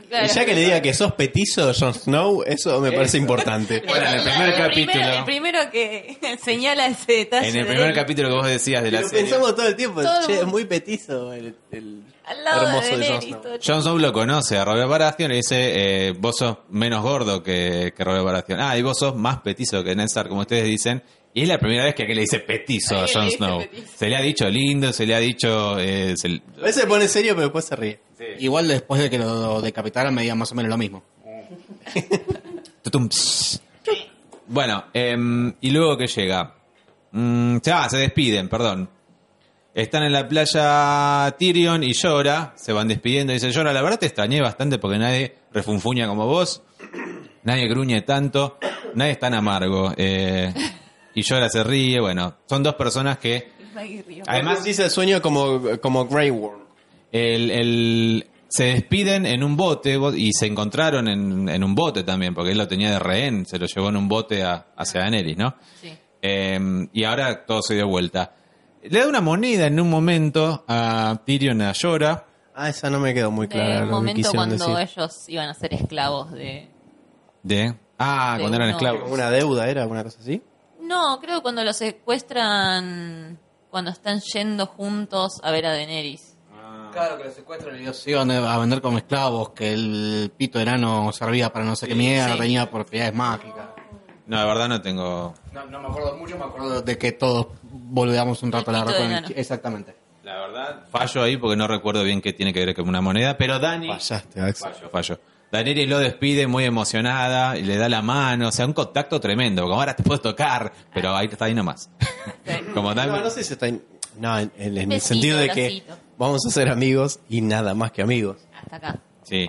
[0.09, 0.27] Claro.
[0.27, 3.83] Y ya que le diga que sos petizo, Jon Snow, eso me parece importante.
[3.89, 7.49] Bueno, en el primer Primero- capítulo- el primero que señala ese detalle.
[7.49, 10.03] En el primer capítulo que vos decías de la Lo serie, pensamos todo el tiempo.
[10.03, 10.27] Todo.
[10.27, 13.41] Che, es muy petizo el, el Al lado hermoso de de Jon Daenerys, Snow.
[13.43, 15.57] todo Jon Snow lo conoce a Robert Baratheon y le dice,
[16.09, 18.61] eh, vos sos menos gordo que, que Robert Baratheon.
[18.61, 21.03] Ah, y vos sos más petizo que Ned Stark, como ustedes dicen.
[21.37, 23.59] Y es la primera vez que aquel le dice petizo a Jon Snow.
[23.59, 23.87] petizo.
[23.97, 25.79] Se le ha dicho lindo, se le ha dicho...
[25.81, 28.01] eh, se- A veces se pone serio, pero después se ríe.
[28.39, 31.03] Igual después de que lo decapitaran me digan más o menos lo mismo.
[34.47, 36.55] Bueno, em, y luego que llega.
[37.13, 38.91] Mm, ah, se despiden, perdón.
[39.75, 43.33] Están en la playa Tyrion y Llora, se van despidiendo.
[43.33, 46.63] Dice, Llora, la verdad te extrañé bastante porque nadie refunfuña como vos,
[47.43, 48.59] nadie gruñe tanto,
[48.95, 49.93] nadie es tan amargo.
[49.97, 50.53] eh,
[51.15, 53.53] y Llora se ríe, bueno, son dos personas que...
[54.27, 56.61] Además, dice el sueño como, como Grey Worm.
[57.13, 62.05] el, el- se despiden en un bote bo- y se encontraron en, en un bote
[62.05, 65.01] también, porque él lo tenía de rehén, se lo llevó en un bote a, hacia
[65.01, 65.57] Daenerys, ¿no?
[65.81, 65.93] sí.
[66.23, 68.33] Eh, y ahora todo se dio vuelta.
[68.83, 72.27] Le da una moneda en un momento a Tyrion a Llora.
[72.55, 73.79] Ah, esa no me quedó muy clara.
[73.79, 74.89] En un que momento cuando decir.
[74.99, 76.71] ellos iban a ser esclavos de...
[77.43, 77.75] De.
[77.99, 78.77] Ah, De cuando eran uno.
[78.79, 79.01] esclavos.
[79.03, 79.87] ¿Como una deuda era?
[79.87, 80.41] ¿Una cosa así?
[80.85, 83.39] No, creo que cuando los secuestran,
[83.71, 86.37] cuando están yendo juntos a ver a Daenerys.
[86.93, 90.61] Claro, que los secuestran y ellos se iban a vender como esclavos, que el pito
[90.61, 92.39] enano servía para no sé qué mierda, sí.
[92.41, 93.67] tenía propiedades mágicas.
[94.27, 95.35] No, la verdad no tengo.
[95.53, 98.85] No, no me acuerdo mucho, me acuerdo de que todos boludeamos un rato El la
[98.85, 99.97] de chi- Exactamente.
[100.23, 103.37] La verdad, fallo ahí porque no recuerdo bien qué tiene que ver con una moneda.
[103.37, 103.89] Pero Dani.
[103.89, 104.73] Fallaste, Axel.
[104.73, 105.21] Fallo, fallo.
[105.55, 108.49] Daenerys lo despide muy emocionada y le da la mano.
[108.49, 109.63] O sea, un contacto tremendo.
[109.63, 111.91] Como ahora te puedo tocar, pero ahí está ahí nomás.
[112.75, 113.13] como Dani.
[113.13, 113.69] No, no sé si está...
[113.69, 113.83] en-
[114.19, 115.97] No, en, en el Besito, sentido de que bracito.
[116.19, 118.37] vamos a ser amigos y nada más que amigos.
[118.63, 119.01] Hasta acá.
[119.23, 119.49] Sí.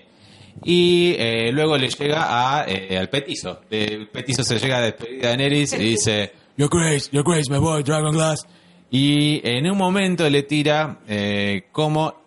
[0.64, 3.62] Y eh, luego le llega a, eh, al petizo.
[3.70, 7.58] El petizo se llega a despedir de Daenerys y dice, Your Grace, Your Grace, me
[7.58, 8.48] voy, Dragon Glass.
[8.90, 12.25] Y en un momento le tira eh, como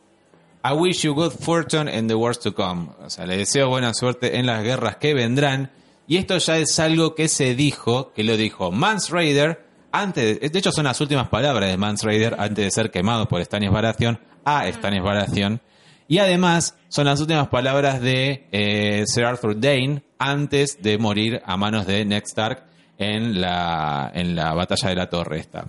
[0.65, 2.89] I wish you good fortune in the wars to come.
[3.05, 5.71] O sea, le deseo buena suerte en las guerras que vendrán.
[6.07, 10.59] Y esto ya es algo que se dijo, que lo dijo Mans Raider, antes, de
[10.59, 14.19] hecho son las últimas palabras de Mans Raider antes de ser quemado por Stannis Baratheon
[14.45, 15.61] a Stannis Baratheon.
[16.09, 21.57] Y además son las últimas palabras de eh, Sir Arthur Dane antes de morir a
[21.57, 22.65] manos de Ned Stark
[22.97, 25.67] en la, en la batalla de la torre esta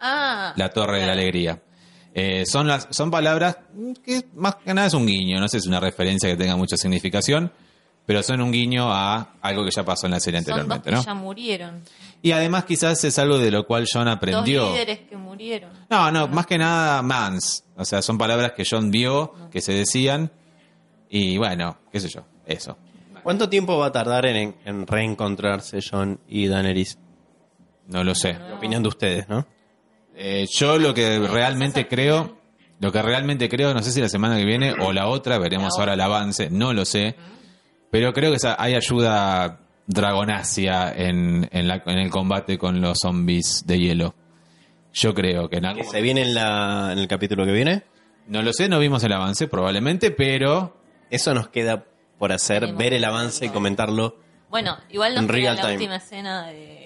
[0.00, 0.54] Ah.
[0.56, 1.60] la torre de la alegría.
[2.22, 3.56] Eh, son las son palabras
[4.04, 6.54] que más que nada es un guiño, no sé si es una referencia que tenga
[6.54, 7.50] mucha significación,
[8.04, 10.90] pero son un guiño a algo que ya pasó en la serie Son dos anteriormente,
[10.90, 11.02] que ¿no?
[11.02, 11.82] ya murieron.
[12.20, 14.64] Y además quizás es algo de lo cual John aprendió.
[14.64, 15.70] Dos líderes que murieron.
[15.88, 19.72] No, no, más que nada Mans, o sea, son palabras que John vio, que se
[19.72, 20.30] decían
[21.08, 22.76] y bueno, qué sé yo, eso.
[23.22, 26.98] ¿Cuánto tiempo va a tardar en, en reencontrarse John y Daenerys?
[27.86, 28.34] No lo sé.
[28.34, 29.46] La opinión de ustedes, ¿no?
[30.22, 32.36] Eh, yo lo que realmente creo,
[32.78, 35.78] lo que realmente creo, no sé si la semana que viene o la otra, veremos
[35.78, 37.14] ahora el avance, no lo sé,
[37.90, 43.64] pero creo que hay ayuda dragonacia en, en, la- en el combate con los zombies
[43.66, 44.14] de hielo.
[44.92, 47.84] Yo creo que en algún ¿Que se viene en, la, en el capítulo que viene?
[48.26, 50.76] No lo sé, no vimos el avance probablemente, pero
[51.10, 51.84] Eso nos queda
[52.18, 54.16] por hacer, ver el avance y comentarlo.
[54.50, 55.74] Bueno, igual nos En queda real la time.
[55.74, 56.79] última escena de,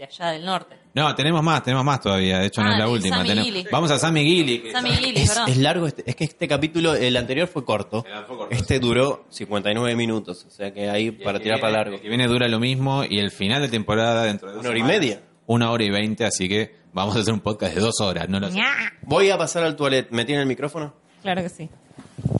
[0.00, 0.76] de allá del norte.
[0.94, 3.16] no, tenemos más, tenemos más todavía, de hecho no Ah, es la de última.
[3.16, 3.66] Sammy tenemos- Gilly.
[3.70, 4.72] Vamos a Sammy Gilly.
[4.72, 8.02] Sammy Gilly, Es, es largo, este- es que este capítulo, el anterior fue corto.
[8.26, 11.96] Fue corto, Este duró 59 minutos, o sea que ahí para tirar para largo.
[11.96, 14.70] El que viene dura lo mismo y el final de temporada dentro de dos Una
[14.70, 15.20] hora y media.
[15.46, 18.40] Una hora y veinte, así que vamos a hacer un podcast de dos horas, no
[18.40, 18.58] lo sé.
[19.02, 20.08] Voy a pasar al toilet.
[20.10, 20.94] ¿Me tiene el micrófono?
[21.22, 21.68] Claro que sí.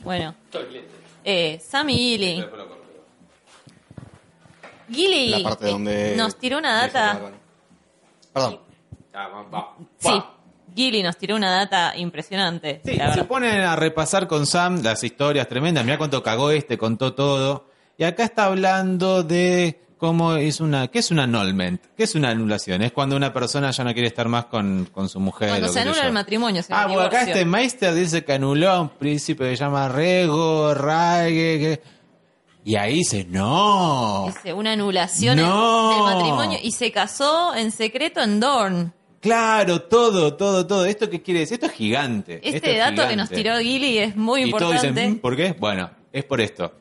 [0.03, 0.33] Bueno.
[1.23, 2.43] Eh, Sammy Gilly.
[4.91, 6.13] Gilly La parte donde...
[6.13, 7.31] eh, nos tiró una data.
[8.33, 8.59] Perdón.
[9.97, 10.21] Sí,
[10.75, 12.81] Gilly nos tiró una data impresionante.
[12.85, 13.27] Sí, la se verdad.
[13.27, 15.83] ponen a repasar con Sam las historias tremendas.
[15.83, 17.67] Mira cuánto cagó este, contó todo.
[17.97, 20.87] Y acá está hablando de cómo es una.
[20.87, 21.81] ¿Qué es un annulment?
[21.97, 22.81] ¿Qué es una anulación?
[22.83, 25.49] Es cuando una persona ya no quiere estar más con, con su mujer.
[25.49, 28.69] Cuando o se anula el matrimonio, se Ah, bueno, acá este Meister dice que anuló
[28.71, 31.59] a un príncipe que se llama Rego, Rague.
[31.59, 32.00] que-
[32.63, 34.25] Y ahí dice, no.
[34.27, 35.89] Dice, una anulación No.
[35.93, 38.93] del matrimonio y se casó en secreto en Dorn.
[39.19, 40.85] Claro, todo, todo, todo.
[40.85, 41.55] ¿Esto qué quiere decir?
[41.55, 42.35] Esto es gigante.
[42.43, 44.99] Este Esto es dato que nos tiró Gilly es muy Y todos importante.
[45.01, 45.55] dicen, "Mm, ¿por qué?
[45.59, 46.71] Bueno, es por esto.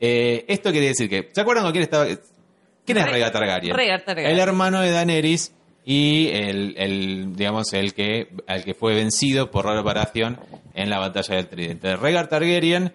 [0.00, 2.06] Eh, esto quiere decir que, ¿se acuerdan con quién estaba?
[2.06, 3.76] ¿Quién es Re- Rhaegar Targaryen?
[3.76, 4.32] Rhaegar Targaryen.
[4.32, 5.52] El hermano de Daenerys
[5.84, 10.38] y el, el, digamos, el que, al que fue vencido por Robert Baratheon
[10.74, 11.94] en la batalla del Tridente.
[11.96, 12.92] Rhaegar Targaryen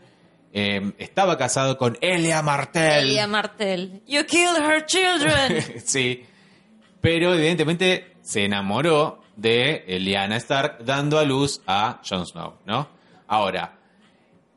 [0.57, 3.09] eh, estaba casado con Elia Martell.
[3.09, 4.01] Elia Martell.
[4.07, 5.81] You killed her children.
[5.85, 6.23] sí.
[7.01, 12.87] Pero evidentemente se enamoró de Lyanna Stark dando a luz a Jon Snow, ¿no?
[13.27, 13.77] Ahora,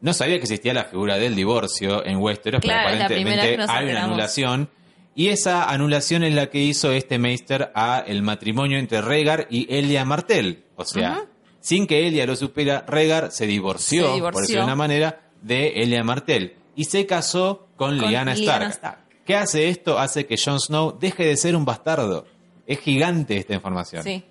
[0.01, 4.05] no sabía que existía la figura del divorcio en Westeros, Claro, pero aparentemente hay una
[4.05, 4.71] anulación.
[5.17, 9.67] Y esa anulación es la que hizo este Meister a el matrimonio entre Rhaegar y
[9.75, 10.63] Elia Martell.
[10.77, 11.25] O sea,
[11.61, 14.31] sin que Elia lo supiera, Rhaegar se divorció, Se divorció.
[14.33, 16.55] por decirlo de una manera, de Elia Martell.
[16.77, 18.71] Y se casó con, Con Lyanna Stark.
[18.71, 18.99] Stark.
[19.25, 19.99] ¿Qué hace esto?
[19.99, 22.27] Hace que Jon Snow deje de ser un bastardo.
[22.67, 24.03] Es gigante esta información.
[24.03, 24.25] sí.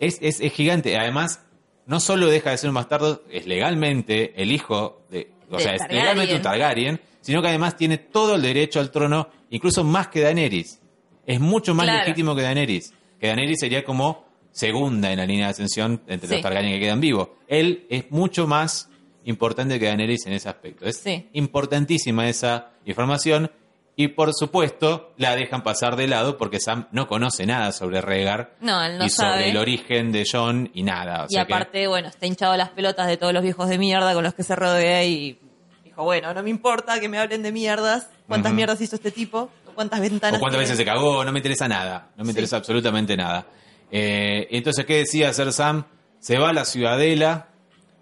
[0.00, 0.98] Es, es, es gigante.
[0.98, 1.40] Además,
[1.86, 5.30] no solo deja de ser un bastardo, es legalmente el hijo de.
[5.50, 8.90] O De sea, es legalmente un Targaryen, sino que además tiene todo el derecho al
[8.90, 10.80] trono, incluso más que Daenerys.
[11.26, 12.00] Es mucho más Claro.
[12.00, 12.92] legítimo que Daenerys.
[13.20, 16.34] Que Daenerys sería como segunda en la línea de ascensión entre Sí.
[16.34, 17.28] los Targaryen que quedan vivos.
[17.46, 18.90] Él es mucho más
[19.24, 20.86] importante que Daenerys en ese aspecto.
[20.86, 21.28] Es Sí.
[21.32, 23.50] importantísima esa información.
[23.96, 28.56] Y por supuesto, la dejan pasar de lado porque Sam no conoce nada sobre Rhaegar
[28.60, 31.22] No, él no y sobre el origen de John y nada.
[31.22, 33.78] o Y sea que- aparte, bueno, está hinchado las pelotas de todos los viejos de
[33.78, 35.38] mierda con los que se rodea y
[35.84, 38.08] dijo, bueno, no me importa que me hablen de mierdas.
[38.26, 39.48] ¿Cuántas mierdas hizo este tipo?
[39.76, 40.64] ¿Cuántas ventanas o cuántas tiene?
[40.72, 42.30] veces se cagó, no me interesa nada, no me Sí.
[42.30, 43.46] interesa absolutamente nada.
[43.92, 45.84] Eh, entonces, ¿qué decía hacer Sam?
[46.18, 47.48] Se va a la ciudadela,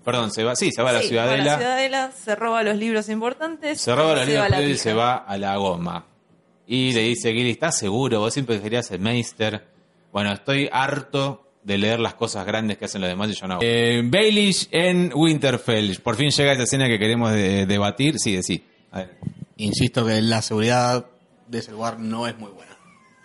[0.05, 2.35] perdón, se va, sí, se va a la Sí, ciudadela, va a la ciudadela, se
[2.37, 3.81] roba los libros importantes.
[3.81, 6.07] se roba a la y se va a la goma.
[6.67, 8.21] Y le dice, Gilly, ¿estás seguro?
[8.21, 9.67] Vos siempre querías ser Meister.
[10.13, 13.59] Bueno, estoy harto de leer las cosas grandes que hacen los demás y yo no.
[13.61, 15.99] Eh, Baelish en Winterfell.
[16.01, 18.19] Por fin llega esta escena que queremos de- debatir.
[18.19, 18.65] Sí, sí.
[18.91, 19.17] A ver.
[19.59, 21.07] Insisto que la seguridad
[21.49, 22.73] de ese lugar no es muy buena.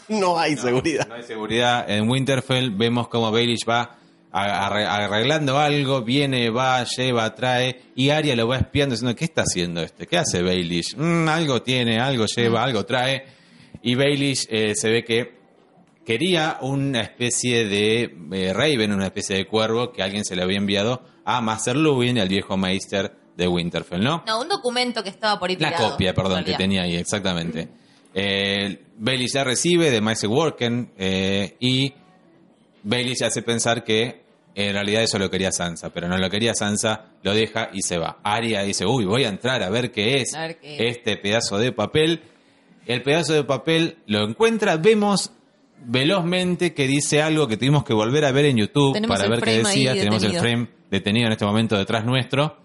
[0.10, 1.08] No hay seguridad.
[1.08, 1.90] No hay seguridad.
[1.90, 3.97] En Winterfell vemos como Baelish va
[4.44, 9.82] arreglando algo, viene, va, lleva, trae, y Arya lo va espiando diciendo, ¿qué está haciendo
[9.82, 10.08] este?
[10.08, 10.96] ¿Qué hace Baelish?
[10.98, 13.26] "Mm, algo tiene, algo lleva, algo trae.
[13.82, 15.38] Y Baelish eh, se ve que
[16.06, 20.58] quería una especie de eh, Raven, una especie de cuervo que alguien se le había
[20.58, 24.24] enviado a Master Luwin, el viejo Meister de Winterfell, ¿no?
[24.26, 27.68] No, un documento que estaba por ahí La tirado, copia, perdón, que tenía ahí, exactamente.
[28.14, 31.94] Eh, Baelish ya recibe de Mace Worken eh, y
[32.84, 34.24] Baelish hace pensar que
[34.66, 38.00] en realidad eso lo quería Sansa, pero no lo quería Sansa, lo deja y se
[38.00, 38.18] va.
[38.24, 41.72] Arya dice, uy, voy a entrar a ver qué es ver qué este pedazo de
[41.72, 42.24] papel.
[42.88, 45.32] El pedazo de papel lo encuentra, vemos
[45.86, 49.42] velozmente que dice algo que tuvimos que volver a ver en YouTube Tenemos para ver
[49.42, 49.94] qué decía.
[49.94, 52.58] Tenemos el frame detenido en este momento detrás nuestro.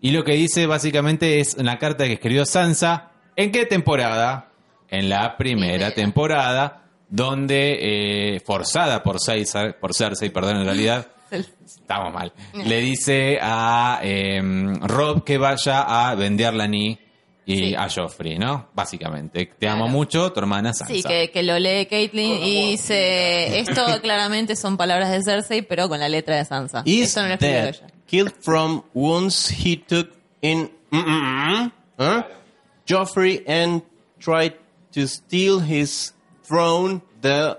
[0.00, 3.10] Y lo que dice básicamente es una carta que escribió Sansa.
[3.36, 4.50] ¿En qué temporada?
[4.88, 5.94] En la primera Primera.
[5.94, 13.38] temporada, donde, eh, forzada por Cersei, por Cersei, perdón, en realidad, estamos mal, le dice
[13.40, 14.40] a eh,
[14.82, 16.98] Rob que vaya a vender la Ni
[17.46, 17.74] y Sí.
[17.74, 18.68] a Joffrey, ¿no?
[18.74, 19.46] Básicamente.
[19.46, 19.76] Te Claro.
[19.84, 20.92] amo mucho, tu hermana Sansa.
[20.92, 25.88] Sí, que, que lo lee Caitlyn y dice, esto claramente son palabras de Cersei, pero
[25.88, 26.82] con la letra de Sansa.
[26.84, 27.86] Is Esto no lo escribió ella.
[28.06, 30.10] killed from wounds he took
[30.42, 32.22] in mm, mm, mm, huh?
[32.86, 33.82] Joffrey and
[34.18, 34.54] tried
[34.92, 36.12] to steal his
[36.46, 37.00] throne.
[37.22, 37.58] The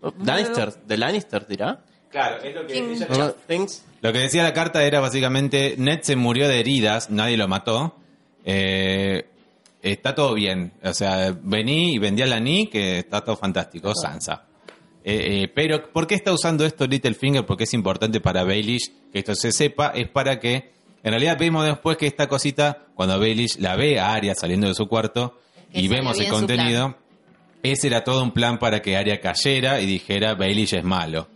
[0.00, 1.78] Lannister, the Lannister dirá.
[2.12, 3.84] Claro, es lo que King- ella- things.
[4.02, 7.96] Lo que decía la carta era básicamente, Ned se murió de heridas, nadie lo mató.
[8.44, 9.26] Eh,
[9.80, 10.72] está todo bien.
[10.84, 14.44] O sea, vení y vendí a la Ni, que está todo fantástico, Sansa.
[15.04, 17.44] Eh, eh, pero, ¿por qué está usando esto Littlefinger?
[17.46, 19.88] Porque es importante para Baelish que esto se sepa.
[19.94, 20.70] Es para que,
[21.02, 24.74] en realidad, vemos después que esta cosita, cuando Baelish la ve a Arya saliendo de
[24.74, 25.38] su cuarto
[25.72, 26.96] Que y vemos el contenido,
[27.62, 31.28] ese era todo un plan para que Arya cayera y dijera Baelish es malo.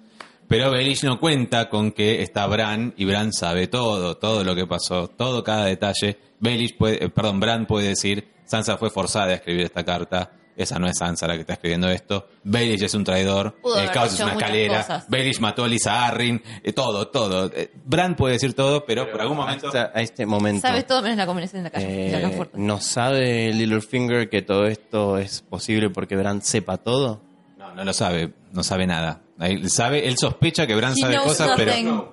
[0.48, 4.66] Pero Baelish no cuenta con que está Bran y Bran sabe todo, todo lo que
[4.66, 6.18] pasó, todo cada detalle.
[6.38, 10.30] Baelish puede, eh, perdón, Bran puede decir, Sansa fue forzada a escribir esta carta.
[10.56, 12.28] Esa no es Sansa la que está escribiendo esto.
[12.44, 13.56] Baelish es un traidor.
[13.60, 15.04] Pudo el caos es una escalera.
[15.08, 16.42] Baelish mató a Lisa Arryn.
[16.62, 17.50] eh, todo, todo.
[17.54, 19.66] Eh, Bran puede decir todo, pero, por algún momento...
[19.66, 20.66] Hasta a este momento.
[20.66, 22.08] Sabes todo menos la combinación de la calle.
[22.08, 22.48] eh, la.
[22.54, 27.20] ¿No sabe Littlefinger que todo esto es posible porque Bran sepa todo?
[27.58, 28.32] No, no lo sabe.
[28.52, 29.20] No sabe nada.
[29.40, 31.64] Él sabe, él sospecha que Bran He sabe knows cosas, nothing.
[31.66, 32.12] pero...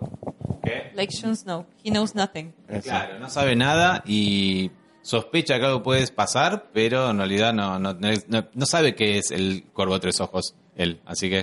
[0.63, 0.91] ¿Qué?
[0.95, 1.65] Like Jon Snow.
[1.83, 2.53] He knows nothing.
[2.83, 4.71] Claro, no sabe nada y
[5.01, 9.31] sospecha que algo puede pasar, pero en realidad no, no, no, no sabe qué es
[9.31, 11.01] el cuervo de tres ojos, él.
[11.05, 11.35] Así que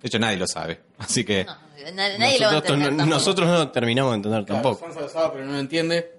[0.00, 0.80] De hecho, nadie lo sabe.
[0.98, 1.54] Así que, No,
[1.94, 3.06] na- nadie lo va a nosotros, entender tampoco.
[3.10, 4.80] nosotros no terminamos de entender tampoco.
[4.80, 6.12] Sansa lo sabe, pero no lo entiende.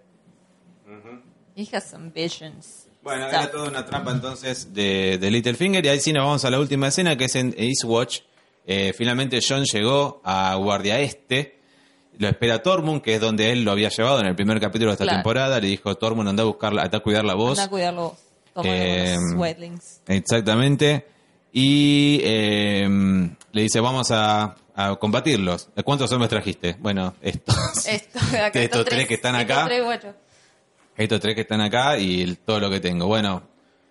[1.55, 2.87] He has some visions.
[3.01, 3.33] bueno, Stuff.
[3.41, 5.85] era toda una trampa entonces de, de Littlefinger.
[5.85, 8.21] Y ahí sí nos vamos a la última escena, que es en Eastwatch.
[8.71, 11.57] Eh, finalmente John llegó a Guardia Este.
[12.19, 14.93] Lo espera Tormund, que es donde él lo había llevado en el primer capítulo de
[14.93, 15.17] esta Claro.
[15.19, 15.59] temporada.
[15.59, 17.57] Le dijo, Tormund, anda a buscarla, anda a cuidar la voz.
[17.57, 18.17] Anda a cuidarlo vos.
[18.53, 19.17] Toma Eh.
[20.07, 21.07] Exactamente.
[21.51, 22.87] Y eh,
[23.53, 25.69] le dice, vamos a, a combatirlos.
[25.83, 26.75] ¿Cuántos hombres trajiste?
[26.79, 27.55] Bueno, estos.
[27.87, 29.65] Esto, acá, estos tres que están estos acá.
[29.67, 30.13] tres.
[30.95, 33.07] Estos tres que están acá y el- todo lo que tengo.
[33.07, 33.41] Bueno,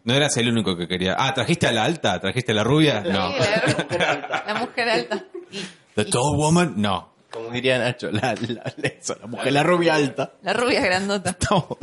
[0.09, 1.15] no eras el único que quería.
[1.19, 2.19] Ah, ¿trajiste a la alta?
[2.19, 3.01] ¿Trajiste a la rubia?
[3.03, 3.29] No.
[3.31, 5.25] La, la mujer alta.
[5.53, 5.59] Y,
[5.95, 6.73] ¿The tall woman?
[6.77, 7.13] No.
[7.31, 10.33] Como diría Nacho, la, la, eso, la mujer, la rubia alta.
[10.43, 11.37] la rubia grandota.
[11.51, 11.77] No.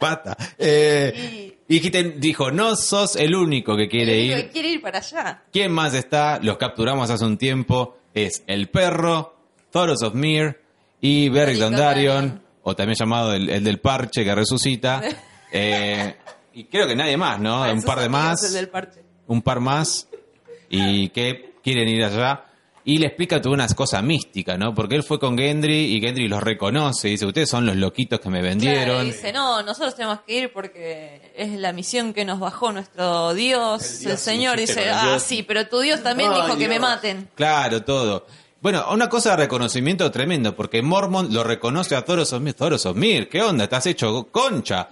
[0.00, 0.36] Basta.
[0.56, 4.44] Eh, y dijiste- dijo, no sos el único que quiere El único ir.
[4.46, 5.42] que quiere ir para allá.
[5.52, 6.38] ¿Quién más está?
[6.40, 7.98] Los capturamos hace un tiempo.
[8.14, 9.34] Es el perro,
[9.72, 10.60] Thoros of Mir
[11.00, 12.40] y Beric Dondarrion.
[12.62, 15.02] o también llamado el, el del parche que resucita.
[15.50, 16.14] Eh,
[16.58, 17.60] y creo que nadie más, ¿no?
[17.60, 18.42] Para un par de más.
[18.42, 18.70] el del.
[19.28, 20.08] Un par más.
[20.68, 22.44] Y que quieren ir allá.
[22.84, 24.74] Y le explica todas unas cosas místicas, ¿no?
[24.74, 27.08] Porque él fue con Gendry y Gendry los reconoce.
[27.08, 29.02] Y dice, ustedes son los loquitos que me Claro, vendieron.
[29.06, 33.34] y dice, no, nosotros tenemos que ir porque es la misión que nos bajó nuestro
[33.34, 34.56] Dios, el, Señor.
[34.56, 35.22] dijiste Dice, ah, Dios.
[35.22, 37.28] sí, pero tu Dios también dijo que me maten.
[37.34, 38.26] Claro, todo.
[38.60, 42.34] Bueno, una cosa de reconocimiento tremendo, porque Mormon lo reconoce a Thoros.
[42.56, 43.64] Thoros of Mir, ¿qué onda?
[43.64, 44.88] Estás hecho concha.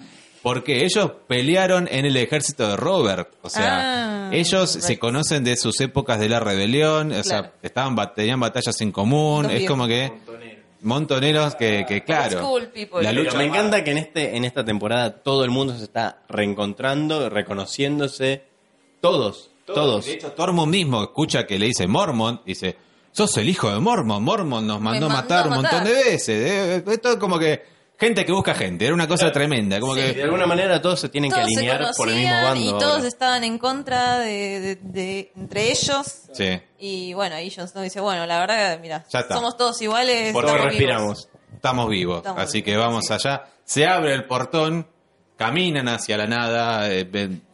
[0.46, 3.30] Porque ellos pelearon en el ejército de Robert.
[3.42, 7.10] O sea, Ah, ellos se conocen de sus épocas de la rebelión.
[7.10, 9.42] O sea, estaban, tenían batallas en común.
[9.42, 9.76] Los es viejos.
[9.76, 10.12] como que.
[10.82, 12.38] Montoneros que, que claro.
[12.38, 13.02] school people.
[13.02, 13.30] La lucha.
[13.32, 17.28] Pero me encanta que en este en esta temporada todo el mundo se está reencontrando,
[17.28, 18.44] reconociéndose.
[19.00, 20.06] Todos, todos.
[20.06, 22.76] De hecho, Tormund mismo escucha que le dice Mormon, dice,
[23.10, 25.88] sos el hijo de Mormon, Mormon nos mandó a mandó matar a un montón matar".
[25.88, 26.28] de veces.
[26.28, 30.02] Eh, Esto es como que gente que busca gente, era una cosa tremenda, como Sí.
[30.02, 30.22] De que...
[30.22, 32.60] alguna manera todos se tienen Todos que se alinear por el mismo bando.
[32.60, 32.78] y ahora.
[32.78, 36.22] todos estaban en contra de, de- de- entre ellos.
[36.32, 39.34] Sí, Y bueno, ahí Jon Snow dice, bueno, la verdad, mira, Ya está.
[39.34, 40.32] somos todos iguales.
[40.32, 40.78] Por todos estamos vivos".
[40.78, 41.28] respiramos.
[41.54, 43.44] estamos vivos, Estamos así vivos, que vamos allá.
[43.64, 44.86] Se abre el portón,
[45.36, 47.04] caminan hacia la nada eh,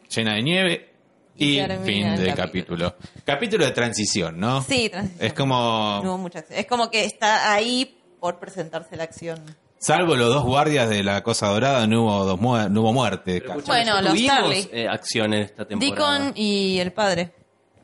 [0.09, 0.89] llena de nieve
[1.37, 2.91] y fin el del capítulo.
[2.91, 2.97] capítulo.
[3.25, 4.63] Capítulo de transición, ¿no?
[4.63, 5.27] Sí, transición.
[5.27, 6.01] Es como...
[6.05, 6.59] No hubo mucha acción.
[6.59, 9.43] Es como que está ahí por presentarse la acción.
[9.83, 13.43] Salvo los dos guardias de la Cosa Dorada, no hubo, dos muer- no hubo muerte.
[13.67, 14.69] Bueno, los tuvimos, Tarly.
[14.73, 16.19] eh, acción en esta temporada.
[16.21, 17.33] Deacon y el padre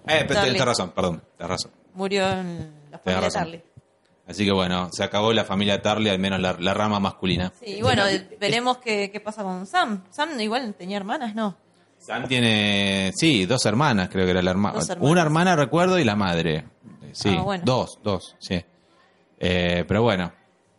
[0.06, 1.72] Eh, tenés razón, perdón, tenés razón.
[1.94, 3.42] murió en la familia razón.
[3.42, 3.62] Tarly.
[4.28, 7.52] Así que bueno, se acabó la familia Tarly, al menos la, la rama masculina.
[7.58, 8.04] Sí, y bueno,
[8.38, 10.04] veremos qué, qué pasa con Sam.
[10.10, 11.56] Sam igual tenía hermanas, ¿no?
[11.98, 14.78] Sam tiene, sí, dos hermanas, creo que era la hermana.
[15.00, 16.64] Una hermana, recuerdo, y la madre.
[17.10, 17.64] Sí, Ah, bueno.
[17.66, 18.62] dos, dos, sí.
[19.40, 20.30] Eh, pero bueno,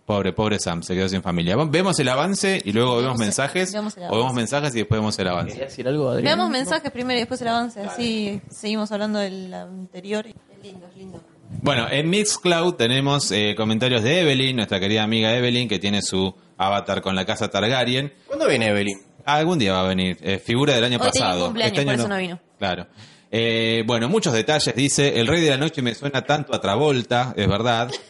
[0.09, 1.55] pobre, pobre Sam, se quedó sin familia.
[1.55, 3.71] Vemos el avance y luego vemos Vemos el- mensajes.
[3.73, 5.51] vemos el o vemos mensajes y después vemos el avance.
[5.53, 6.09] ¿Querías decir algo?
[6.15, 7.79] Veamos mensajes primero y después el avance.
[7.81, 10.25] Así seguimos hablando del anterior.
[10.25, 11.21] Es lindo, es lindo.
[11.61, 16.33] Bueno, en Mixcloud tenemos eh, comentarios de Evelyn, nuestra querida amiga Evelyn, que tiene su
[16.57, 18.11] avatar con la casa Targaryen.
[18.25, 18.99] ¿Cuándo viene Evelyn?
[19.25, 20.17] Algún día va a venir.
[20.23, 21.45] eh, figura del año Hoy tenía pasado.
[21.45, 22.39] cumpleaños, Este año por eso no vino.
[22.57, 22.87] Claro.
[23.29, 24.73] Eh, bueno, muchos detalles.
[24.75, 27.91] Dice, el rey de la noche me suena tanto a Travolta, es verdad.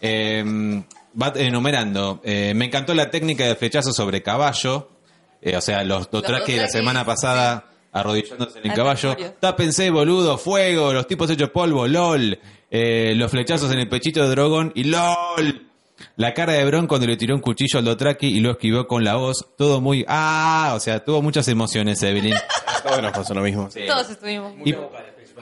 [0.00, 0.82] Eh,
[1.20, 2.20] va enumerando.
[2.24, 4.90] Eh, me encantó la técnica de flechazo sobre caballo.
[5.40, 9.16] Eh, o sea, los Dothraki de la semana pasada arrodillándose en el Al caballo.
[9.40, 12.38] Tápense, boludo, fuego, los tipos hechos polvo, lol.
[12.70, 15.68] Eh, los flechazos en el pechito de Drogon y lol.
[16.16, 19.04] La cara de Bron cuando le tiró un cuchillo al Dothraki y lo esquivó con
[19.04, 19.46] la voz.
[19.56, 20.04] Todo muy...
[20.08, 22.34] Ah, o sea, tuvo muchas emociones, Evelyn.
[22.82, 23.68] Todos nos pasó lo mismo.
[23.86, 24.54] Todos estuvimos.
[24.64, 24.74] Y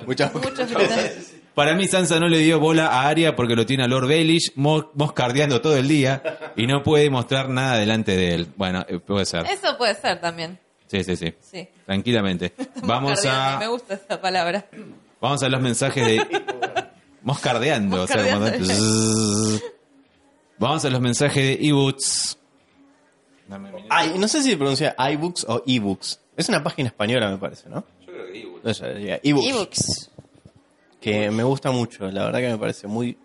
[0.07, 1.33] Muchas Muchos gritos.
[1.55, 4.53] Para mí Sansa no le dio bola a Arya porque lo tiene a Lord Baelish
[4.57, 8.49] mo- moscardeando todo el día y no puede mostrar nada delante de él.
[8.57, 9.47] Bueno, eh, puede ser.
[9.47, 10.59] Eso puede ser también.
[10.87, 11.35] Sí, sí, sí.
[11.41, 11.69] Sí.
[11.87, 12.53] Tranquilamente.
[12.83, 14.67] Vamos Moscardeando, Me a, gusta esa palabra.
[15.21, 16.27] vamos a los mensajes de...
[17.23, 18.03] Moscardeando.
[18.03, 18.53] o sea, Moscardeando.
[18.53, 19.63] como- Zzzz.
[20.59, 22.39] Vamos a los mensajes de ebooks.
[23.91, 26.21] Ay, no sé si se pronuncia iBooks o ebooks.
[26.37, 27.85] Es una página española, me parece, ¿no?
[28.01, 28.81] Yo creo que ebooks.
[29.23, 29.47] Ebooks.
[29.49, 30.11] Ebooks.
[31.03, 33.19] Que me gusta mucho, la verdad que me parece muy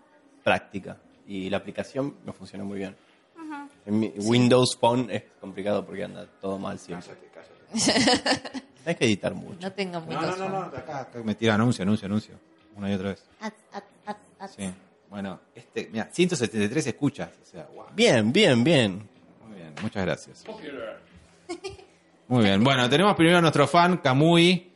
[0.44, 0.98] práctica.
[1.28, 2.96] Y la aplicación me funciona muy bien.
[3.86, 7.12] En mi- Windows Phone es complicado porque anda todo mal siempre.
[8.86, 9.58] Hay que editar mucho.
[9.62, 10.38] No tengan No, muchos.
[10.40, 12.36] no, no, no, acá, acá me tira anuncio, anuncio, anuncio.
[12.76, 13.24] Una y otra vez.
[13.42, 14.52] Ads, ads, ads.
[14.56, 14.70] Sí.
[15.10, 17.30] Bueno, este, mira, 173 escuchas.
[17.42, 17.86] O sea, wow.
[17.96, 19.08] Bien, bien, bien.
[19.48, 20.44] Muy bien, muchas gracias.
[22.28, 22.64] Muy bien.
[22.64, 24.67] Bueno, tenemos primero a nuestro fan, Kamui,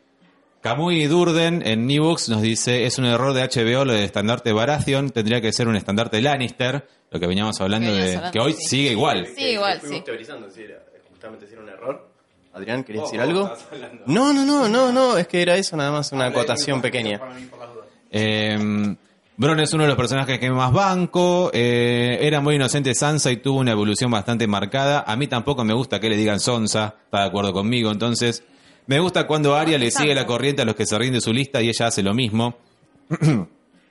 [0.61, 5.09] Kamui Durden en Nibooks nos dice, es un error de HBO lo del estandarte Baratheon,
[5.09, 8.53] tendría que ser un estandarte Lannister, lo que veníamos hablando Que de hablando, que hoy
[8.53, 8.67] sí.
[8.67, 9.27] sigue igual.
[9.35, 10.03] Sí, igual, Fuimos sí.
[10.05, 12.07] teorizando si era justamente si era un error.
[12.53, 13.51] Adrián, ¿querías decir algo?
[14.05, 17.19] No, no, no, no, no, es que era eso, nada más una acotación pequeña.
[18.11, 18.95] Eh,
[19.37, 21.49] Bron es uno de los personajes que más banco.
[21.53, 25.03] eh, era muy inocente Sansa y tuvo una evolución bastante marcada.
[25.07, 27.89] A mí tampoco me gusta que le digan Sonsa, está de acuerdo conmigo.
[27.89, 28.43] Entonces,
[28.87, 31.31] me gusta cuando Arya le sigue la corriente a los que se ríen de su
[31.33, 32.55] lista y ella hace lo mismo.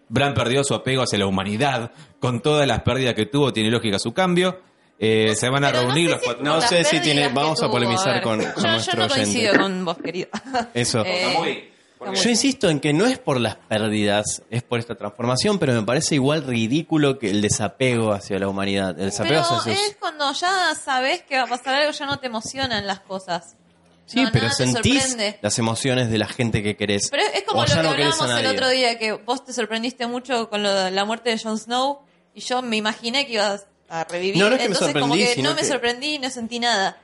[0.08, 1.92] Bran perdió su apego hacia la humanidad.
[2.18, 4.60] Con todas las pérdidas que tuvo, tiene lógica su cambio.
[4.98, 6.44] Eh, se van a Pero no reunir sé los si cuatro.
[6.44, 8.22] No las sé si tiene- vamos a polemizar ver.
[8.22, 9.22] con- con yo, yo nuestro no oyente.
[9.22, 10.28] coincido con vos, querido.
[10.74, 11.02] Eso.
[11.06, 11.66] Eh,
[12.14, 15.82] Yo insisto en que no es por las pérdidas, es por esta transformación, pero me
[15.82, 18.98] parece igual ridículo que el desapego hacia la humanidad.
[18.98, 19.82] El desapego Pero hacia sus...
[19.90, 23.54] es cuando ya sabes que va a pasar algo, ya no te emocionan las cosas.
[24.10, 27.08] Sí, No, pero sentís las emociones de la gente que querés.
[27.10, 30.08] Pero es como O lo que no hablábamos el otro día, que vos te sorprendiste
[30.08, 32.00] mucho con lo de la muerte de Jon Snow
[32.34, 34.36] y yo me imaginé que ibas a revivir.
[34.42, 36.58] No, no es que me Entonces como que no me que- sorprendí y no sentí
[36.58, 36.98] nada.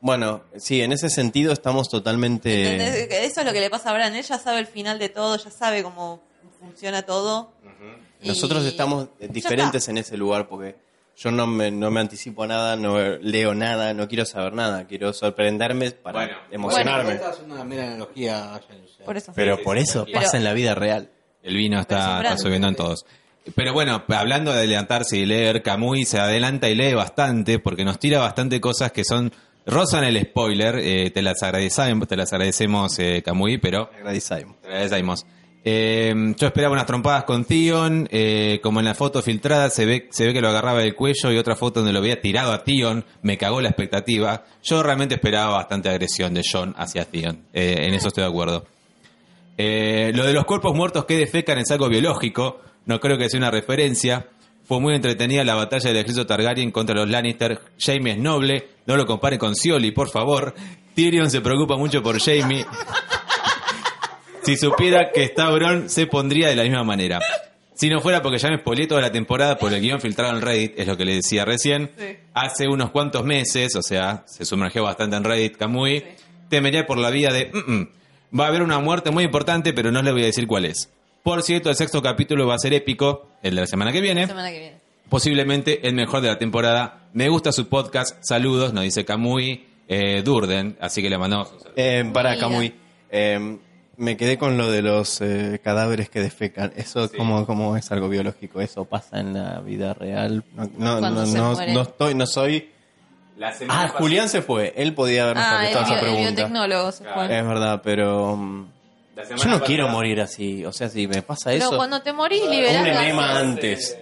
[0.00, 3.24] Bueno, sí, en ese sentido estamos totalmente...
[3.26, 4.14] Eso es lo que le pasa a Bran.
[4.14, 6.22] Él ya sabe el final de todo, ya sabe cómo
[6.60, 7.52] funciona todo.
[8.22, 10.76] Y Nosotros estamos diferentes en ese lugar porque
[11.16, 14.86] yo no me, no me anticipo a nada, no leo nada, no quiero saber nada,
[14.86, 16.38] quiero sorprenderme para Bueno.
[16.50, 17.14] emocionarme.
[17.14, 18.60] Esta es una mera analogía.
[19.04, 19.32] Por eso.
[19.34, 21.10] Pero por eso Pero- pasa en la vida real.
[21.42, 23.06] El vino está, subiendo en todos.
[23.54, 27.98] Pero bueno, hablando de adelantarse y leer, Camuy se adelanta y lee bastante porque nos
[28.00, 29.32] tira bastante cosas que son
[29.64, 30.78] rozan el spoiler.
[30.80, 34.60] eh, te las agradecemos, te las agradecemos, eh, Camuy, pero Agradecemos.
[34.60, 35.24] te agradecemos.
[35.68, 40.06] Eh, yo esperaba unas trompadas con Tion, eh, como en la foto filtrada se ve,
[40.12, 42.62] se ve que lo agarraba del cuello y otra foto donde lo veía tirado a
[42.62, 44.44] Tion, me cagó la expectativa.
[44.62, 48.64] Yo realmente esperaba bastante agresión de John hacia Tion, eh, en eso estoy de acuerdo.
[49.58, 53.38] Eh, lo de los cuerpos muertos que defecan es algo biológico, no creo que sea
[53.38, 54.28] una referencia.
[54.68, 57.60] Fue muy entretenida la batalla del ejército Targaryen contra los Lannister.
[57.80, 60.54] Jaime es noble, no lo compare con Scioli, por favor.
[60.94, 62.64] Tyrion se preocupa mucho por Jaime.
[64.46, 67.20] Si supiera que está Bron, se pondría de la misma manera.
[67.74, 70.40] Si no fuera porque ya me spoileé toda la temporada por el guion filtrado en
[70.42, 72.16] Reddit, es lo que le decía recién, Sí.
[72.32, 76.02] hace unos cuantos meses, o sea, se sumergió bastante en Reddit Kamui,
[76.48, 77.88] temería por la vida de, "Mm, mm,
[78.40, 80.90] va a haber una muerte muy importante, pero no le voy a decir cuál es.
[81.22, 84.22] Por cierto, el sexto capítulo va a ser épico, el de la semana que viene,
[84.22, 84.76] La semana que viene.
[85.10, 87.08] posiblemente el mejor de la temporada.
[87.12, 91.52] Me gusta su podcast, saludos, nos dice Kamui eh, Durden, así que le mandamos.
[91.76, 92.36] Eh, para.
[92.38, 92.72] Camuy,
[93.10, 93.58] eh,
[93.96, 96.72] me quedé con lo de los eh, cadáveres que defecan.
[96.76, 100.44] Eso como, como es algo biológico, eso pasa en la vida real.
[100.54, 100.68] No,
[101.00, 101.72] no, no, se no, muere.
[101.72, 102.70] no estoy, no soy.
[103.68, 104.72] Ah, Julián se fue.
[104.76, 106.30] Él podía habernos Ah, contestado esa bio- el pregunta.
[106.30, 107.24] biotecnólogo se fue.
[107.38, 108.66] Es verdad, pero mm,
[109.36, 110.64] yo no quiero morir así.
[110.64, 113.98] O sea, si me pasa Pero eso, cuando te morís, liberás un enema antes.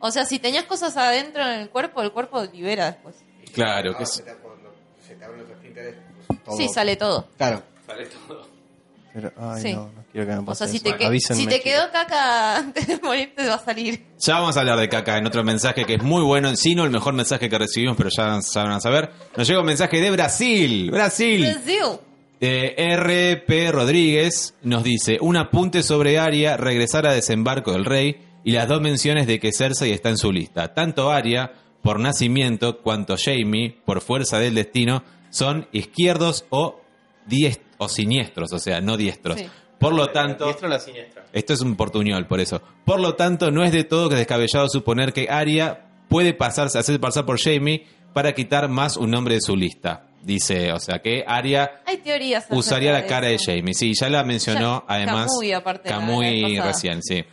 [0.00, 3.14] O sea, si tenías cosas adentro en el cuerpo, el cuerpo libera después.
[3.54, 4.10] Claro, que es...
[4.10, 4.22] Se
[5.14, 5.94] te abren los esfínteres,
[6.26, 7.28] pues, todo- Sí, sale todo.
[7.36, 7.62] Claro.
[9.14, 9.72] Pero, ay, Sí.
[9.72, 10.84] no, no quiero que me O pase sea, si eso.
[10.86, 11.64] te, que- Avísenme, si te chicos.
[11.72, 14.04] quedó caca antes de morir, te va a salir.
[14.18, 16.84] Ya vamos a hablar de caca en otro mensaje que es muy bueno, sí, no
[16.84, 19.10] el mejor mensaje que recibimos, pero ya, ya van a saber.
[19.36, 21.40] Nos llega un mensaje de Brasil, Brasil.
[21.42, 21.78] Brasil.
[22.40, 28.50] Eh, RP Rodríguez nos dice, un apunte sobre Aria, regresar a desembarco del rey y
[28.52, 30.74] las dos menciones de que Cersei está en su lista.
[30.74, 36.80] Tanto Aria, por nacimiento, cuanto Jamie, por fuerza del destino, son izquierdos o,
[37.26, 39.38] diest o siniestros, o sea, no diestros.
[39.38, 39.46] Sí.
[39.78, 40.44] Por lo tanto...
[40.46, 41.24] Diestro o la siniestra.
[41.32, 42.62] Esto es un portuñol, por eso.
[42.84, 46.98] Por lo tanto, no es de todo que descabellado suponer que Arya puede pasarse, hacerse
[46.98, 50.06] pasar por Jamie para quitar más un nombre de su lista.
[50.22, 52.44] Dice, o sea, que Arya Hay teorías.
[52.44, 53.38] acerca usaría la cara de.
[53.38, 53.74] Jamie.
[53.74, 55.26] Sí, ya la mencionó, Ya, además.
[55.26, 57.24] Camuy, aparte, Camuy recién, sí.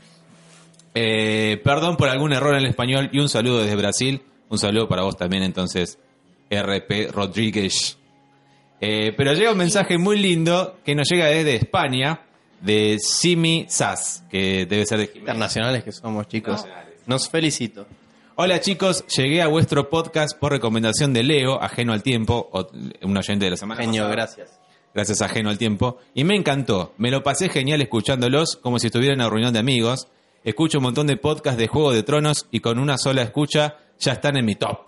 [0.94, 4.24] Eh, perdón por algún error en el español y un saludo desde Brasil.
[4.50, 6.00] Un saludo para vos también, entonces,
[6.50, 7.98] RP Rodríguez.
[8.82, 12.22] Eh, pero llega un mensaje muy lindo que nos llega desde España,
[12.62, 15.22] de Simi Sass, que debe ser de Jiménez.
[15.22, 16.66] Internacionales que somos, chicos.
[17.06, 17.86] Nos felicito.
[18.36, 22.68] Hola chicos, llegué a vuestro podcast por recomendación de Leo, ajeno al tiempo, o-
[23.04, 24.12] un oyente de la semana Genio, pasada.
[24.16, 24.60] gracias.
[24.94, 26.94] gracias a Ajeno al Tiempo, y me encantó.
[26.98, 30.08] Me lo pasé genial escuchándolos como si estuviera en una reunión de amigos.
[30.44, 34.14] Escucho un montón de podcasts de Juego de Tronos y con una sola escucha ya
[34.14, 34.80] están en mi top.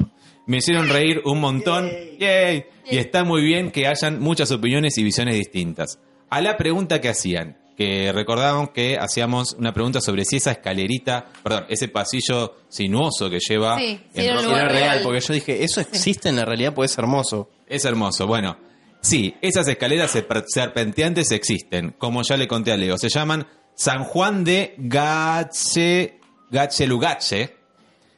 [0.46, 1.90] Me hicieron reír un montón.
[2.20, 2.66] Yay.
[2.90, 6.00] Y está muy bien que hayan muchas opiniones y visiones distintas.
[6.30, 11.28] A la pregunta que hacían, que recordaban que hacíamos una pregunta sobre si esa escalerita,
[11.44, 15.00] perdón, ese pasillo sinuoso que lleva Sí, sí, en era real, real.
[15.04, 17.50] porque yo dije, eso existe en la realidad, pues es hermoso.
[17.68, 18.28] es hermoso.
[18.28, 18.58] Bueno,
[19.02, 22.98] Sí, esas escaleras serp- serpenteantes existen, como ya le conté a Leo.
[22.98, 23.46] Se llaman
[23.76, 27.54] San Juan de Gache, Gachelugache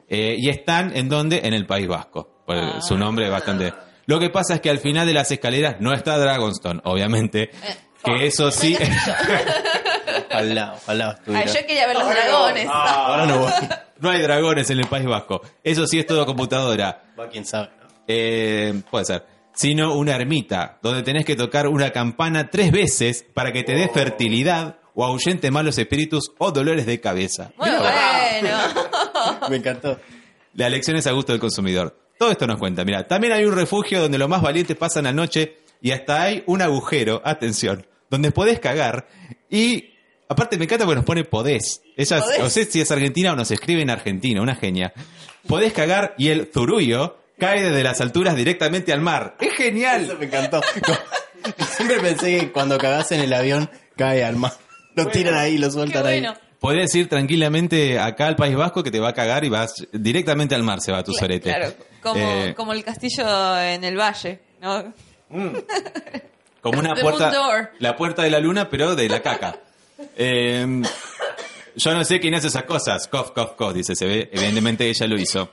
[0.07, 1.41] eh, y están en donde?
[1.43, 2.43] En el País Vasco.
[2.47, 2.79] Ah.
[2.81, 3.73] Su nombre es bastante...
[4.07, 7.49] Lo que pasa es que al final de las escaleras no está Dragonstone, obviamente.
[8.03, 8.77] Que eso sí...
[10.29, 11.45] Ojalá, ojalá Ay, estuviera.
[11.45, 12.67] yo quería ver los dragones.
[12.71, 13.51] Ahora no voy.
[13.99, 15.41] no hay dragones en el País Vasco.
[15.63, 17.03] Eso sí es todo computadora.
[17.19, 17.69] Va quién sabe.
[17.81, 17.87] ¿no?
[18.07, 19.25] Eh, puede ser.
[19.55, 23.87] Sino una ermita, donde tenés que tocar una campana tres veces para que te dé
[23.87, 27.51] fertilidad o ahuyente malos espíritus o dolores de cabeza.
[27.57, 28.57] Muy bueno.
[29.49, 29.99] Me encantó.
[30.53, 31.99] La elección es a gusto del consumidor.
[32.17, 32.85] Todo esto nos cuenta.
[32.85, 36.43] Mira, también hay un refugio donde los más valientes pasan la noche y hasta hay
[36.45, 39.07] un agujero, atención, donde podés cagar
[39.49, 39.93] y
[40.29, 41.81] aparte me encanta porque nos pone podés.
[41.97, 42.39] Ella, Podés.
[42.39, 44.93] no sé si es argentina o nos escribe en argentino, una genia.
[45.47, 49.35] Podés cagar y el zurullo cae desde las alturas directamente al mar.
[49.41, 50.05] Es genial.
[50.05, 50.61] Eso me encantó.
[51.75, 54.53] Siempre pensé que cuando cagás en el avión cae al mar.
[54.95, 56.25] Lo tiran ahí, lo sueltan ahí.
[56.59, 60.55] Podés ir tranquilamente acá al País Vasco que te va a cagar y vas directamente
[60.55, 61.53] al mar, se va tu sorete.
[61.53, 64.93] Claro, como, Eh, como el castillo en el valle, ¿no?
[66.61, 67.71] Como una puerta.
[67.77, 69.59] La puerta de la luna, pero de la caca.
[70.17, 70.81] Eh,
[71.77, 73.07] yo no sé quién hace esas cosas.
[73.07, 73.95] Cof, cof, cof, dice.
[73.95, 75.49] Se ve, evidentemente ella lo hizo.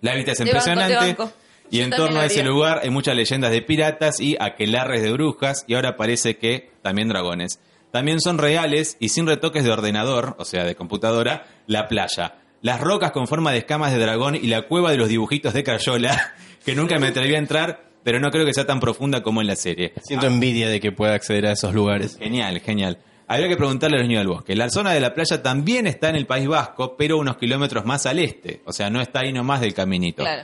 [0.00, 0.94] La vista es impresionante.
[0.94, 1.30] banco.
[1.70, 5.12] Y Yo en torno a ese lugar hay muchas leyendas de piratas y aquelarres de
[5.12, 5.64] brujas.
[5.66, 7.58] Y ahora parece que también dragones.
[7.96, 12.34] También son reales y sin retoques de ordenador, o sea, de computadora, la playa.
[12.60, 15.64] Las rocas con forma de escamas de dragón y la cueva de los dibujitos de
[15.64, 16.34] Crayola,
[16.66, 19.46] que nunca me atreví a entrar, pero no creo que sea tan profunda como en
[19.46, 19.94] la serie.
[20.02, 22.18] Siento envidia de que pueda acceder a esos lugares.
[22.18, 22.98] Genial, genial.
[23.28, 24.54] Habría que preguntarle a los niños del bosque.
[24.54, 28.04] La zona de la playa también está en el País Vasco, pero unos kilómetros más
[28.04, 28.60] al este.
[28.66, 30.22] O sea, no está ahí nomás del caminito.
[30.22, 30.42] Claro.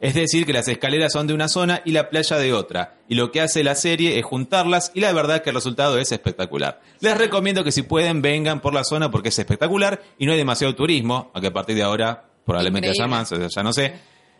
[0.00, 2.94] Es decir, que las escaleras son de una zona y la playa de otra.
[3.08, 6.12] Y lo que hace la serie es juntarlas y la verdad que el resultado es
[6.12, 6.80] espectacular.
[7.00, 10.38] Les recomiendo que si pueden vengan por la zona porque es espectacular y no hay
[10.38, 13.92] demasiado turismo, aunque a partir de ahora probablemente haya más, o sea, ya no sé.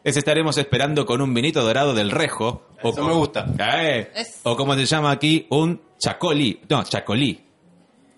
[0.05, 2.69] Les estaremos esperando con un vinito dorado del Rejo.
[2.79, 3.47] Eso con- me gusta.
[3.83, 6.61] Eh, Es- O como se llama aquí, un chacolí.
[6.71, 7.45] No, chacolí.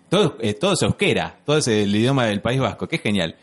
[0.09, 3.35] Todo, eh, todo es euskera, todo es el idioma del País Vasco, que es genial.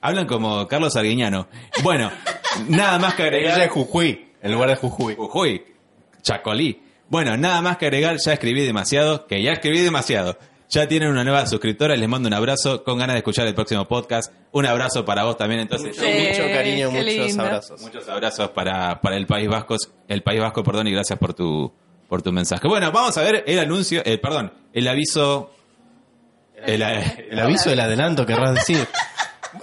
[0.00, 1.48] Hablan como Carlos Arguiñano.
[1.82, 2.10] Bueno,
[2.68, 3.68] nada más que Ella es agregar.
[3.70, 5.14] Jujuy, en lugar de Jujuy.
[5.16, 5.64] Jujuy,
[6.22, 6.82] chacolí.
[7.08, 10.38] Bueno, nada más que agregar, ya escribí demasiado, que ya escribí demasiado.
[10.68, 13.88] Ya tienen una nueva suscriptora, les mando un abrazo, con ganas de escuchar el próximo
[13.88, 14.30] podcast.
[14.52, 15.96] Un abrazo para vos también, entonces.
[15.96, 17.42] Mucho, mucho cariño, qué muchos lindo.
[17.42, 17.80] abrazos.
[17.80, 19.76] Muchos abrazos para, para el País Vasco,
[20.06, 21.72] el País Vasco, perdón, y gracias por tu
[22.08, 22.66] por tu mensaje.
[22.68, 25.50] Bueno, vamos a ver el anuncio, eh, perdón, el aviso
[26.64, 28.86] el, El aviso del adelanto, querrás decir.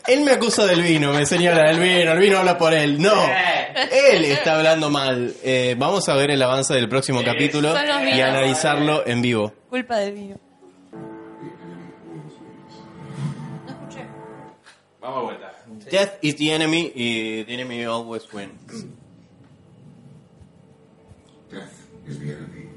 [0.07, 3.01] Él me acusa del vino, me señala el vino, el vino habla por él.
[3.01, 3.13] No,
[3.91, 5.33] él está hablando mal.
[5.43, 8.19] Eh, vamos a ver el avance del próximo capítulo y vinos.
[8.21, 9.53] analizarlo en vivo.
[9.69, 10.39] Culpa del vino.
[13.65, 14.05] No escuché.
[15.01, 15.51] Vamos a vuelta.
[15.91, 18.85] Death is the enemy y the enemy always wins.
[21.51, 22.69] Death is the enemy.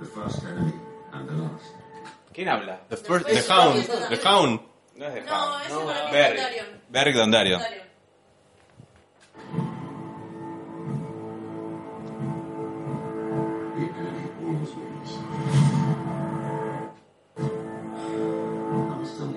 [0.00, 0.85] The first enemy
[1.26, 1.60] the.
[2.32, 2.80] ¿Quién habla?
[2.88, 4.60] The first, the hound, the hound.
[4.96, 6.36] No es de No, ese no es.
[6.90, 7.58] Berry Dondario.
[13.76, 15.12] The enemy always wins.
[18.90, 19.34] I'm still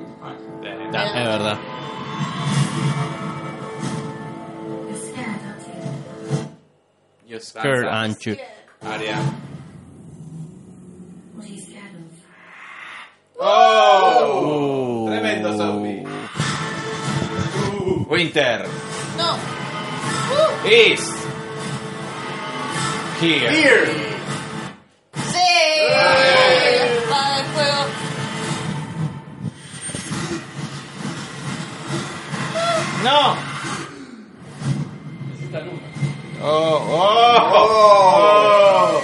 [13.42, 15.06] ¡Oh!
[15.08, 16.04] Tremendo zombie.
[18.10, 18.66] Winter
[19.18, 19.38] No.
[20.66, 21.00] is
[23.22, 23.86] here.
[25.14, 25.50] ¡Sí!
[25.90, 26.16] La
[26.86, 27.82] espada del fuego.
[33.04, 33.20] ¡No!
[36.42, 36.78] ¡Oh!
[36.90, 37.38] ¡Oh!
[38.96, 39.04] ¡Oh!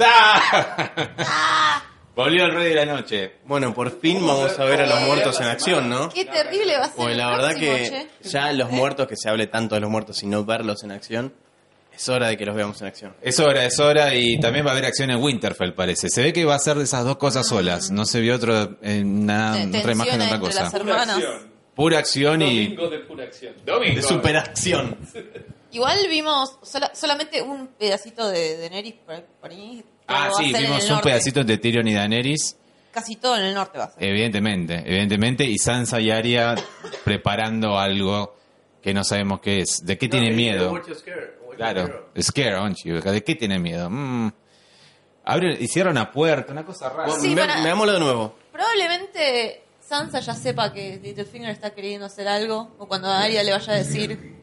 [0.00, 0.31] ¡Ah!
[2.14, 3.36] Volvió el rey de la noche.
[3.46, 6.10] Bueno, por fin vamos a ver a los muertos en acción, ¿no?
[6.10, 6.96] Qué terrible va a ser.
[6.96, 7.88] Pues el la verdad próximo, que
[8.22, 8.28] che.
[8.28, 11.32] ya los muertos, que se hable tanto de los muertos y no verlos en acción,
[11.94, 13.16] es hora de que los veamos en acción.
[13.22, 16.10] Es hora, es hora y también va a haber acción en Winterfell, parece.
[16.10, 17.90] Se ve que va a ser de esas dos cosas solas.
[17.90, 20.76] No se vio otro, en nada, Te- otra imagen de otra entre las cosa.
[20.76, 21.18] hermanas.
[21.74, 22.64] Pura acción y...
[22.64, 23.54] Domingo de pura acción.
[23.64, 24.98] De superacción.
[25.72, 29.82] Igual vimos sola- solamente un pedacito de, de Daenerys por, por ahí.
[30.06, 31.08] Ah, a sí, vimos un norte.
[31.10, 32.56] pedacito de Tyrion y Daenerys.
[32.92, 34.02] casi todo en el norte va a ser.
[34.04, 35.44] Evidentemente, evidentemente.
[35.44, 36.54] Y Sansa y Arya
[37.04, 38.34] preparando algo
[38.82, 39.84] que no sabemos qué es.
[39.84, 40.78] ¿De qué tiene miedo?
[41.56, 43.00] Claro, scare, aren't you?
[43.00, 43.88] ¿De qué tiene miedo?
[43.90, 44.32] Mm.
[45.24, 47.10] Abre y cierra una puerta, una cosa rara.
[47.12, 48.34] Sí, me, para- meámoslo de nuevo.
[48.50, 53.72] Probablemente Sansa ya sepa que Littlefinger está queriendo hacer algo, o cuando Arya le vaya
[53.72, 54.34] a decir...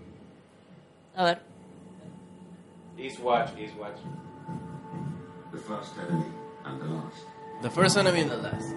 [1.15, 1.41] A ver.
[2.97, 3.97] Eastwatch, Eastwatch.
[5.51, 6.31] The first enemy
[6.63, 7.25] and the last.
[7.61, 8.69] The first enemy and the last.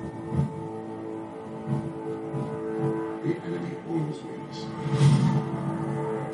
[3.23, 4.66] The enemy always wins.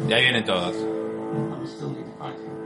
[0.09, 0.77] Y ahí vienen todos.
[0.77, 2.58] I'm still in fighting.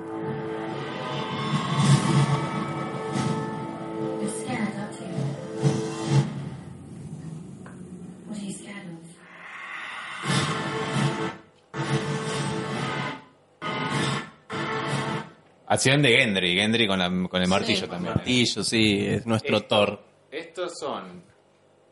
[15.72, 18.14] Acción de Gendry, Gendry con, la- con el martillo también.
[18.14, 20.02] Martillo, sí, es nuestro Thor.
[20.30, 21.24] Estos son.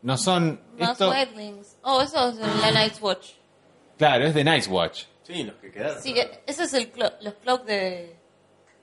[0.03, 0.61] No son.
[0.77, 1.77] Más Esto, Wildlings.
[1.83, 3.31] Oh, eso es la Night's Watch.
[3.97, 5.03] claro, es de Night's Watch.
[5.23, 6.01] Sí, los que quedaron.
[6.01, 8.15] Sí, e- ese es el clo- los cloaks de,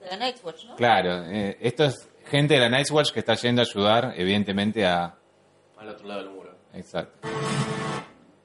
[0.01, 0.75] de la Night's Watch, ¿no?
[0.75, 4.85] Claro, eh, esto es gente de la Night's Watch que está yendo a ayudar, evidentemente,
[4.85, 5.15] a.
[5.77, 6.55] Al otro lado del muro.
[6.73, 7.27] Exacto.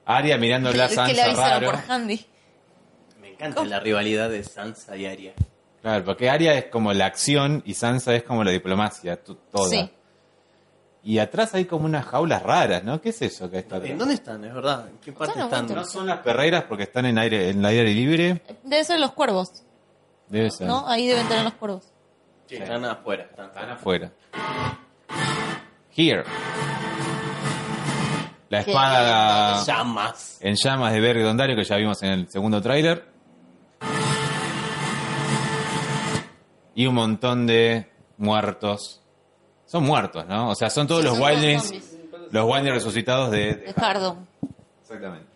[0.05, 1.71] Arya mirando la es que le Sansa avisaron raro.
[1.83, 2.25] por Handy.
[3.19, 5.33] Me encanta la rivalidad de Sansa y Arya.
[5.85, 9.69] Claro, porque Arya es como la acción y Sansa es como la diplomacia, toda.
[9.69, 9.87] Sí.
[11.03, 12.99] Y atrás hay como unas jaulas raras, ¿no?
[12.99, 13.91] ¿Qué es eso que está atrás?
[13.91, 14.43] ¿En dónde están?
[14.43, 14.89] Es verdad.
[14.89, 15.67] ¿En qué parte Están.
[15.67, 18.41] No son las perreiras porque están en aire en el aire libre.
[18.63, 19.61] Debe ser los cuervos,
[20.27, 20.65] Debe ser.
[20.65, 20.87] ¿no?
[20.87, 21.83] Ahí deben tener los cuervos.
[22.47, 23.25] Sí, están afuera.
[23.25, 24.11] Están, Están afuera.
[25.95, 26.23] Here.
[28.49, 30.39] La espada Llamas.
[30.41, 33.13] en llamas de Berg Dondario que ya vimos en el segundo tráiler.
[36.75, 39.01] Y un montón de muertos.
[39.65, 40.49] Son muertos, ¿no?
[40.49, 41.73] O sea, son todos Sí, los wildlings,
[42.31, 44.27] los wildlings resucitados de, de De Hardon.
[44.81, 45.27] Exactamente.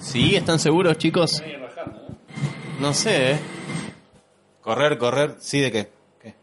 [0.00, 0.36] ¿Sí?
[0.36, 1.42] ¿Están seguros, chicos?
[2.80, 3.40] No sé, ¿eh?
[4.60, 5.92] Correr, correr, sí, ¿de qué?
[6.20, 6.34] ¿Qué?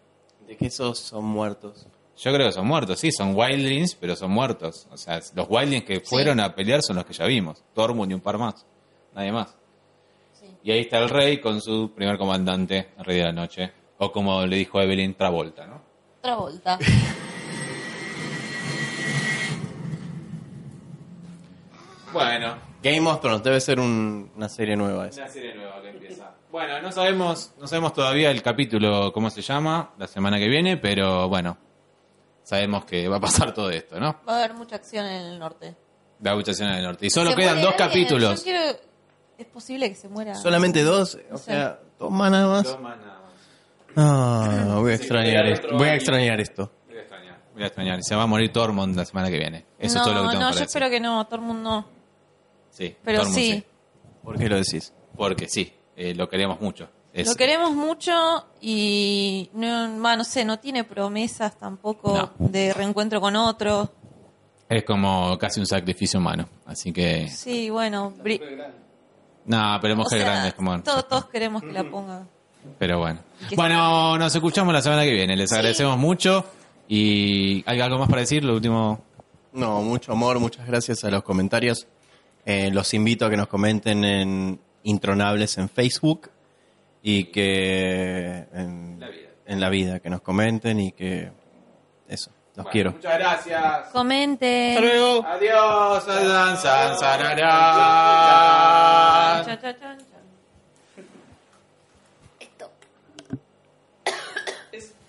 [0.47, 1.87] De que esos son muertos.
[2.21, 4.87] Yo creo que son muertos, sí, son wildlings, pero son muertos.
[4.91, 7.63] O sea, los wildlings que fueron a pelear son los que ya vimos.
[7.73, 8.65] Tormund y un par más.
[9.15, 9.55] Nadie más.
[10.33, 10.45] Sí.
[10.63, 13.71] Y ahí está el rey con su primer comandante, el rey de la noche.
[13.99, 15.81] O como le dijo Evelyn, Travolta, ¿no?
[16.19, 16.77] Otra vuelta.
[22.11, 25.21] Bueno, Game of Thrones debe ser un- una serie nueva esa.
[25.21, 26.31] una serie nueva que empieza.
[26.51, 30.77] Bueno, no sabemos, no sabemos todavía el capítulo cómo se llama la semana que viene,
[30.77, 31.57] pero bueno,
[32.49, 34.21] sabemos que va a pasar todo esto, ¿no?
[34.27, 35.75] Va a haber mucha acción en el norte.
[36.19, 37.05] La habitación del norte.
[37.05, 38.39] Y solo Se quedan dos alguien, capítulos.
[38.39, 38.79] Yo quiero...
[39.37, 40.35] Es posible que se muera.
[40.35, 42.63] Solamente dos, o sea, dos más nada más.
[42.63, 43.31] Dos más nada más.
[43.95, 45.67] Ah, voy a extrañar esto.
[45.77, 46.73] Voy a extrañar esto.
[46.87, 47.39] Voy a extrañar.
[47.53, 48.03] Voy a extrañar.
[48.03, 49.65] Se va a morir Tormund la semana que viene.
[49.77, 50.67] Eso no, es todo lo que tengo no, para yo decir.
[50.67, 51.87] espero que no, todo el mundo no.
[52.71, 53.63] Sí, Pero Tormund sí,
[54.23, 54.93] ¿Por qué lo decís?
[55.15, 56.89] Porque sí, eh, lo queremos mucho.
[57.21, 62.47] Es- lo queremos mucho y no, no sé, no tiene promesas tampoco No.
[62.47, 63.91] de reencuentro con otro.
[64.67, 66.47] Es como casi un sacrificio humano.
[66.65, 67.27] Así que.
[67.29, 68.41] Sí, bueno, Bri-
[69.45, 70.81] No, pero o mujer sea, grande es como.
[70.83, 72.27] todos, todos queremos que la ponga.
[72.77, 73.19] Pero bueno.
[73.55, 75.35] Bueno, nos escuchamos la semana que viene.
[75.35, 76.45] Les agradecemos mucho.
[76.87, 78.43] ¿Y hay algo más para decir?
[78.43, 79.01] Lo último.
[79.53, 81.87] No, mucho amor, muchas gracias a los comentarios.
[82.45, 86.29] Eh, los invito a que nos comenten en Intronables en Facebook
[87.01, 88.99] y que en
[89.49, 91.31] en la vida, que nos comenten y que
[92.07, 92.91] eso, los quiero.
[92.91, 93.87] Muchas gracias.
[93.91, 94.77] Comenten.
[95.25, 96.03] Adiós.
[96.05, 97.39] San, san, sararán.